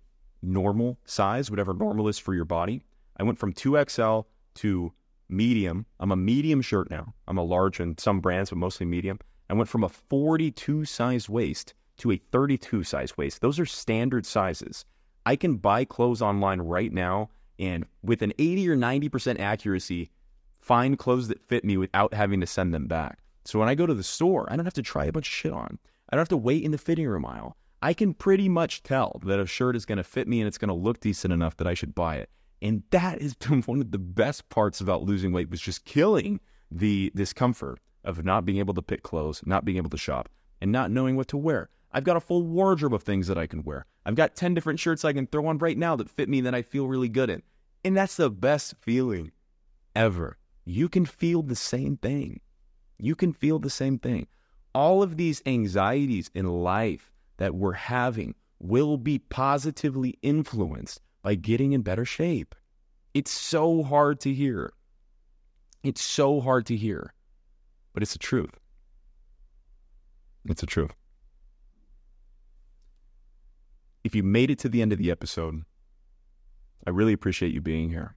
normal 0.42 1.00
size, 1.06 1.50
whatever 1.50 1.74
normal 1.74 2.08
is 2.08 2.20
for 2.20 2.34
your 2.34 2.46
body, 2.46 2.84
I 3.18 3.24
went 3.24 3.40
from 3.40 3.54
2XL 3.54 4.26
to 4.56 4.94
medium. 5.30 5.86
I'm 6.00 6.12
a 6.12 6.16
medium 6.16 6.62
shirt 6.62 6.90
now. 6.90 7.14
I'm 7.28 7.38
a 7.38 7.44
large 7.44 7.80
in 7.80 7.98
some 7.98 8.20
brands, 8.20 8.50
but 8.50 8.58
mostly 8.58 8.86
medium. 8.86 9.20
I 9.50 9.54
went 9.56 9.70
from 9.70 9.84
a 9.84 9.90
42 9.90 10.86
size 10.86 11.28
waist 11.28 11.74
to 11.98 12.12
a 12.12 12.18
32 12.18 12.84
size 12.84 13.18
waist. 13.18 13.42
Those 13.42 13.60
are 13.60 13.66
standard 13.66 14.26
sizes. 14.26 14.86
I 15.26 15.36
can 15.36 15.58
buy 15.58 15.86
clothes 15.86 16.22
online 16.22 16.62
right 16.62 16.92
now 16.92 17.30
and 17.58 17.86
with 18.02 18.22
an 18.22 18.34
80 18.40 18.70
or 18.70 18.78
90% 18.78 19.40
accuracy, 19.40 20.12
find 20.62 20.98
clothes 20.98 21.28
that 21.28 21.42
fit 21.42 21.66
me 21.66 21.78
without 21.78 22.14
having 22.14 22.40
to 22.40 22.48
send 22.48 22.74
them 22.74 22.88
back. 22.88 23.20
So 23.44 23.60
when 23.60 23.68
I 23.68 23.76
go 23.76 23.86
to 23.86 23.94
the 23.94 24.04
store, 24.04 24.48
I 24.52 24.56
don't 24.56 24.66
have 24.66 24.74
to 24.76 24.82
try 24.82 25.06
a 25.06 25.12
bunch 25.12 25.28
of 25.28 25.34
shit 25.34 25.52
on. 25.52 25.80
I 26.10 26.16
don't 26.16 26.22
have 26.22 26.30
to 26.30 26.38
wait 26.38 26.64
in 26.64 26.72
the 26.72 26.78
fitting 26.78 27.08
room 27.08 27.26
aisle. 27.26 27.58
I 27.82 27.94
can 27.94 28.14
pretty 28.14 28.50
much 28.50 28.84
tell 28.84 29.20
that 29.26 29.40
a 29.40 29.46
shirt 29.46 29.76
is 29.76 29.86
going 29.86 29.98
to 29.98 30.04
fit 30.04 30.28
me 30.28 30.40
and 30.42 30.48
it's 30.48 30.58
going 30.58 30.70
to 30.70 30.74
look 30.74 31.00
decent 31.00 31.34
enough 31.34 31.58
that 31.58 31.68
I 31.68 31.74
should 31.74 31.96
buy 31.96 32.18
it. 32.18 32.30
And 32.62 32.84
that 32.92 33.22
is 33.22 33.36
one 33.66 33.82
of 33.82 33.92
the 33.92 33.98
best 33.98 34.48
parts 34.50 34.80
about 34.80 35.04
losing 35.04 35.32
weight 35.32 35.50
was 35.50 35.62
just 35.62 35.86
killing 35.86 36.40
the 36.72 37.12
discomfort 37.16 37.80
of 38.04 38.24
not 38.24 38.46
being 38.46 38.60
able 38.60 38.74
to 38.74 38.82
pick 38.82 39.04
clothes, 39.04 39.42
not 39.46 39.66
being 39.66 39.78
able 39.78 39.90
to 39.90 39.98
shop, 39.98 40.30
and 40.62 40.72
not 40.72 40.92
knowing 40.92 41.16
what 41.16 41.28
to 41.30 41.38
wear. 41.38 41.70
I've 41.92 42.04
got 42.04 42.18
a 42.18 42.22
full 42.22 42.44
wardrobe 42.44 42.94
of 42.94 43.04
things 43.04 43.28
that 43.28 43.38
I 43.38 43.48
can 43.48 43.64
wear. 43.64 43.86
I've 44.06 44.16
got 44.16 44.36
10 44.36 44.54
different 44.54 44.80
shirts 44.80 45.04
I 45.04 45.14
can 45.14 45.28
throw 45.28 45.48
on 45.48 45.58
right 45.58 45.78
now 45.78 45.96
that 45.96 46.10
fit 46.10 46.30
me 46.30 46.42
that 46.42 46.56
I 46.56 46.62
feel 46.62 46.88
really 46.88 47.10
good 47.10 47.30
in. 47.30 47.42
And 47.84 47.98
that's 47.98 48.18
the 48.18 48.30
best 48.30 48.76
feeling 48.80 49.32
ever. 49.96 50.38
You 50.66 50.88
can 50.88 51.06
feel 51.06 51.42
the 51.42 51.56
same 51.56 51.98
thing. 51.98 52.42
You 52.98 53.16
can 53.16 53.34
feel 53.34 53.60
the 53.60 53.70
same 53.70 53.98
thing. 53.98 54.28
All 54.76 55.02
of 55.02 55.18
these 55.18 55.42
anxieties 55.46 56.30
in 56.36 56.46
life 56.46 57.12
that 57.38 57.56
we're 57.56 57.74
having 57.74 58.36
will 58.60 58.98
be 58.98 59.18
positively 59.18 60.20
influenced 60.22 61.02
by 61.22 61.36
getting 61.36 61.72
in 61.72 61.82
better 61.82 62.06
shape. 62.06 62.54
It's 63.14 63.32
so 63.32 63.84
hard 63.84 64.20
to 64.22 64.34
hear. 64.34 64.74
It's 65.84 66.02
so 66.02 66.42
hard 66.42 66.66
to 66.68 66.76
hear, 66.76 67.14
but 67.94 68.04
it's 68.04 68.14
the 68.14 68.20
truth. 68.20 68.52
It's 70.46 70.62
the 70.62 70.68
truth. 70.68 70.92
If 74.04 74.16
you 74.16 74.24
made 74.24 74.50
it 74.50 74.60
to 74.60 74.70
the 74.70 74.82
end 74.82 74.94
of 74.94 74.98
the 74.98 75.12
episode, 75.12 75.64
I 76.88 76.92
really 76.92 77.14
appreciate 77.14 77.54
you 77.54 77.62
being 77.62 77.90
here. 77.90 78.16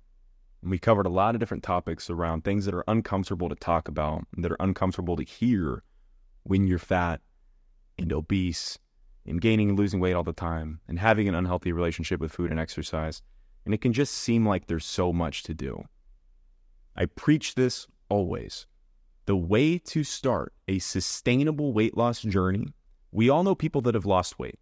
And 0.63 0.71
we 0.71 0.79
covered 0.79 1.07
a 1.07 1.11
lot 1.11 1.35
of 1.35 1.41
different 1.41 1.65
topics 1.65 2.09
around 2.09 2.45
things 2.45 2.65
that 2.65 2.75
are 2.75 2.85
uncomfortable 2.87 3.49
to 3.49 3.57
talk 3.57 3.89
about, 3.89 4.25
that 4.37 4.53
are 4.53 4.57
uncomfortable 4.61 5.17
to 5.17 5.25
hear 5.25 5.83
when 6.45 6.67
you're 6.67 6.79
fat 6.79 7.21
and 7.99 8.13
obese 8.13 8.79
and 9.27 9.41
gaining 9.41 9.71
and 9.71 9.79
losing 9.79 10.01
weight 10.01 10.15
all 10.15 10.23
the 10.23 10.33
time 10.33 10.81
and 10.89 10.99
having 10.99 11.29
an 11.29 11.35
unhealthy 11.35 11.73
relationship 11.73 12.21
with 12.21 12.33
food 12.33 12.51
and 12.51 12.61
exercise. 12.61 13.23
And 13.65 13.75
it 13.75 13.81
can 13.81 13.93
just 13.93 14.15
seem 14.15 14.47
like 14.47 14.67
there's 14.67 14.85
so 14.85 15.13
much 15.13 15.43
to 15.45 15.55
do. 15.55 15.85
I 16.97 17.07
preach 17.07 17.55
this 17.55 17.87
always. 18.09 18.67
The 19.27 19.37
way 19.37 19.79
to 19.79 20.03
start 20.03 20.53
a 20.67 20.81
sustainable 20.81 21.73
weight 21.73 21.97
loss 21.97 22.23
journey, 22.23 22.75
we 23.13 23.31
all 23.31 23.45
know 23.45 23.55
people 23.55 23.81
that 23.83 23.95
have 23.95 24.05
lost 24.05 24.41
weight. 24.41 24.59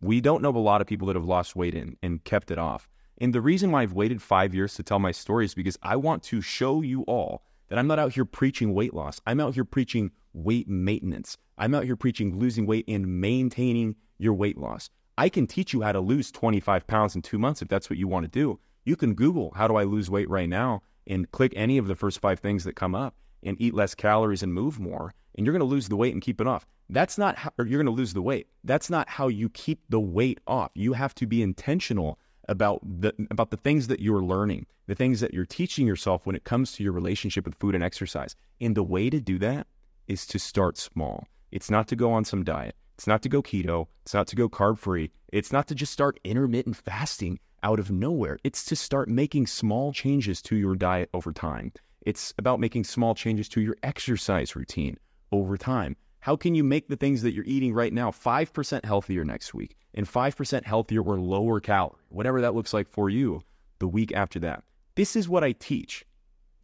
We 0.00 0.20
don't 0.20 0.42
know 0.42 0.50
a 0.50 0.58
lot 0.58 0.80
of 0.80 0.88
people 0.88 1.06
that 1.06 1.14
have 1.14 1.26
lost 1.26 1.54
weight 1.54 1.76
and, 1.76 1.96
and 2.02 2.24
kept 2.24 2.50
it 2.50 2.58
off. 2.58 2.88
And 3.18 3.32
the 3.32 3.40
reason 3.40 3.70
why 3.70 3.82
I've 3.82 3.92
waited 3.92 4.20
five 4.20 4.52
years 4.52 4.74
to 4.74 4.82
tell 4.82 4.98
my 4.98 5.12
story 5.12 5.44
is 5.44 5.54
because 5.54 5.78
I 5.80 5.94
want 5.94 6.24
to 6.24 6.40
show 6.40 6.82
you 6.82 7.02
all 7.02 7.44
that 7.68 7.78
I'm 7.78 7.86
not 7.86 8.00
out 8.00 8.12
here 8.12 8.24
preaching 8.24 8.74
weight 8.74 8.94
loss. 8.94 9.20
I'm 9.28 9.38
out 9.38 9.54
here 9.54 9.64
preaching 9.64 10.10
weight 10.32 10.66
maintenance. 10.66 11.36
I'm 11.56 11.72
out 11.72 11.84
here 11.84 11.94
preaching 11.94 12.36
losing 12.36 12.66
weight 12.66 12.86
and 12.88 13.20
maintaining 13.20 13.94
your 14.18 14.34
weight 14.34 14.58
loss. 14.58 14.90
I 15.18 15.28
can 15.28 15.46
teach 15.46 15.72
you 15.72 15.82
how 15.82 15.92
to 15.92 16.00
lose 16.00 16.32
25 16.32 16.84
pounds 16.88 17.14
in 17.14 17.22
two 17.22 17.38
months 17.38 17.62
if 17.62 17.68
that's 17.68 17.88
what 17.88 17.98
you 17.98 18.08
want 18.08 18.24
to 18.24 18.30
do. 18.30 18.58
You 18.84 18.96
can 18.96 19.14
Google, 19.14 19.52
how 19.54 19.68
do 19.68 19.76
I 19.76 19.84
lose 19.84 20.10
weight 20.10 20.28
right 20.28 20.48
now? 20.48 20.82
And 21.06 21.30
click 21.30 21.52
any 21.54 21.78
of 21.78 21.86
the 21.86 21.94
first 21.94 22.18
five 22.18 22.40
things 22.40 22.64
that 22.64 22.74
come 22.74 22.96
up 22.96 23.14
and 23.42 23.60
eat 23.60 23.74
less 23.74 23.94
calories 23.94 24.42
and 24.42 24.52
move 24.52 24.78
more. 24.78 25.14
And 25.34 25.46
you're 25.46 25.52
going 25.52 25.60
to 25.60 25.64
lose 25.64 25.88
the 25.88 25.96
weight 25.96 26.12
and 26.12 26.22
keep 26.22 26.40
it 26.40 26.46
off. 26.46 26.66
That's 26.88 27.16
not 27.16 27.36
how 27.36 27.52
you're 27.58 27.82
going 27.82 27.86
to 27.86 27.92
lose 27.92 28.12
the 28.12 28.22
weight. 28.22 28.48
That's 28.64 28.90
not 28.90 29.08
how 29.08 29.28
you 29.28 29.48
keep 29.48 29.80
the 29.88 30.00
weight 30.00 30.40
off. 30.46 30.72
You 30.74 30.92
have 30.94 31.14
to 31.16 31.26
be 31.26 31.42
intentional 31.42 32.18
about 32.48 32.80
the 32.82 33.14
about 33.30 33.50
the 33.50 33.56
things 33.56 33.86
that 33.86 34.00
you're 34.00 34.22
learning, 34.22 34.66
the 34.88 34.96
things 34.96 35.20
that 35.20 35.32
you're 35.32 35.46
teaching 35.46 35.86
yourself 35.86 36.26
when 36.26 36.34
it 36.34 36.44
comes 36.44 36.72
to 36.72 36.82
your 36.82 36.92
relationship 36.92 37.44
with 37.44 37.54
food 37.54 37.76
and 37.76 37.84
exercise. 37.84 38.34
And 38.60 38.76
the 38.76 38.82
way 38.82 39.08
to 39.08 39.20
do 39.20 39.38
that 39.38 39.68
is 40.08 40.26
to 40.26 40.38
start 40.38 40.76
small. 40.76 41.28
It's 41.52 41.70
not 41.70 41.86
to 41.88 41.96
go 41.96 42.12
on 42.12 42.24
some 42.24 42.42
diet. 42.42 42.74
It's 42.96 43.06
not 43.06 43.22
to 43.22 43.28
go 43.28 43.40
keto. 43.40 43.86
It's 44.02 44.14
not 44.14 44.26
to 44.26 44.36
go 44.36 44.48
carb 44.48 44.78
free. 44.78 45.12
It's 45.32 45.52
not 45.52 45.68
to 45.68 45.74
just 45.74 45.92
start 45.92 46.18
intermittent 46.24 46.76
fasting 46.76 47.38
out 47.62 47.78
of 47.78 47.90
nowhere. 47.90 48.38
It's 48.42 48.64
to 48.66 48.76
start 48.76 49.08
making 49.08 49.46
small 49.46 49.92
changes 49.92 50.42
to 50.42 50.56
your 50.56 50.74
diet 50.74 51.08
over 51.14 51.32
time. 51.32 51.72
It's 52.02 52.32
about 52.38 52.60
making 52.60 52.84
small 52.84 53.14
changes 53.14 53.48
to 53.50 53.60
your 53.60 53.76
exercise 53.82 54.56
routine 54.56 54.96
over 55.32 55.56
time. 55.56 55.96
How 56.20 56.36
can 56.36 56.54
you 56.54 56.64
make 56.64 56.88
the 56.88 56.96
things 56.96 57.22
that 57.22 57.32
you're 57.32 57.44
eating 57.44 57.72
right 57.72 57.92
now 57.92 58.10
5% 58.10 58.84
healthier 58.84 59.24
next 59.24 59.54
week 59.54 59.76
and 59.94 60.06
5% 60.06 60.64
healthier 60.64 61.02
or 61.02 61.18
lower 61.18 61.60
calorie, 61.60 61.98
whatever 62.08 62.40
that 62.40 62.54
looks 62.54 62.74
like 62.74 62.88
for 62.88 63.10
you 63.10 63.42
the 63.78 63.88
week 63.88 64.12
after 64.12 64.38
that? 64.40 64.62
This 64.96 65.16
is 65.16 65.28
what 65.28 65.44
I 65.44 65.52
teach. 65.52 66.04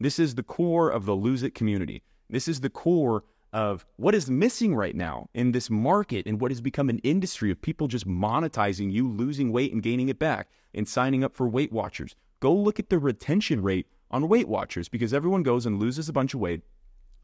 This 0.00 0.18
is 0.18 0.34
the 0.34 0.42
core 0.42 0.90
of 0.90 1.06
the 1.06 1.14
Lose 1.14 1.42
It 1.42 1.54
community. 1.54 2.02
This 2.28 2.48
is 2.48 2.60
the 2.60 2.70
core 2.70 3.24
of 3.52 3.86
what 3.96 4.14
is 4.14 4.30
missing 4.30 4.74
right 4.74 4.94
now 4.94 5.28
in 5.32 5.52
this 5.52 5.70
market 5.70 6.26
and 6.26 6.40
what 6.40 6.50
has 6.50 6.60
become 6.60 6.90
an 6.90 6.98
industry 6.98 7.50
of 7.50 7.62
people 7.62 7.88
just 7.88 8.06
monetizing 8.06 8.92
you 8.92 9.08
losing 9.08 9.52
weight 9.52 9.72
and 9.72 9.82
gaining 9.82 10.08
it 10.08 10.18
back 10.18 10.50
and 10.74 10.86
signing 10.86 11.24
up 11.24 11.34
for 11.34 11.48
Weight 11.48 11.72
Watchers. 11.72 12.14
Go 12.40 12.54
look 12.54 12.78
at 12.78 12.90
the 12.90 12.98
retention 12.98 13.62
rate 13.62 13.86
on 14.10 14.28
Weight 14.28 14.48
Watchers 14.48 14.88
because 14.88 15.14
everyone 15.14 15.42
goes 15.42 15.66
and 15.66 15.78
loses 15.78 16.08
a 16.08 16.12
bunch 16.12 16.34
of 16.34 16.40
weight 16.40 16.62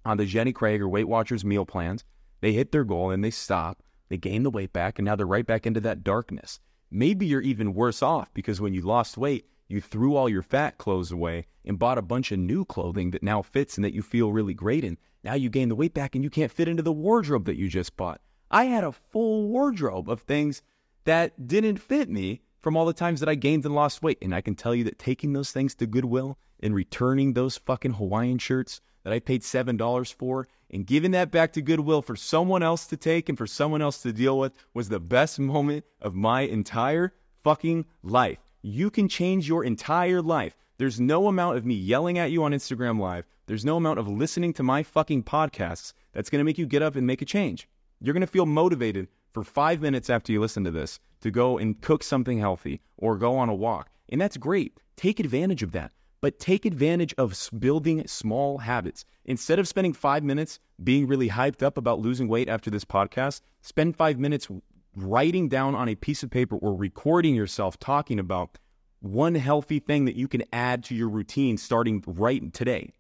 on 0.04 0.16
the 0.16 0.26
Jenny 0.26 0.52
Craig 0.52 0.80
or 0.80 0.88
Weight 0.88 1.08
Watchers 1.08 1.44
meal 1.44 1.64
plans 1.64 2.04
they 2.42 2.52
hit 2.52 2.72
their 2.72 2.84
goal 2.84 3.10
and 3.10 3.24
they 3.24 3.30
stop. 3.30 3.82
They 4.08 4.18
gain 4.18 4.42
the 4.42 4.50
weight 4.50 4.74
back, 4.74 4.98
and 4.98 5.06
now 5.06 5.16
they're 5.16 5.26
right 5.26 5.46
back 5.46 5.66
into 5.66 5.80
that 5.80 6.04
darkness. 6.04 6.60
Maybe 6.90 7.24
you're 7.24 7.40
even 7.40 7.72
worse 7.72 8.02
off 8.02 8.34
because 8.34 8.60
when 8.60 8.74
you 8.74 8.82
lost 8.82 9.16
weight, 9.16 9.46
you 9.68 9.80
threw 9.80 10.16
all 10.16 10.28
your 10.28 10.42
fat 10.42 10.76
clothes 10.76 11.12
away 11.12 11.46
and 11.64 11.78
bought 11.78 11.96
a 11.96 12.02
bunch 12.02 12.32
of 12.32 12.38
new 12.38 12.66
clothing 12.66 13.12
that 13.12 13.22
now 13.22 13.40
fits 13.40 13.76
and 13.76 13.84
that 13.84 13.94
you 13.94 14.02
feel 14.02 14.32
really 14.32 14.52
great 14.52 14.84
in. 14.84 14.98
Now 15.24 15.34
you 15.34 15.48
gain 15.48 15.70
the 15.70 15.76
weight 15.76 15.94
back 15.94 16.14
and 16.14 16.22
you 16.22 16.28
can't 16.28 16.52
fit 16.52 16.68
into 16.68 16.82
the 16.82 16.92
wardrobe 16.92 17.46
that 17.46 17.56
you 17.56 17.68
just 17.68 17.96
bought. 17.96 18.20
I 18.50 18.64
had 18.64 18.84
a 18.84 18.92
full 18.92 19.46
wardrobe 19.46 20.10
of 20.10 20.20
things 20.20 20.62
that 21.04 21.46
didn't 21.46 21.78
fit 21.78 22.10
me 22.10 22.42
from 22.60 22.76
all 22.76 22.84
the 22.84 22.92
times 22.92 23.20
that 23.20 23.28
I 23.28 23.36
gained 23.36 23.64
and 23.64 23.74
lost 23.74 24.02
weight. 24.02 24.18
And 24.20 24.34
I 24.34 24.40
can 24.40 24.56
tell 24.56 24.74
you 24.74 24.84
that 24.84 24.98
taking 24.98 25.32
those 25.32 25.52
things 25.52 25.74
to 25.76 25.86
Goodwill 25.86 26.36
and 26.62 26.74
returning 26.74 27.32
those 27.32 27.56
fucking 27.58 27.94
Hawaiian 27.94 28.38
shirts 28.38 28.80
that 29.04 29.12
I 29.12 29.18
paid 29.18 29.42
$7 29.42 30.14
for 30.14 30.46
and 30.70 30.86
giving 30.86 31.10
that 31.10 31.30
back 31.30 31.52
to 31.54 31.62
Goodwill 31.62 32.02
for 32.02 32.16
someone 32.16 32.62
else 32.62 32.86
to 32.86 32.96
take 32.96 33.28
and 33.28 33.36
for 33.36 33.46
someone 33.46 33.82
else 33.82 34.00
to 34.02 34.12
deal 34.12 34.38
with 34.38 34.56
was 34.72 34.88
the 34.88 35.00
best 35.00 35.38
moment 35.38 35.84
of 36.00 36.14
my 36.14 36.42
entire 36.42 37.12
fucking 37.42 37.84
life. 38.02 38.38
You 38.62 38.90
can 38.90 39.08
change 39.08 39.48
your 39.48 39.64
entire 39.64 40.22
life. 40.22 40.56
There's 40.78 41.00
no 41.00 41.26
amount 41.26 41.58
of 41.58 41.66
me 41.66 41.74
yelling 41.74 42.18
at 42.18 42.30
you 42.30 42.44
on 42.44 42.52
Instagram 42.52 42.98
Live. 42.98 43.26
There's 43.46 43.64
no 43.64 43.76
amount 43.76 43.98
of 43.98 44.08
listening 44.08 44.52
to 44.54 44.62
my 44.62 44.82
fucking 44.82 45.24
podcasts 45.24 45.92
that's 46.12 46.30
going 46.30 46.38
to 46.38 46.44
make 46.44 46.58
you 46.58 46.66
get 46.66 46.82
up 46.82 46.96
and 46.96 47.06
make 47.06 47.22
a 47.22 47.26
change. 47.26 47.68
You're 48.00 48.14
going 48.14 48.22
to 48.22 48.26
feel 48.26 48.46
motivated 48.46 49.08
for 49.32 49.42
five 49.42 49.80
minutes 49.80 50.10
after 50.10 50.32
you 50.32 50.40
listen 50.40 50.64
to 50.64 50.70
this 50.70 51.00
to 51.20 51.30
go 51.30 51.58
and 51.58 51.80
cook 51.80 52.02
something 52.02 52.38
healthy 52.38 52.80
or 52.96 53.16
go 53.16 53.36
on 53.36 53.48
a 53.48 53.54
walk. 53.54 53.90
And 54.08 54.20
that's 54.20 54.36
great. 54.36 54.78
Take 54.96 55.20
advantage 55.20 55.62
of 55.62 55.72
that 55.72 55.92
but 56.22 56.38
take 56.38 56.64
advantage 56.64 57.12
of 57.18 57.50
building 57.58 58.06
small 58.06 58.58
habits. 58.58 59.04
Instead 59.26 59.58
of 59.58 59.68
spending 59.68 59.92
five 59.92 60.22
minutes 60.22 60.60
being 60.82 61.06
really 61.06 61.28
hyped 61.28 61.62
up 61.62 61.76
about 61.76 61.98
losing 61.98 62.28
weight 62.28 62.48
after 62.48 62.70
this 62.70 62.84
podcast, 62.84 63.42
spend 63.60 63.96
five 63.96 64.18
minutes 64.18 64.48
writing 64.96 65.48
down 65.48 65.74
on 65.74 65.88
a 65.88 65.96
piece 65.96 66.22
of 66.22 66.30
paper 66.30 66.56
or 66.56 66.74
recording 66.74 67.34
yourself 67.34 67.78
talking 67.78 68.20
about 68.20 68.56
one 69.00 69.34
healthy 69.34 69.80
thing 69.80 70.04
that 70.04 70.14
you 70.14 70.28
can 70.28 70.44
add 70.52 70.84
to 70.84 70.94
your 70.94 71.08
routine 71.08 71.58
starting 71.58 72.02
right 72.06 72.54
today. 72.54 72.92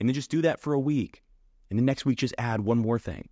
And 0.00 0.08
then 0.08 0.14
just 0.14 0.30
do 0.30 0.40
that 0.42 0.58
for 0.58 0.72
a 0.72 0.80
week. 0.80 1.22
And 1.68 1.78
the 1.78 1.82
next 1.84 2.06
week, 2.06 2.16
just 2.18 2.34
add 2.38 2.62
one 2.62 2.78
more 2.78 2.98
thing. 2.98 3.28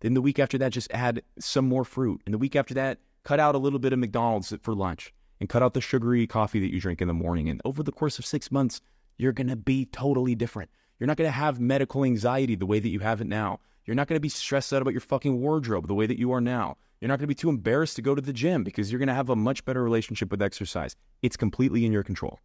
Then 0.00 0.14
the 0.14 0.22
week 0.22 0.38
after 0.38 0.56
that, 0.58 0.70
just 0.70 0.90
add 0.92 1.22
some 1.40 1.68
more 1.68 1.84
fruit. 1.84 2.22
And 2.24 2.32
the 2.32 2.38
week 2.38 2.54
after 2.54 2.74
that, 2.74 2.98
cut 3.24 3.40
out 3.40 3.56
a 3.56 3.58
little 3.58 3.80
bit 3.80 3.92
of 3.92 3.98
McDonald's 3.98 4.54
for 4.62 4.74
lunch 4.74 5.12
and 5.40 5.48
cut 5.48 5.60
out 5.60 5.74
the 5.74 5.80
sugary 5.80 6.24
coffee 6.24 6.60
that 6.60 6.72
you 6.72 6.80
drink 6.80 7.02
in 7.02 7.08
the 7.08 7.14
morning. 7.14 7.48
And 7.48 7.60
over 7.64 7.82
the 7.82 7.90
course 7.90 8.20
of 8.20 8.24
six 8.24 8.52
months, 8.52 8.80
you're 9.16 9.32
going 9.32 9.48
to 9.48 9.56
be 9.56 9.86
totally 9.86 10.34
different. 10.34 10.70
You're 10.98 11.06
not 11.06 11.16
going 11.16 11.28
to 11.28 11.32
have 11.32 11.60
medical 11.60 12.04
anxiety 12.04 12.54
the 12.54 12.66
way 12.66 12.78
that 12.78 12.88
you 12.88 13.00
have 13.00 13.20
it 13.20 13.26
now. 13.26 13.60
You're 13.84 13.96
not 13.96 14.06
going 14.06 14.16
to 14.16 14.20
be 14.20 14.28
stressed 14.28 14.72
out 14.72 14.82
about 14.82 14.94
your 14.94 15.00
fucking 15.00 15.40
wardrobe 15.40 15.88
the 15.88 15.94
way 15.94 16.06
that 16.06 16.18
you 16.18 16.32
are 16.32 16.40
now. 16.40 16.76
You're 17.00 17.08
not 17.08 17.18
going 17.18 17.24
to 17.24 17.28
be 17.28 17.34
too 17.34 17.48
embarrassed 17.48 17.96
to 17.96 18.02
go 18.02 18.14
to 18.14 18.22
the 18.22 18.32
gym 18.32 18.62
because 18.62 18.92
you're 18.92 19.00
going 19.00 19.08
to 19.08 19.14
have 19.14 19.28
a 19.28 19.34
much 19.34 19.64
better 19.64 19.82
relationship 19.82 20.30
with 20.30 20.40
exercise. 20.40 20.94
It's 21.22 21.36
completely 21.36 21.84
in 21.84 21.92
your 21.92 22.04
control. 22.04 22.38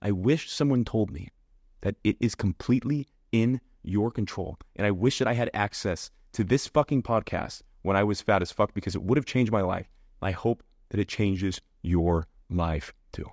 I 0.00 0.10
wish 0.10 0.50
someone 0.50 0.84
told 0.84 1.12
me 1.12 1.28
that 1.82 1.94
it 2.02 2.16
is 2.18 2.34
completely 2.34 3.06
in 3.30 3.60
your 3.84 4.10
control. 4.10 4.58
And 4.74 4.86
I 4.86 4.90
wish 4.90 5.18
that 5.18 5.28
I 5.28 5.34
had 5.34 5.50
access 5.54 6.10
to 6.32 6.42
this 6.42 6.66
fucking 6.66 7.02
podcast 7.02 7.62
when 7.82 7.96
I 7.96 8.02
was 8.02 8.20
fat 8.20 8.42
as 8.42 8.50
fuck 8.50 8.74
because 8.74 8.96
it 8.96 9.02
would 9.02 9.18
have 9.18 9.26
changed 9.26 9.52
my 9.52 9.62
life. 9.62 9.88
I 10.20 10.32
hope 10.32 10.62
that 10.90 11.00
it 11.00 11.08
changes 11.08 11.60
your 11.82 12.26
life 12.50 12.92
too. 13.12 13.30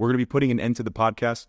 We're 0.00 0.08
going 0.08 0.14
to 0.14 0.24
be 0.24 0.24
putting 0.24 0.50
an 0.50 0.58
end 0.58 0.76
to 0.76 0.82
the 0.82 0.90
podcast. 0.90 1.46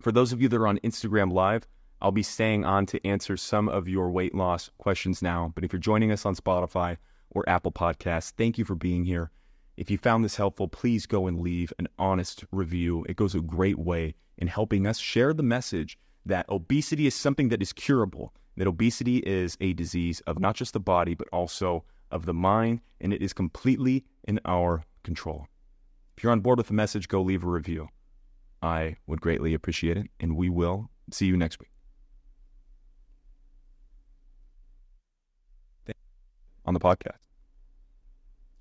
For 0.00 0.10
those 0.10 0.32
of 0.32 0.42
you 0.42 0.48
that 0.48 0.56
are 0.56 0.66
on 0.66 0.80
Instagram 0.80 1.32
Live, 1.32 1.68
I'll 2.02 2.10
be 2.10 2.24
staying 2.24 2.64
on 2.64 2.86
to 2.86 3.06
answer 3.06 3.36
some 3.36 3.68
of 3.68 3.86
your 3.86 4.10
weight 4.10 4.34
loss 4.34 4.68
questions 4.78 5.22
now. 5.22 5.52
But 5.54 5.62
if 5.62 5.72
you're 5.72 5.78
joining 5.78 6.10
us 6.10 6.26
on 6.26 6.34
Spotify 6.34 6.96
or 7.30 7.48
Apple 7.48 7.70
Podcasts, 7.70 8.32
thank 8.32 8.58
you 8.58 8.64
for 8.64 8.74
being 8.74 9.04
here. 9.04 9.30
If 9.76 9.92
you 9.92 9.96
found 9.96 10.24
this 10.24 10.34
helpful, 10.34 10.66
please 10.66 11.06
go 11.06 11.28
and 11.28 11.38
leave 11.38 11.72
an 11.78 11.86
honest 12.00 12.44
review. 12.50 13.06
It 13.08 13.14
goes 13.14 13.36
a 13.36 13.40
great 13.40 13.78
way 13.78 14.16
in 14.38 14.48
helping 14.48 14.84
us 14.84 14.98
share 14.98 15.32
the 15.32 15.44
message 15.44 16.00
that 16.26 16.48
obesity 16.48 17.06
is 17.06 17.14
something 17.14 17.48
that 17.50 17.62
is 17.62 17.72
curable, 17.72 18.34
that 18.56 18.66
obesity 18.66 19.18
is 19.18 19.56
a 19.60 19.72
disease 19.72 20.18
of 20.26 20.40
not 20.40 20.56
just 20.56 20.72
the 20.72 20.80
body, 20.80 21.14
but 21.14 21.28
also 21.32 21.84
of 22.10 22.26
the 22.26 22.34
mind, 22.34 22.80
and 23.00 23.12
it 23.12 23.22
is 23.22 23.32
completely 23.32 24.04
in 24.24 24.40
our 24.44 24.82
control. 25.04 25.46
If 26.18 26.24
you're 26.24 26.32
on 26.32 26.40
board 26.40 26.58
with 26.58 26.66
the 26.66 26.74
message, 26.74 27.06
go 27.06 27.22
leave 27.22 27.44
a 27.44 27.46
review. 27.46 27.90
I 28.60 28.96
would 29.06 29.20
greatly 29.20 29.54
appreciate 29.54 29.96
it, 29.96 30.08
and 30.18 30.36
we 30.36 30.48
will 30.48 30.90
see 31.12 31.26
you 31.26 31.36
next 31.36 31.60
week. 31.60 31.70
On 36.64 36.74
the 36.74 36.80
podcast. 36.80 37.20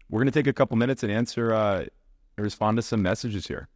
We're 0.08 0.20
going 0.20 0.28
to 0.28 0.40
take 0.40 0.46
a 0.46 0.54
couple 0.54 0.78
minutes 0.78 1.02
and 1.02 1.12
answer, 1.12 1.52
uh, 1.52 1.86
respond 2.38 2.78
to 2.78 2.84
some 2.84 3.02
messages 3.02 3.48
here. 3.48 3.70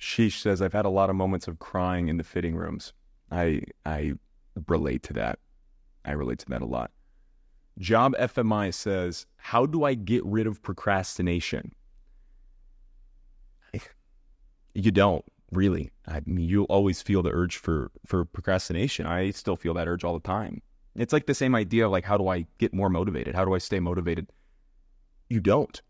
Sheesh 0.00 0.40
says, 0.40 0.60
I've 0.60 0.72
had 0.72 0.84
a 0.84 0.88
lot 0.88 1.08
of 1.08 1.14
moments 1.14 1.46
of 1.46 1.60
crying 1.60 2.08
in 2.08 2.16
the 2.16 2.24
fitting 2.24 2.56
rooms. 2.56 2.92
I 3.30 3.62
I 3.84 4.14
relate 4.66 5.02
to 5.04 5.12
that. 5.14 5.38
I 6.04 6.12
relate 6.12 6.38
to 6.40 6.46
that 6.46 6.62
a 6.62 6.66
lot. 6.66 6.90
Job 7.78 8.14
FMI 8.18 8.74
says, 8.74 9.26
How 9.36 9.66
do 9.66 9.84
I 9.84 9.94
get 9.94 10.24
rid 10.24 10.46
of 10.46 10.62
procrastination? 10.62 11.72
You 14.74 14.92
don't 14.92 15.24
really. 15.50 15.90
I 16.06 16.20
mean, 16.24 16.48
you'll 16.48 16.66
always 16.66 17.02
feel 17.02 17.22
the 17.22 17.32
urge 17.32 17.56
for 17.56 17.90
for 18.06 18.24
procrastination. 18.24 19.06
I 19.06 19.30
still 19.30 19.56
feel 19.56 19.74
that 19.74 19.88
urge 19.88 20.04
all 20.04 20.14
the 20.14 20.20
time. 20.20 20.62
It's 20.94 21.12
like 21.12 21.26
the 21.26 21.34
same 21.34 21.56
idea 21.56 21.86
of 21.86 21.90
like, 21.90 22.04
how 22.04 22.16
do 22.16 22.28
I 22.28 22.46
get 22.58 22.72
more 22.72 22.88
motivated? 22.88 23.34
How 23.34 23.44
do 23.44 23.54
I 23.54 23.58
stay 23.58 23.80
motivated? 23.80 24.28
You 25.28 25.40
don't. 25.40 25.80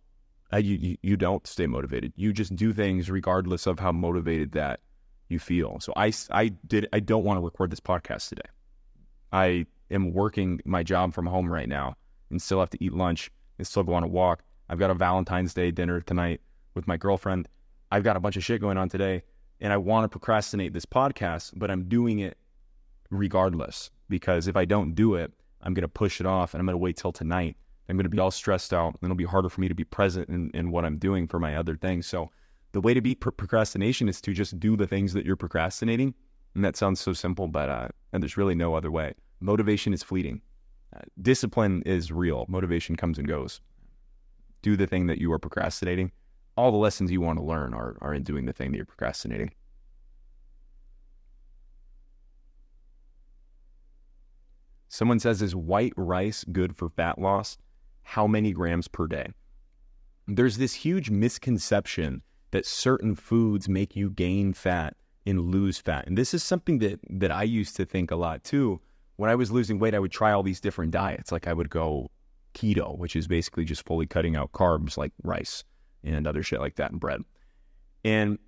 Uh, 0.53 0.59
you, 0.59 0.77
you 0.77 0.97
you 1.03 1.17
don't 1.19 1.47
stay 1.47 1.67
motivated. 1.67 2.15
You 2.17 2.33
just 2.33 2.57
do 2.57 2.73
things 2.73 3.11
regardless 3.11 3.67
of 3.67 3.79
how 3.79 3.93
motivated 3.93 4.53
that 4.53 4.81
you 5.29 5.39
feel. 5.39 5.79
So 5.81 5.93
I 5.97 6.13
I 6.31 6.49
did 6.67 6.89
I 6.93 7.01
don't 7.01 7.25
want 7.25 7.39
to 7.39 7.45
record 7.45 7.71
this 7.71 7.81
podcast 7.81 8.29
today. 8.29 8.49
I 9.33 9.67
am 9.91 10.13
working 10.13 10.61
my 10.65 10.83
job 10.83 11.15
from 11.15 11.27
home 11.27 11.51
right 11.51 11.69
now 11.69 11.97
and 12.31 12.41
still 12.41 12.61
have 12.61 12.71
to 12.71 12.85
eat 12.85 12.93
lunch 12.93 13.31
and 13.59 13.67
still 13.67 13.83
go 13.83 13.95
on 13.95 14.03
a 14.03 14.09
walk. 14.09 14.43
I've 14.69 14.79
got 14.79 14.91
a 14.91 14.95
Valentine's 14.95 15.55
Day 15.55 15.71
dinner 15.71 16.01
tonight 16.01 16.41
with 16.75 16.87
my 16.87 16.97
girlfriend. 16.97 17.49
I've 17.91 18.05
got 18.05 18.17
a 18.17 18.21
bunch 18.21 18.37
of 18.37 18.45
shit 18.45 18.61
going 18.61 18.77
on 18.77 18.89
today 18.89 19.23
and 19.61 19.73
I 19.73 19.77
want 19.77 20.05
to 20.05 20.09
procrastinate 20.09 20.73
this 20.73 20.87
podcast, 20.87 21.53
but 21.57 21.71
I'm 21.71 21.89
doing 21.89 22.21
it 22.21 22.37
regardless 23.11 23.91
because 24.09 24.47
if 24.47 24.57
I 24.57 24.65
don't 24.65 24.95
do 24.95 25.15
it, 25.15 25.33
I'm 25.63 25.75
going 25.75 25.83
to 25.83 25.89
push 25.89 26.21
it 26.21 26.27
off 26.27 26.55
and 26.55 26.61
I'm 26.61 26.67
going 26.67 26.75
to 26.75 26.79
wait 26.79 26.97
till 26.97 27.13
tonight. 27.13 27.57
I'm 27.89 27.97
going 27.97 28.05
to 28.05 28.11
be 28.11 28.19
all 28.19 28.31
stressed 28.31 28.75
out 28.75 28.95
and 28.95 28.99
it'll 29.03 29.17
be 29.17 29.25
harder 29.25 29.49
for 29.49 29.61
me 29.61 29.69
to 29.69 29.75
be 29.75 29.85
present 29.85 30.29
in, 30.29 30.51
in 30.53 30.71
what 30.71 30.85
I'm 30.85 30.99
doing 30.99 31.27
for 31.27 31.41
my 31.41 31.57
other 31.57 31.75
things. 31.75 32.07
So 32.07 32.31
the 32.73 32.81
way 32.81 32.95
to 32.95 33.01
beat 33.01 33.21
procrastination 33.21 34.09
is 34.09 34.21
to 34.23 34.33
just 34.33 34.59
do 34.61 34.77
the 34.77 34.87
things 34.87 35.13
that 35.15 35.25
you're 35.25 35.37
procrastinating. 35.37 36.15
And 36.55 36.65
that 36.65 36.77
sounds 36.77 37.01
so 37.01 37.13
simple, 37.13 37.49
but 37.49 37.69
uh, 37.69 37.89
and 38.13 38.23
there's 38.23 38.37
really 38.37 38.55
no 38.55 38.75
other 38.75 38.91
way. 38.91 39.15
Motivation 39.41 39.93
is 39.93 40.03
fleeting. 40.03 40.41
Uh, 40.95 41.01
discipline 41.23 41.83
is 41.87 42.11
real. 42.11 42.47
Motivation 42.49 42.97
comes 42.97 43.19
and 43.19 43.29
goes. 43.29 43.61
Do 44.63 44.77
the 44.77 44.87
thing 44.87 45.07
that 45.07 45.19
you 45.19 45.33
are 45.33 45.39
procrastinating 45.39 46.11
all 46.59 46.73
the 46.73 46.77
lessons 46.77 47.13
you 47.13 47.21
want 47.21 47.39
to 47.39 47.45
learn 47.45 47.73
are, 47.73 47.97
are 48.01 48.13
in 48.13 48.25
doing 48.25 48.45
the 48.45 48.53
thing 48.53 48.73
that 48.73 48.77
you're 48.77 48.85
procrastinating. 48.85 49.53
Someone 54.89 55.21
says, 55.21 55.41
Is 55.41 55.55
white 55.55 55.93
rice 55.97 56.45
good 56.51 56.77
for 56.77 56.89
fat 56.89 57.21
loss? 57.21 57.59
How 58.03 58.27
many 58.27 58.53
grams 58.53 58.89
per 58.89 59.07
day? 59.07 59.29
There's 60.27 60.59
this 60.59 60.75
huge 60.75 61.11
misconception 61.11 62.23
that 62.51 62.67
certain 62.67 63.15
foods 63.15 63.69
make 63.69 63.95
you 63.97 64.11
gain 64.11 64.53
fat 64.53 64.97
and 65.27 65.41
lose 65.41 65.79
fat. 65.79 66.07
And 66.07 66.17
this 66.17 66.33
is 66.33 66.43
something 66.43 66.79
that, 66.79 67.01
that 67.11 67.31
I 67.31 67.43
used 67.43 67.77
to 67.77 67.85
think 67.85 68.11
a 68.11 68.17
lot 68.17 68.45
too. 68.45 68.81
When 69.17 69.31
I 69.31 69.35
was 69.35 69.51
losing 69.51 69.79
weight, 69.79 69.95
I 69.95 69.99
would 69.99 70.13
try 70.13 70.33
all 70.33 70.43
these 70.43 70.61
different 70.61 70.93
diets. 70.93 71.33
Like 71.33 71.47
I 71.47 71.53
would 71.53 71.71
go 71.71 72.11
keto, 72.55 72.97
which 72.97 73.17
is 73.17 73.27
basically 73.27 73.65
just 73.65 73.85
fully 73.85 74.07
cutting 74.07 74.37
out 74.37 74.53
carbs 74.53 74.97
like 74.97 75.13
rice 75.23 75.65
and 76.05 76.27
other 76.27 76.43
shit 76.43 76.61
like 76.61 76.77
that 76.77 76.91
and 76.91 77.01
bread. 77.01 77.23
And 78.05 78.39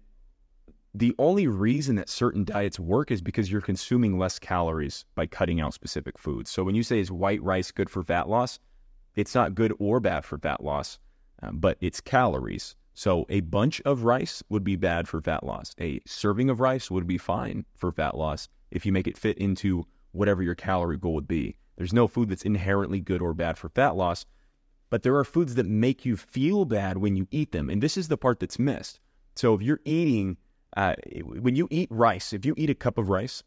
the 0.94 1.14
only 1.18 1.46
reason 1.46 1.96
that 1.96 2.08
certain 2.08 2.44
diets 2.44 2.78
work 2.78 3.10
is 3.10 3.20
because 3.20 3.50
you're 3.50 3.60
consuming 3.60 4.18
less 4.18 4.38
calories 4.38 5.04
by 5.14 5.26
cutting 5.26 5.60
out 5.60 5.74
specific 5.74 6.18
foods. 6.18 6.50
So 6.50 6.64
when 6.64 6.74
you 6.74 6.82
say 6.82 6.98
is 6.98 7.12
white 7.12 7.42
rice 7.42 7.70
good 7.70 7.90
for 7.90 8.02
fat 8.02 8.28
loss, 8.28 8.58
it's 9.14 9.34
not 9.34 9.54
good 9.54 9.74
or 9.78 10.00
bad 10.00 10.24
for 10.24 10.38
fat 10.38 10.62
loss, 10.62 10.98
um, 11.42 11.58
but 11.58 11.76
it's 11.80 12.00
calories. 12.00 12.74
So 13.00 13.24
a 13.30 13.40
bunch 13.40 13.80
of 13.86 14.04
rice 14.04 14.42
would 14.50 14.62
be 14.62 14.76
bad 14.76 15.08
for 15.08 15.22
fat 15.22 15.42
loss. 15.42 15.74
A 15.80 16.02
serving 16.06 16.50
of 16.50 16.60
rice 16.60 16.90
would 16.90 17.06
be 17.06 17.16
fine 17.16 17.64
for 17.74 17.90
fat 17.90 18.14
loss 18.14 18.48
if 18.70 18.84
you 18.84 18.92
make 18.92 19.06
it 19.06 19.16
fit 19.16 19.38
into 19.38 19.86
whatever 20.12 20.42
your 20.42 20.54
calorie 20.54 20.98
goal 20.98 21.14
would 21.14 21.26
be. 21.26 21.56
There's 21.78 21.94
no 21.94 22.06
food 22.06 22.28
that's 22.28 22.42
inherently 22.42 23.00
good 23.00 23.22
or 23.22 23.32
bad 23.32 23.56
for 23.56 23.70
fat 23.70 23.96
loss 23.96 24.26
but 24.90 25.02
there 25.02 25.16
are 25.16 25.24
foods 25.24 25.54
that 25.54 25.66
make 25.66 26.04
you 26.04 26.16
feel 26.16 26.64
bad 26.64 26.98
when 26.98 27.16
you 27.16 27.26
eat 27.30 27.52
them. 27.52 27.70
And 27.70 27.82
this 27.82 27.96
is 27.96 28.08
the 28.08 28.18
part 28.18 28.40
that's 28.40 28.58
missed. 28.58 29.00
So 29.36 29.54
if 29.54 29.62
you're 29.62 29.80
eating, 29.84 30.36
uh, 30.76 30.96
when 31.22 31.56
you 31.56 31.68
eat 31.70 31.88
rice, 31.90 32.32
if 32.32 32.44
you 32.44 32.54
eat 32.58 32.68
a 32.68 32.74
cup 32.74 32.98
of 32.98 33.08
rice, 33.08 33.42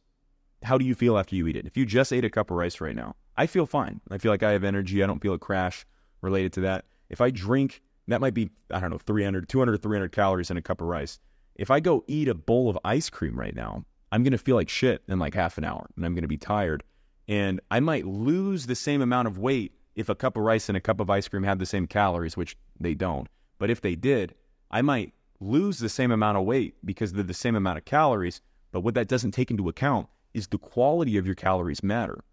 how 0.63 0.77
do 0.77 0.85
you 0.85 0.95
feel 0.95 1.17
after 1.17 1.35
you 1.35 1.45
eat 1.47 1.57
it? 1.57 1.67
If 1.67 1.75
you 1.75 1.85
just 1.85 2.13
ate 2.13 2.25
a 2.25 2.29
cup 2.29 2.49
of 2.49 2.57
rice 2.57 2.79
right 2.79 2.95
now, 2.95 3.17
I 3.35 3.45
feel 3.45 3.65
fine. 3.65 3.99
I 4.09 4.17
feel 4.17 4.31
like 4.31 4.41
I 4.41 4.53
have 4.53 4.63
energy. 4.63 5.03
I 5.03 5.07
don't 5.07 5.21
feel 5.21 5.33
a 5.33 5.39
crash 5.39 5.85
related 6.21 6.53
to 6.53 6.61
that. 6.61 6.85
If 7.09 7.19
I 7.19 7.29
drink, 7.29 7.81
that 8.07 8.21
might 8.21 8.33
be, 8.33 8.49
I 8.71 8.79
don't 8.79 8.89
know, 8.91 8.97
300, 8.97 9.47
200, 9.47 9.81
300 9.81 10.11
calories 10.11 10.51
in 10.51 10.57
a 10.57 10.61
cup 10.61 10.81
of 10.81 10.87
rice. 10.87 11.19
If 11.55 11.71
I 11.71 11.79
go 11.79 12.03
eat 12.07 12.27
a 12.27 12.33
bowl 12.33 12.69
of 12.69 12.77
ice 12.83 13.09
cream 13.09 13.39
right 13.39 13.55
now, 13.55 13.85
I'm 14.11 14.23
going 14.23 14.31
to 14.31 14.37
feel 14.37 14.55
like 14.55 14.69
shit 14.69 15.03
in 15.07 15.19
like 15.19 15.33
half 15.33 15.57
an 15.57 15.63
hour 15.63 15.87
and 15.95 16.05
I'm 16.05 16.13
going 16.13 16.23
to 16.23 16.27
be 16.27 16.37
tired. 16.37 16.83
And 17.27 17.61
I 17.71 17.79
might 17.79 18.05
lose 18.05 18.65
the 18.65 18.75
same 18.75 19.01
amount 19.01 19.27
of 19.27 19.37
weight 19.37 19.73
if 19.95 20.09
a 20.09 20.15
cup 20.15 20.37
of 20.37 20.43
rice 20.43 20.69
and 20.69 20.77
a 20.77 20.81
cup 20.81 20.99
of 20.99 21.09
ice 21.09 21.27
cream 21.27 21.43
had 21.43 21.59
the 21.59 21.65
same 21.65 21.87
calories, 21.87 22.35
which 22.35 22.57
they 22.79 22.93
don't, 22.93 23.27
but 23.59 23.69
if 23.69 23.81
they 23.81 23.95
did, 23.95 24.35
I 24.71 24.81
might 24.81 25.13
lose 25.39 25.79
the 25.79 25.89
same 25.89 26.11
amount 26.11 26.37
of 26.37 26.45
weight 26.45 26.75
because 26.83 27.13
they're 27.13 27.23
the 27.23 27.33
same 27.33 27.55
amount 27.55 27.77
of 27.77 27.85
calories. 27.85 28.41
But 28.71 28.81
what 28.81 28.95
that 28.95 29.07
doesn't 29.07 29.31
take 29.31 29.51
into 29.51 29.69
account 29.69 30.07
is 30.33 30.47
the 30.47 30.57
quality 30.57 31.17
of 31.17 31.25
your 31.25 31.35
calories 31.35 31.83
matter. 31.83 32.23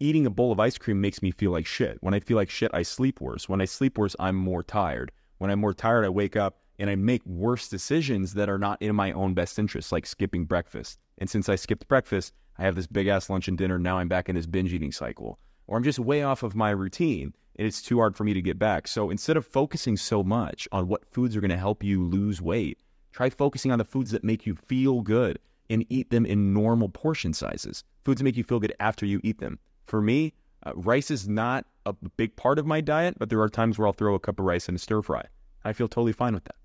Eating 0.00 0.26
a 0.26 0.30
bowl 0.30 0.52
of 0.52 0.60
ice 0.60 0.78
cream 0.78 1.00
makes 1.00 1.22
me 1.22 1.32
feel 1.32 1.50
like 1.50 1.66
shit. 1.66 1.98
When 2.00 2.14
I 2.14 2.20
feel 2.20 2.36
like 2.36 2.50
shit, 2.50 2.70
I 2.72 2.82
sleep 2.82 3.20
worse. 3.20 3.48
When 3.48 3.60
I 3.60 3.64
sleep 3.64 3.98
worse, 3.98 4.14
I'm 4.20 4.36
more 4.36 4.62
tired. 4.62 5.10
When 5.38 5.50
I'm 5.50 5.60
more 5.60 5.74
tired, 5.74 6.04
I 6.04 6.08
wake 6.08 6.36
up 6.36 6.58
and 6.78 6.90
I 6.90 6.96
make 6.96 7.24
worse 7.26 7.68
decisions 7.68 8.34
that 8.34 8.48
are 8.48 8.58
not 8.58 8.80
in 8.80 8.94
my 8.94 9.12
own 9.12 9.34
best 9.34 9.58
interest, 9.58 9.90
like 9.90 10.06
skipping 10.06 10.44
breakfast. 10.44 10.98
And 11.18 11.28
since 11.28 11.48
I 11.48 11.56
skipped 11.56 11.88
breakfast, 11.88 12.32
I 12.58 12.62
have 12.62 12.74
this 12.74 12.86
big 12.86 13.06
ass 13.06 13.30
lunch 13.30 13.48
and 13.48 13.56
dinner. 13.56 13.78
Now 13.78 13.98
I'm 13.98 14.08
back 14.08 14.28
in 14.28 14.34
this 14.34 14.46
binge 14.46 14.72
eating 14.72 14.92
cycle 14.92 15.38
or 15.66 15.76
I'm 15.76 15.84
just 15.84 15.98
way 15.98 16.22
off 16.22 16.42
of 16.42 16.56
my 16.56 16.70
routine 16.70 17.34
and 17.56 17.66
it's 17.66 17.82
too 17.82 17.98
hard 17.98 18.16
for 18.16 18.24
me 18.24 18.34
to 18.34 18.42
get 18.42 18.58
back. 18.58 18.86
So 18.88 19.10
instead 19.10 19.36
of 19.36 19.46
focusing 19.46 19.96
so 19.96 20.22
much 20.22 20.68
on 20.72 20.88
what 20.88 21.04
foods 21.04 21.36
are 21.36 21.40
going 21.40 21.50
to 21.50 21.56
help 21.56 21.82
you 21.82 22.04
lose 22.04 22.40
weight, 22.40 22.80
try 23.12 23.30
focusing 23.30 23.72
on 23.72 23.78
the 23.78 23.84
foods 23.84 24.10
that 24.12 24.24
make 24.24 24.46
you 24.46 24.54
feel 24.54 25.02
good 25.02 25.38
and 25.70 25.84
eat 25.88 26.10
them 26.10 26.24
in 26.24 26.54
normal 26.54 26.88
portion 26.88 27.32
sizes. 27.32 27.84
Foods 28.04 28.20
that 28.20 28.24
make 28.24 28.36
you 28.36 28.44
feel 28.44 28.60
good 28.60 28.74
after 28.80 29.04
you 29.04 29.20
eat 29.22 29.38
them. 29.38 29.58
For 29.86 30.00
me, 30.00 30.34
uh, 30.64 30.72
rice 30.74 31.10
is 31.10 31.28
not 31.28 31.66
a 31.88 32.08
big 32.16 32.36
part 32.36 32.58
of 32.58 32.66
my 32.66 32.80
diet, 32.80 33.18
but 33.18 33.30
there 33.30 33.40
are 33.40 33.48
times 33.48 33.78
where 33.78 33.86
I'll 33.86 33.92
throw 33.92 34.14
a 34.14 34.20
cup 34.20 34.38
of 34.38 34.44
rice 34.44 34.68
in 34.68 34.74
a 34.74 34.78
stir 34.78 35.02
fry. 35.02 35.24
I 35.64 35.72
feel 35.72 35.88
totally 35.88 36.12
fine 36.12 36.34
with 36.34 36.44
that. 36.44 36.56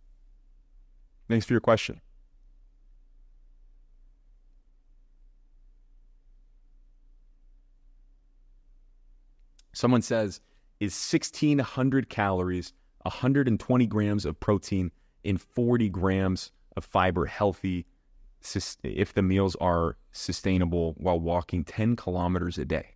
Thanks 1.28 1.46
for 1.46 1.54
your 1.54 1.62
question. 1.62 2.02
Someone 9.74 10.04
says, 10.04 10.40
is 10.80 10.94
1600 10.94 12.10
calories, 12.10 12.74
120 13.04 13.88
grams 13.88 14.26
of 14.26 14.40
protein, 14.40 14.92
and 15.26 15.42
40 15.42 15.90
grams 15.90 16.52
of 16.76 16.86
fiber 16.86 17.26
healthy 17.26 17.86
if 18.84 19.14
the 19.14 19.22
meals 19.22 19.56
are 19.62 19.98
sustainable 20.12 20.94
while 20.98 21.20
walking 21.20 21.64
10 21.64 21.96
kilometers 21.96 22.58
a 22.58 22.66
day? 22.66 22.93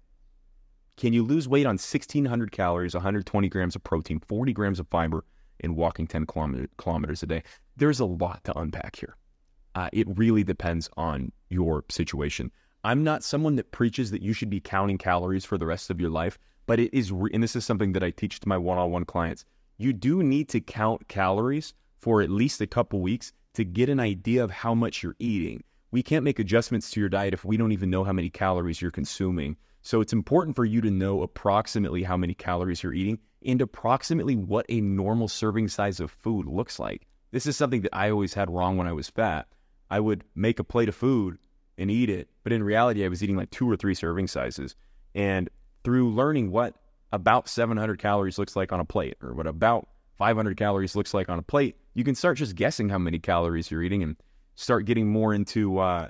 Can 0.97 1.13
you 1.13 1.23
lose 1.23 1.47
weight 1.47 1.67
on 1.67 1.73
1600 1.73 2.51
calories, 2.51 2.95
120 2.95 3.49
grams 3.49 3.75
of 3.75 3.83
protein, 3.83 4.19
40 4.19 4.51
grams 4.51 4.79
of 4.79 4.87
fiber, 4.87 5.23
and 5.59 5.75
walking 5.75 6.07
10 6.07 6.25
kilometers 6.25 7.21
a 7.21 7.27
day? 7.27 7.43
There's 7.75 7.99
a 7.99 8.05
lot 8.05 8.43
to 8.45 8.57
unpack 8.57 8.95
here. 8.95 9.15
Uh, 9.75 9.89
it 9.93 10.07
really 10.17 10.43
depends 10.43 10.89
on 10.97 11.31
your 11.49 11.85
situation. 11.89 12.51
I'm 12.83 13.03
not 13.03 13.23
someone 13.23 13.57
that 13.57 13.71
preaches 13.71 14.09
that 14.09 14.23
you 14.23 14.33
should 14.33 14.49
be 14.49 14.59
counting 14.59 14.97
calories 14.97 15.45
for 15.45 15.59
the 15.59 15.67
rest 15.67 15.91
of 15.91 16.01
your 16.01 16.09
life 16.09 16.39
But 16.65 16.79
it 16.79 16.93
is, 16.93 17.11
re- 17.11 17.29
and 17.31 17.43
this 17.43 17.55
is 17.55 17.63
something 17.63 17.93
that 17.93 18.03
I 18.03 18.09
teach 18.09 18.39
to 18.39 18.49
my 18.49 18.57
one 18.57 18.79
on 18.79 18.91
one 18.91 19.05
clients. 19.05 19.45
You 19.77 19.93
do 19.93 20.23
need 20.23 20.49
to 20.49 20.59
count 20.59 21.07
calories 21.07 21.73
for 21.99 22.23
at 22.23 22.29
least 22.29 22.59
a 22.59 22.67
couple 22.67 23.01
weeks 23.01 23.31
to 23.53 23.63
get 23.63 23.87
an 23.87 23.99
idea 23.99 24.43
of 24.43 24.51
how 24.51 24.73
much 24.73 25.03
you're 25.03 25.15
eating. 25.19 25.63
We 25.91 26.03
can't 26.03 26.25
make 26.25 26.39
adjustments 26.39 26.89
to 26.91 26.99
your 26.99 27.09
diet 27.09 27.33
if 27.33 27.45
we 27.45 27.55
don't 27.55 27.71
even 27.71 27.89
know 27.89 28.03
how 28.03 28.13
many 28.13 28.29
calories 28.29 28.81
you're 28.81 28.91
consuming. 28.91 29.57
So 29.87 30.01
it's 30.01 30.11
important 30.11 30.57
for 30.57 30.65
you 30.65 30.81
to 30.81 30.91
know 30.91 31.21
approximately 31.21 32.03
how 32.03 32.17
many 32.17 32.33
calories 32.33 32.83
you're 32.83 32.93
eating 32.93 33.19
and 33.45 33.61
approximately 33.61 34.35
what 34.35 34.65
a 34.67 34.81
normal 34.81 35.29
serving 35.29 35.69
size 35.69 36.01
of 36.01 36.11
food 36.11 36.45
looks 36.45 36.77
like. 36.77 37.07
This 37.31 37.45
is 37.45 37.55
something 37.55 37.83
that 37.83 37.95
I 37.95 38.09
always 38.09 38.33
had 38.33 38.49
wrong 38.49 38.75
when 38.75 38.85
I 38.85 38.91
was 38.91 39.09
fat. 39.09 39.47
I 39.89 40.01
would 40.01 40.25
make 40.35 40.59
a 40.59 40.65
plate 40.65 40.89
of 40.89 40.95
food 40.95 41.37
and 41.77 41.89
eat 41.89 42.09
it, 42.09 42.27
but 42.43 42.51
in 42.51 42.63
reality, 42.63 43.05
I 43.05 43.07
was 43.07 43.23
eating 43.23 43.37
like 43.37 43.49
two 43.49 43.71
or 43.71 43.77
three 43.77 43.93
serving 43.93 44.27
sizes. 44.27 44.75
And 45.15 45.49
through 45.85 46.11
learning 46.13 46.51
what 46.51 46.75
about 47.13 47.47
700 47.47 47.97
calories 47.97 48.37
looks 48.37 48.57
like 48.57 48.73
on 48.73 48.81
a 48.81 48.85
plate 48.85 49.15
or 49.23 49.33
what 49.33 49.47
about 49.47 49.87
500 50.17 50.57
calories 50.57 50.97
looks 50.97 51.13
like 51.13 51.29
on 51.29 51.39
a 51.39 51.43
plate, 51.43 51.77
you 51.93 52.03
can 52.03 52.13
start 52.13 52.39
just 52.39 52.57
guessing 52.57 52.89
how 52.89 52.97
many 52.97 53.19
calories 53.19 53.71
you're 53.71 53.83
eating 53.83 54.03
and 54.03 54.17
start 54.55 54.83
getting 54.83 55.07
more 55.07 55.33
into 55.33 55.79
uh, 55.79 56.09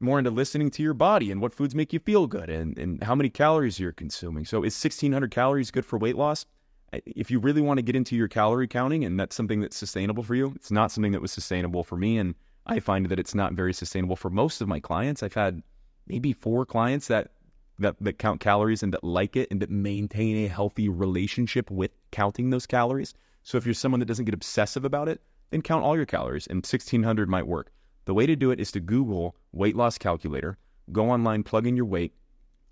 more 0.00 0.18
into 0.18 0.30
listening 0.30 0.70
to 0.70 0.82
your 0.82 0.94
body 0.94 1.30
and 1.30 1.40
what 1.40 1.54
foods 1.54 1.74
make 1.74 1.92
you 1.92 1.98
feel 1.98 2.26
good 2.26 2.48
and, 2.48 2.78
and 2.78 3.02
how 3.02 3.14
many 3.14 3.28
calories 3.28 3.78
you're 3.78 3.92
consuming. 3.92 4.44
So 4.44 4.58
is 4.58 4.74
1600 4.82 5.30
calories 5.30 5.70
good 5.70 5.84
for 5.84 5.98
weight 5.98 6.16
loss? 6.16 6.46
If 6.92 7.30
you 7.30 7.38
really 7.38 7.60
want 7.60 7.78
to 7.78 7.82
get 7.82 7.94
into 7.94 8.16
your 8.16 8.28
calorie 8.28 8.66
counting 8.66 9.04
and 9.04 9.18
that's 9.18 9.36
something 9.36 9.60
that's 9.60 9.76
sustainable 9.76 10.22
for 10.22 10.34
you, 10.34 10.52
it's 10.56 10.70
not 10.70 10.90
something 10.90 11.12
that 11.12 11.22
was 11.22 11.32
sustainable 11.32 11.84
for 11.84 11.96
me. 11.96 12.18
And 12.18 12.34
I 12.66 12.80
find 12.80 13.06
that 13.06 13.18
it's 13.18 13.34
not 13.34 13.52
very 13.52 13.72
sustainable 13.72 14.16
for 14.16 14.30
most 14.30 14.60
of 14.60 14.68
my 14.68 14.80
clients. 14.80 15.22
I've 15.22 15.34
had 15.34 15.62
maybe 16.06 16.32
four 16.32 16.66
clients 16.66 17.06
that 17.08 17.30
that, 17.78 17.96
that 18.00 18.18
count 18.18 18.40
calories 18.40 18.82
and 18.82 18.92
that 18.92 19.02
like 19.02 19.36
it 19.36 19.48
and 19.50 19.60
that 19.60 19.70
maintain 19.70 20.44
a 20.44 20.48
healthy 20.48 20.88
relationship 20.88 21.70
with 21.70 21.90
counting 22.10 22.50
those 22.50 22.66
calories. 22.66 23.14
So 23.42 23.56
if 23.56 23.64
you're 23.64 23.74
someone 23.74 24.00
that 24.00 24.06
doesn't 24.06 24.26
get 24.26 24.34
obsessive 24.34 24.84
about 24.84 25.08
it, 25.08 25.22
then 25.50 25.62
count 25.62 25.82
all 25.82 25.96
your 25.96 26.06
calories 26.06 26.46
and 26.46 26.58
1600 26.58 27.28
might 27.28 27.46
work. 27.46 27.72
The 28.04 28.14
way 28.14 28.26
to 28.26 28.36
do 28.36 28.50
it 28.50 28.60
is 28.60 28.72
to 28.72 28.80
Google 28.80 29.36
weight 29.52 29.76
loss 29.76 29.98
calculator, 29.98 30.58
go 30.92 31.10
online, 31.10 31.42
plug 31.42 31.66
in 31.66 31.76
your 31.76 31.84
weight 31.84 32.14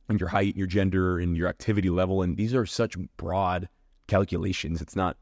and 0.09 0.18
your 0.18 0.31
height, 0.31 0.57
your 0.57 0.66
gender, 0.66 1.18
and 1.18 1.37
your 1.37 1.49
activity 1.49 1.91
level. 1.91 2.22
And 2.22 2.37
these 2.37 2.55
are 2.55 2.66
such 2.66 2.97
broad 3.16 3.68
calculations. 4.07 4.81
It's 4.81 4.97
not 4.97 5.16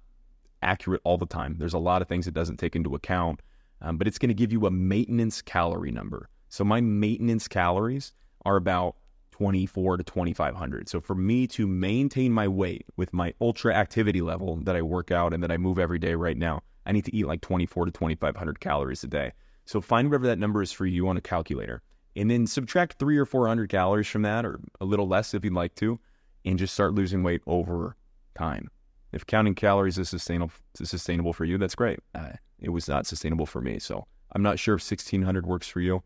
accurate 0.62 1.00
all 1.04 1.18
the 1.18 1.26
time. 1.26 1.57
There's 1.59 1.74
a 1.74 1.78
lot 1.78 2.02
of 2.02 2.09
things 2.09 2.26
it 2.26 2.34
doesn't 2.34 2.59
take 2.59 2.76
into 2.76 2.94
account, 2.94 3.40
um, 3.80 3.98
but 3.98 4.07
it's 4.07 4.18
going 4.18 4.28
to 4.28 4.34
give 4.34 4.52
you 4.52 4.66
a 4.66 4.70
maintenance 4.70 5.42
calorie 5.42 5.90
number. 5.90 6.28
So 6.48 6.64
my 6.64 6.80
maintenance 6.80 7.48
calories 7.48 8.12
are 8.44 8.57
about 8.57 8.96
24 9.32 9.98
to 9.98 10.04
2500. 10.04 10.88
So 10.88 11.00
for 11.00 11.14
me 11.14 11.46
to 11.48 11.66
maintain 11.66 12.32
my 12.32 12.48
weight 12.48 12.86
with 12.96 13.12
my 13.12 13.34
ultra 13.40 13.74
activity 13.74 14.22
level 14.22 14.57
that 14.62 14.76
I 14.76 14.82
work 14.82 15.11
out 15.11 15.34
and 15.34 15.42
that 15.42 15.52
I 15.52 15.59
move 15.59 15.78
every 15.78 15.98
day 15.98 16.14
right 16.14 16.38
now, 16.38 16.62
I 16.86 16.92
need 16.92 17.04
to 17.04 17.14
eat 17.14 17.26
like 17.26 17.40
24 17.42 17.86
to 17.86 17.90
2500 17.90 18.61
calories 18.61 19.04
a 19.04 19.09
day. 19.09 19.32
So 19.66 19.80
find 19.80 20.08
whatever 20.08 20.26
that 20.28 20.38
number 20.38 20.62
is 20.62 20.72
for 20.72 20.86
you 20.86 21.08
on 21.08 21.16
a 21.16 21.20
calculator 21.20 21.82
and 22.16 22.30
then 22.30 22.46
subtract 22.46 22.98
three 22.98 23.18
or 23.18 23.26
400 23.26 23.68
calories 23.68 24.06
from 24.06 24.22
that 24.22 24.46
or 24.46 24.60
a 24.80 24.84
little 24.84 25.06
less 25.06 25.34
if 25.34 25.44
you'd 25.44 25.52
like 25.52 25.74
to, 25.76 26.00
and 26.44 26.58
just 26.58 26.72
start 26.72 26.94
losing 26.94 27.22
weight 27.22 27.42
over 27.46 27.96
time. 28.36 28.70
If 29.12 29.26
counting 29.26 29.54
calories 29.54 29.98
is 29.98 30.08
sustainable, 30.08 30.52
is 30.80 30.88
sustainable 30.88 31.32
for 31.32 31.44
you, 31.44 31.58
that's 31.58 31.74
great. 31.74 31.98
Uh, 32.14 32.32
it 32.58 32.70
was 32.70 32.88
not 32.88 33.06
sustainable 33.06 33.46
for 33.46 33.60
me. 33.60 33.78
So 33.78 34.06
I'm 34.32 34.42
not 34.42 34.58
sure 34.58 34.76
if 34.76 34.80
1600 34.80 35.46
works 35.46 35.68
for 35.68 35.80
you, 35.80 36.02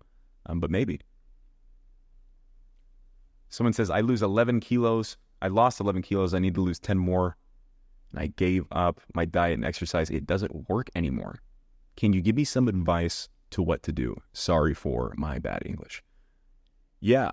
um, 0.47 0.59
but 0.59 0.71
maybe. 0.71 1.01
Someone 3.49 3.73
says, 3.73 3.91
I 3.91 4.01
lose 4.01 4.23
11 4.23 4.61
kilos. 4.61 5.17
I 5.43 5.49
lost 5.49 5.81
11 5.81 6.03
kilos. 6.03 6.35
I 6.35 6.39
need 6.39 6.55
to 6.55 6.61
lose 6.61 6.79
10 6.79 6.99
more. 6.99 7.37
And 8.11 8.21
I 8.21 8.27
gave 8.29 8.67
up 8.73 9.01
my 9.15 9.25
diet 9.25 9.55
and 9.55 9.65
exercise. 9.65 10.11
It 10.11 10.27
doesn't 10.27 10.69
work 10.69 10.89
anymore. 10.95 11.41
Can 11.97 12.13
you 12.13 12.21
give 12.21 12.37
me 12.37 12.45
some 12.45 12.69
advice 12.69 13.29
to 13.51 13.63
what 13.63 13.83
to 13.85 13.93
do. 13.93 14.17
Sorry 14.33 14.75
for 14.75 15.15
my 15.17 15.39
bad 15.39 15.63
English. 15.65 16.03
Yeah. 17.01 17.31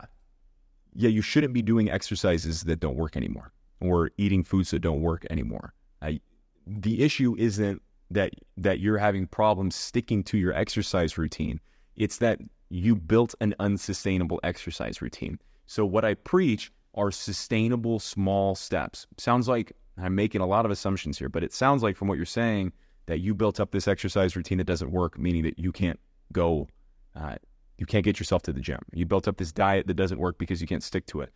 Yeah, 0.93 1.09
you 1.09 1.21
shouldn't 1.21 1.53
be 1.53 1.61
doing 1.61 1.89
exercises 1.89 2.63
that 2.63 2.79
don't 2.79 2.95
work 2.95 3.15
anymore 3.15 3.51
or 3.79 4.11
eating 4.17 4.43
foods 4.43 4.71
that 4.71 4.79
don't 4.79 5.01
work 5.01 5.25
anymore. 5.29 5.73
I, 6.01 6.19
the 6.65 7.03
issue 7.03 7.35
isn't 7.37 7.81
that 8.09 8.33
that 8.55 8.79
you're 8.79 8.97
having 8.97 9.27
problems 9.27 9.75
sticking 9.75 10.23
to 10.23 10.37
your 10.37 10.53
exercise 10.53 11.17
routine. 11.17 11.59
It's 11.95 12.17
that 12.17 12.39
you 12.69 12.95
built 12.95 13.35
an 13.41 13.53
unsustainable 13.59 14.39
exercise 14.43 15.01
routine. 15.01 15.39
So 15.65 15.85
what 15.85 16.05
I 16.05 16.13
preach 16.13 16.71
are 16.95 17.11
sustainable 17.11 17.99
small 17.99 18.55
steps. 18.55 19.05
Sounds 19.17 19.47
like 19.47 19.73
I'm 19.97 20.15
making 20.15 20.41
a 20.41 20.47
lot 20.47 20.65
of 20.65 20.71
assumptions 20.71 21.17
here, 21.17 21.29
but 21.29 21.43
it 21.43 21.53
sounds 21.53 21.83
like 21.83 21.95
from 21.95 22.07
what 22.07 22.17
you're 22.17 22.25
saying 22.25 22.71
that 23.07 23.19
you 23.19 23.33
built 23.33 23.59
up 23.59 23.71
this 23.71 23.87
exercise 23.87 24.35
routine 24.35 24.57
that 24.57 24.65
doesn't 24.65 24.91
work, 24.91 25.17
meaning 25.17 25.43
that 25.43 25.59
you 25.59 25.71
can't 25.71 25.99
go, 26.31 26.67
uh, 27.15 27.35
you 27.77 27.85
can't 27.85 28.05
get 28.05 28.19
yourself 28.19 28.41
to 28.43 28.53
the 28.53 28.61
gym. 28.61 28.79
You 28.93 29.05
built 29.05 29.27
up 29.27 29.37
this 29.37 29.51
diet 29.51 29.87
that 29.87 29.93
doesn't 29.93 30.19
work 30.19 30.37
because 30.37 30.61
you 30.61 30.67
can't 30.67 30.83
stick 30.83 31.05
to 31.07 31.21
it. 31.21 31.31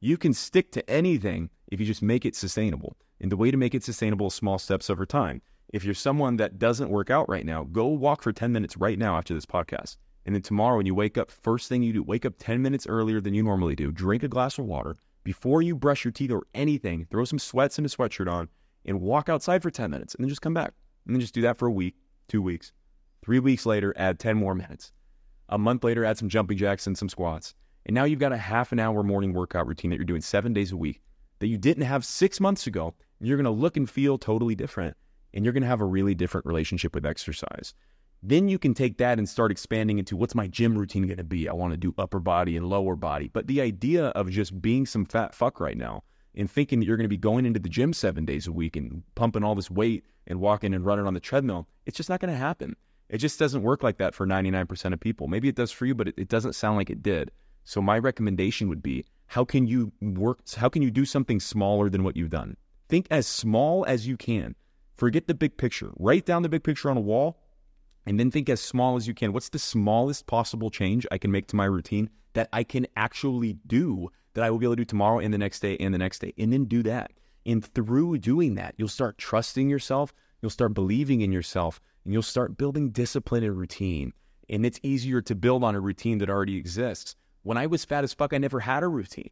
You 0.00 0.16
can 0.16 0.34
stick 0.34 0.72
to 0.72 0.90
anything 0.90 1.50
if 1.68 1.80
you 1.80 1.86
just 1.86 2.02
make 2.02 2.24
it 2.24 2.36
sustainable. 2.36 2.96
And 3.20 3.32
the 3.32 3.36
way 3.36 3.50
to 3.50 3.56
make 3.56 3.74
it 3.74 3.82
sustainable 3.82 4.26
is 4.26 4.34
small 4.34 4.58
steps 4.58 4.90
over 4.90 5.06
time. 5.06 5.40
If 5.72 5.84
you're 5.84 5.94
someone 5.94 6.36
that 6.36 6.58
doesn't 6.58 6.90
work 6.90 7.10
out 7.10 7.28
right 7.28 7.46
now, 7.46 7.64
go 7.64 7.86
walk 7.86 8.22
for 8.22 8.32
10 8.32 8.52
minutes 8.52 8.76
right 8.76 8.98
now 8.98 9.16
after 9.16 9.34
this 9.34 9.46
podcast. 9.46 9.96
And 10.26 10.34
then 10.34 10.42
tomorrow, 10.42 10.76
when 10.76 10.86
you 10.86 10.94
wake 10.94 11.16
up, 11.16 11.30
first 11.30 11.68
thing 11.68 11.82
you 11.82 11.92
do, 11.92 12.02
wake 12.02 12.26
up 12.26 12.34
10 12.38 12.60
minutes 12.60 12.86
earlier 12.86 13.20
than 13.20 13.34
you 13.34 13.42
normally 13.42 13.74
do. 13.74 13.90
Drink 13.90 14.22
a 14.22 14.28
glass 14.28 14.58
of 14.58 14.66
water 14.66 14.96
before 15.24 15.62
you 15.62 15.74
brush 15.74 16.04
your 16.04 16.12
teeth 16.12 16.30
or 16.30 16.46
anything. 16.54 17.06
Throw 17.10 17.24
some 17.24 17.38
sweats 17.38 17.78
and 17.78 17.86
a 17.86 17.90
sweatshirt 17.90 18.30
on 18.30 18.48
and 18.84 19.00
walk 19.00 19.28
outside 19.28 19.62
for 19.62 19.70
10 19.70 19.90
minutes 19.90 20.14
and 20.14 20.22
then 20.22 20.28
just 20.28 20.42
come 20.42 20.54
back. 20.54 20.72
And 21.06 21.14
then 21.14 21.20
just 21.20 21.34
do 21.34 21.42
that 21.42 21.56
for 21.56 21.66
a 21.66 21.72
week, 21.72 21.94
two 22.28 22.42
weeks, 22.42 22.72
Three 23.22 23.38
weeks 23.38 23.66
later, 23.66 23.92
add 23.96 24.18
10 24.18 24.36
more 24.36 24.54
minutes. 24.54 24.92
A 25.48 25.58
month 25.58 25.84
later, 25.84 26.04
add 26.04 26.18
some 26.18 26.28
jumping 26.28 26.58
jacks 26.58 26.86
and 26.86 26.96
some 26.96 27.08
squats. 27.08 27.54
And 27.86 27.94
now 27.94 28.04
you've 28.04 28.18
got 28.18 28.32
a 28.32 28.36
half 28.36 28.72
an 28.72 28.80
hour 28.80 29.02
morning 29.02 29.32
workout 29.32 29.66
routine 29.66 29.90
that 29.90 29.96
you're 29.96 30.04
doing 30.04 30.20
seven 30.20 30.52
days 30.52 30.72
a 30.72 30.76
week 30.76 31.00
that 31.38 31.46
you 31.46 31.58
didn't 31.58 31.84
have 31.84 32.04
six 32.04 32.40
months 32.40 32.66
ago. 32.66 32.94
You're 33.20 33.36
going 33.36 33.44
to 33.44 33.50
look 33.50 33.76
and 33.76 33.88
feel 33.88 34.18
totally 34.18 34.54
different. 34.54 34.96
And 35.34 35.44
you're 35.44 35.52
going 35.52 35.62
to 35.62 35.68
have 35.68 35.80
a 35.80 35.86
really 35.86 36.14
different 36.14 36.46
relationship 36.46 36.94
with 36.94 37.06
exercise. 37.06 37.74
Then 38.22 38.48
you 38.48 38.58
can 38.58 38.74
take 38.74 38.98
that 38.98 39.18
and 39.18 39.28
start 39.28 39.50
expanding 39.50 39.98
into 39.98 40.16
what's 40.16 40.34
my 40.34 40.48
gym 40.48 40.76
routine 40.76 41.06
going 41.06 41.18
to 41.18 41.24
be? 41.24 41.48
I 41.48 41.52
want 41.52 41.72
to 41.72 41.76
do 41.76 41.94
upper 41.98 42.18
body 42.18 42.56
and 42.56 42.68
lower 42.68 42.96
body. 42.96 43.28
But 43.32 43.46
the 43.46 43.60
idea 43.60 44.06
of 44.08 44.30
just 44.30 44.60
being 44.60 44.86
some 44.86 45.04
fat 45.04 45.34
fuck 45.34 45.60
right 45.60 45.76
now 45.76 46.02
and 46.34 46.50
thinking 46.50 46.80
that 46.80 46.86
you're 46.86 46.96
going 46.96 47.04
to 47.04 47.08
be 47.08 47.16
going 47.16 47.46
into 47.46 47.60
the 47.60 47.68
gym 47.68 47.92
seven 47.92 48.24
days 48.24 48.46
a 48.46 48.52
week 48.52 48.76
and 48.76 49.02
pumping 49.14 49.44
all 49.44 49.54
this 49.54 49.70
weight 49.70 50.04
and 50.26 50.40
walking 50.40 50.74
and 50.74 50.84
running 50.84 51.06
on 51.06 51.14
the 51.14 51.20
treadmill, 51.20 51.68
it's 51.84 51.96
just 51.96 52.08
not 52.08 52.20
going 52.20 52.32
to 52.32 52.38
happen. 52.38 52.74
It 53.08 53.18
just 53.18 53.38
doesn't 53.38 53.62
work 53.62 53.82
like 53.82 53.98
that 53.98 54.14
for 54.14 54.26
99% 54.26 54.92
of 54.92 55.00
people. 55.00 55.28
Maybe 55.28 55.48
it 55.48 55.54
does 55.54 55.70
for 55.70 55.86
you, 55.86 55.94
but 55.94 56.08
it, 56.08 56.14
it 56.16 56.28
doesn't 56.28 56.54
sound 56.54 56.76
like 56.76 56.90
it 56.90 57.02
did. 57.02 57.30
So 57.64 57.80
my 57.80 57.98
recommendation 57.98 58.68
would 58.68 58.82
be 58.82 59.04
how 59.26 59.44
can 59.44 59.66
you 59.66 59.92
work 60.00 60.38
how 60.56 60.68
can 60.68 60.82
you 60.82 60.90
do 60.90 61.04
something 61.04 61.40
smaller 61.40 61.90
than 61.90 62.04
what 62.04 62.16
you've 62.16 62.30
done? 62.30 62.56
Think 62.88 63.06
as 63.10 63.26
small 63.26 63.84
as 63.86 64.06
you 64.06 64.16
can. 64.16 64.54
Forget 64.94 65.26
the 65.26 65.34
big 65.34 65.56
picture. 65.56 65.90
Write 65.98 66.24
down 66.24 66.42
the 66.42 66.48
big 66.48 66.62
picture 66.62 66.90
on 66.90 66.96
a 66.96 67.00
wall 67.00 67.42
and 68.06 68.20
then 68.20 68.30
think 68.30 68.48
as 68.48 68.60
small 68.60 68.96
as 68.96 69.08
you 69.08 69.14
can. 69.14 69.32
What's 69.32 69.48
the 69.48 69.58
smallest 69.58 70.26
possible 70.26 70.70
change 70.70 71.06
I 71.10 71.18
can 71.18 71.32
make 71.32 71.48
to 71.48 71.56
my 71.56 71.64
routine 71.64 72.08
that 72.34 72.48
I 72.52 72.62
can 72.62 72.86
actually 72.96 73.54
do 73.66 74.10
that 74.34 74.44
I 74.44 74.50
will 74.50 74.58
be 74.58 74.66
able 74.66 74.76
to 74.76 74.82
do 74.82 74.84
tomorrow 74.84 75.18
and 75.18 75.34
the 75.34 75.38
next 75.38 75.60
day 75.60 75.76
and 75.78 75.92
the 75.92 75.98
next 75.98 76.20
day? 76.20 76.32
And 76.38 76.52
then 76.52 76.66
do 76.66 76.82
that. 76.84 77.10
And 77.44 77.64
through 77.64 78.18
doing 78.18 78.54
that, 78.54 78.74
you'll 78.76 78.88
start 78.88 79.18
trusting 79.18 79.68
yourself, 79.68 80.12
you'll 80.46 80.50
start 80.52 80.74
believing 80.74 81.22
in 81.22 81.32
yourself, 81.32 81.80
and 82.04 82.12
you'll 82.12 82.22
start 82.22 82.56
building 82.56 82.90
discipline 82.90 83.42
and 83.42 83.58
routine. 83.58 84.12
And 84.48 84.64
it's 84.64 84.78
easier 84.84 85.20
to 85.22 85.34
build 85.34 85.64
on 85.64 85.74
a 85.74 85.80
routine 85.80 86.18
that 86.18 86.30
already 86.30 86.56
exists. 86.56 87.16
When 87.42 87.58
I 87.58 87.66
was 87.66 87.84
fat 87.84 88.04
as 88.04 88.14
fuck, 88.14 88.32
I 88.32 88.38
never 88.38 88.60
had 88.60 88.84
a 88.84 88.88
routine. 88.88 89.30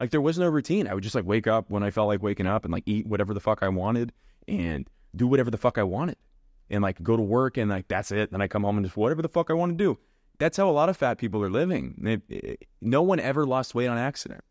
Like 0.00 0.10
there 0.10 0.20
was 0.20 0.40
no 0.40 0.48
routine. 0.48 0.88
I 0.88 0.94
would 0.94 1.04
just 1.04 1.14
like 1.14 1.24
wake 1.24 1.46
up 1.46 1.70
when 1.70 1.84
I 1.84 1.92
felt 1.92 2.08
like 2.08 2.24
waking 2.24 2.48
up 2.48 2.64
and 2.64 2.72
like 2.72 2.82
eat 2.86 3.06
whatever 3.06 3.32
the 3.32 3.38
fuck 3.38 3.62
I 3.62 3.68
wanted 3.68 4.12
and 4.48 4.90
do 5.14 5.28
whatever 5.28 5.48
the 5.48 5.58
fuck 5.58 5.78
I 5.78 5.84
wanted. 5.84 6.16
And 6.70 6.82
like 6.82 7.00
go 7.04 7.16
to 7.16 7.22
work 7.22 7.56
and 7.56 7.70
like 7.70 7.86
that's 7.86 8.10
it. 8.10 8.32
Then 8.32 8.42
I 8.42 8.48
come 8.48 8.64
home 8.64 8.78
and 8.78 8.84
just 8.84 8.96
whatever 8.96 9.22
the 9.22 9.28
fuck 9.28 9.48
I 9.48 9.54
want 9.54 9.78
to 9.78 9.84
do. 9.84 9.96
That's 10.38 10.56
how 10.56 10.68
a 10.68 10.72
lot 10.72 10.88
of 10.88 10.96
fat 10.96 11.18
people 11.18 11.40
are 11.44 11.50
living. 11.50 12.02
It, 12.02 12.22
it, 12.28 12.44
eh, 12.44 12.64
no 12.80 13.02
one 13.02 13.20
ever 13.20 13.46
lost 13.46 13.76
weight 13.76 13.86
on 13.86 13.96
accident. 13.96 14.42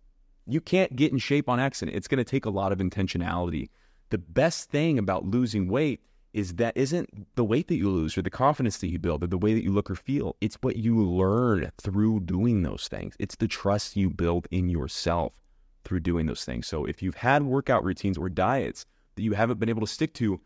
You 0.47 0.61
can't 0.61 0.95
get 0.95 1.11
in 1.11 1.17
shape 1.17 1.49
on 1.49 1.59
accident. 1.59 1.97
It's 1.97 2.07
going 2.07 2.23
to 2.23 2.23
take 2.23 2.45
a 2.45 2.49
lot 2.49 2.71
of 2.71 2.77
intentionality. 2.77 3.67
The 4.12 4.18
best 4.18 4.70
thing 4.70 4.99
about 4.99 5.26
losing 5.26 5.70
weight 5.70 6.01
is 6.34 6.55
that 6.55 6.76
isn't 6.76 7.36
the 7.36 7.45
weight 7.45 7.70
that 7.70 7.78
you 7.78 7.89
lose 7.89 8.18
or 8.18 8.22
the 8.22 8.30
confidence 8.30 8.78
that 8.80 8.89
you 8.89 8.99
build 8.99 9.24
or 9.24 9.28
the 9.28 9.38
way 9.38 9.53
that 9.53 9.64
you 9.64 9.72
look 9.72 9.89
or 9.89 9.95
feel. 9.95 10.36
It's 10.41 10.57
what 10.62 10.76
you 10.76 11.01
learn 11.01 11.72
through 11.82 12.22
doing 12.22 12.62
those 12.62 12.89
things. 12.89 13.16
It's 13.20 13.38
the 13.38 13.47
trust 13.47 13.95
you 13.95 14.09
build 14.09 14.47
in 14.51 14.68
yourself 14.68 15.32
through 15.86 16.01
doing 16.01 16.26
those 16.26 16.43
things. 16.43 16.68
So 16.68 16.84
if 16.84 17.01
you've 17.01 17.16
had 17.16 17.43
workout 17.43 17.86
routines 17.86 18.18
or 18.18 18.28
diets 18.28 18.86
that 19.16 19.24
you 19.24 19.32
haven't 19.32 19.59
been 19.62 19.70
able 19.70 19.82
to 19.82 19.88
stick 19.88 20.14
to, 20.16 20.41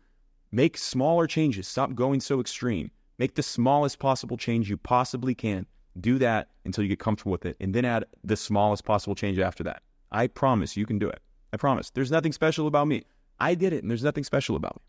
make 0.52 0.78
smaller 0.78 1.26
changes. 1.26 1.66
Stop 1.66 1.94
going 1.94 2.20
so 2.20 2.40
extreme. 2.40 2.92
Make 3.18 3.34
the 3.34 3.42
smallest 3.42 3.98
possible 3.98 4.36
change 4.36 4.70
you 4.70 4.76
possibly 4.76 5.34
can. 5.34 5.66
Do 6.00 6.18
that 6.18 6.50
until 6.64 6.84
you 6.84 6.88
get 6.88 7.00
comfortable 7.00 7.32
with 7.32 7.46
it 7.46 7.56
and 7.60 7.74
then 7.74 7.84
add 7.84 8.04
the 8.22 8.36
smallest 8.36 8.84
possible 8.84 9.16
change 9.16 9.40
after 9.40 9.64
that. 9.64 9.82
I 10.12 10.28
promise 10.28 10.76
you 10.76 10.86
can 10.86 11.00
do 11.00 11.08
it. 11.08 11.20
I 11.52 11.56
promise. 11.56 11.90
There's 11.90 12.12
nothing 12.12 12.32
special 12.32 12.68
about 12.68 12.86
me. 12.86 13.04
I 13.38 13.54
did 13.54 13.72
it, 13.72 13.82
and 13.82 13.90
there's 13.90 14.02
nothing 14.04 14.24
special 14.24 14.56
about 14.56 14.76
me. 14.76 14.82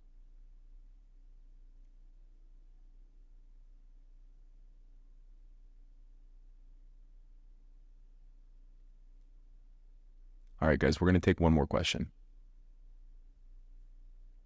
All 10.61 10.67
right, 10.67 10.79
guys, 10.79 10.99
we're 10.99 11.05
going 11.07 11.13
to 11.13 11.19
take 11.19 11.39
one 11.39 11.53
more 11.53 11.67
question. 11.67 12.11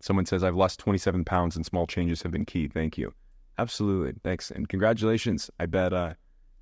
Someone 0.01 0.25
says, 0.25 0.43
I've 0.43 0.55
lost 0.55 0.79
27 0.79 1.23
pounds 1.23 1.55
and 1.55 1.65
small 1.65 1.87
changes 1.87 2.21
have 2.23 2.31
been 2.31 2.45
key. 2.45 2.67
Thank 2.67 2.97
you. 2.97 3.13
Absolutely. 3.57 4.19
Thanks. 4.23 4.51
And 4.51 4.67
congratulations. 4.67 5.49
I 5.59 5.67
bet 5.67 5.93
uh 5.93 6.13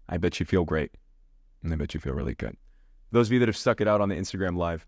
I 0.09 0.17
bet 0.17 0.39
you 0.39 0.45
feel 0.45 0.65
great. 0.65 0.91
And 1.63 1.71
I 1.71 1.75
bet 1.77 1.93
you 1.93 1.99
feel 1.99 2.13
really 2.13 2.35
good. 2.35 2.57
Those 3.11 3.27
of 3.27 3.33
you 3.33 3.39
that 3.39 3.47
have 3.47 3.57
stuck 3.57 3.79
it 3.79 3.87
out 3.87 4.01
on 4.01 4.09
the 4.09 4.15
Instagram 4.15 4.57
live, 4.57 4.85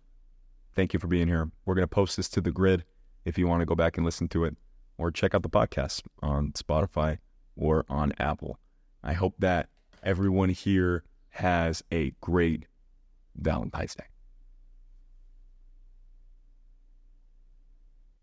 thank 0.76 0.94
you 0.94 1.00
for 1.00 1.08
being 1.08 1.28
here. 1.28 1.52
We're 1.66 1.76
gonna 1.76 1.88
post 1.88 2.18
this 2.18 2.30
to 2.30 2.42
the 2.42 2.52
grid 2.52 2.84
if 3.26 3.38
you 3.38 3.48
want 3.48 3.62
to 3.62 3.66
go 3.66 3.76
back 3.76 3.98
and 3.98 4.06
listen 4.06 4.28
to 4.30 4.46
it 4.46 4.56
or 4.98 5.12
check 5.12 5.34
out 5.34 5.44
the 5.44 5.50
podcast 5.50 6.04
on 6.22 6.52
Spotify 6.52 7.18
or 7.56 7.86
on 7.90 8.14
Apple. 8.20 8.60
I 9.04 9.14
hope 9.14 9.36
that 9.40 9.70
everyone 10.04 10.50
here 10.50 11.04
has 11.30 11.84
a 11.92 12.12
great 12.22 12.66
Valentine's 13.36 13.96
Day. 13.96 14.11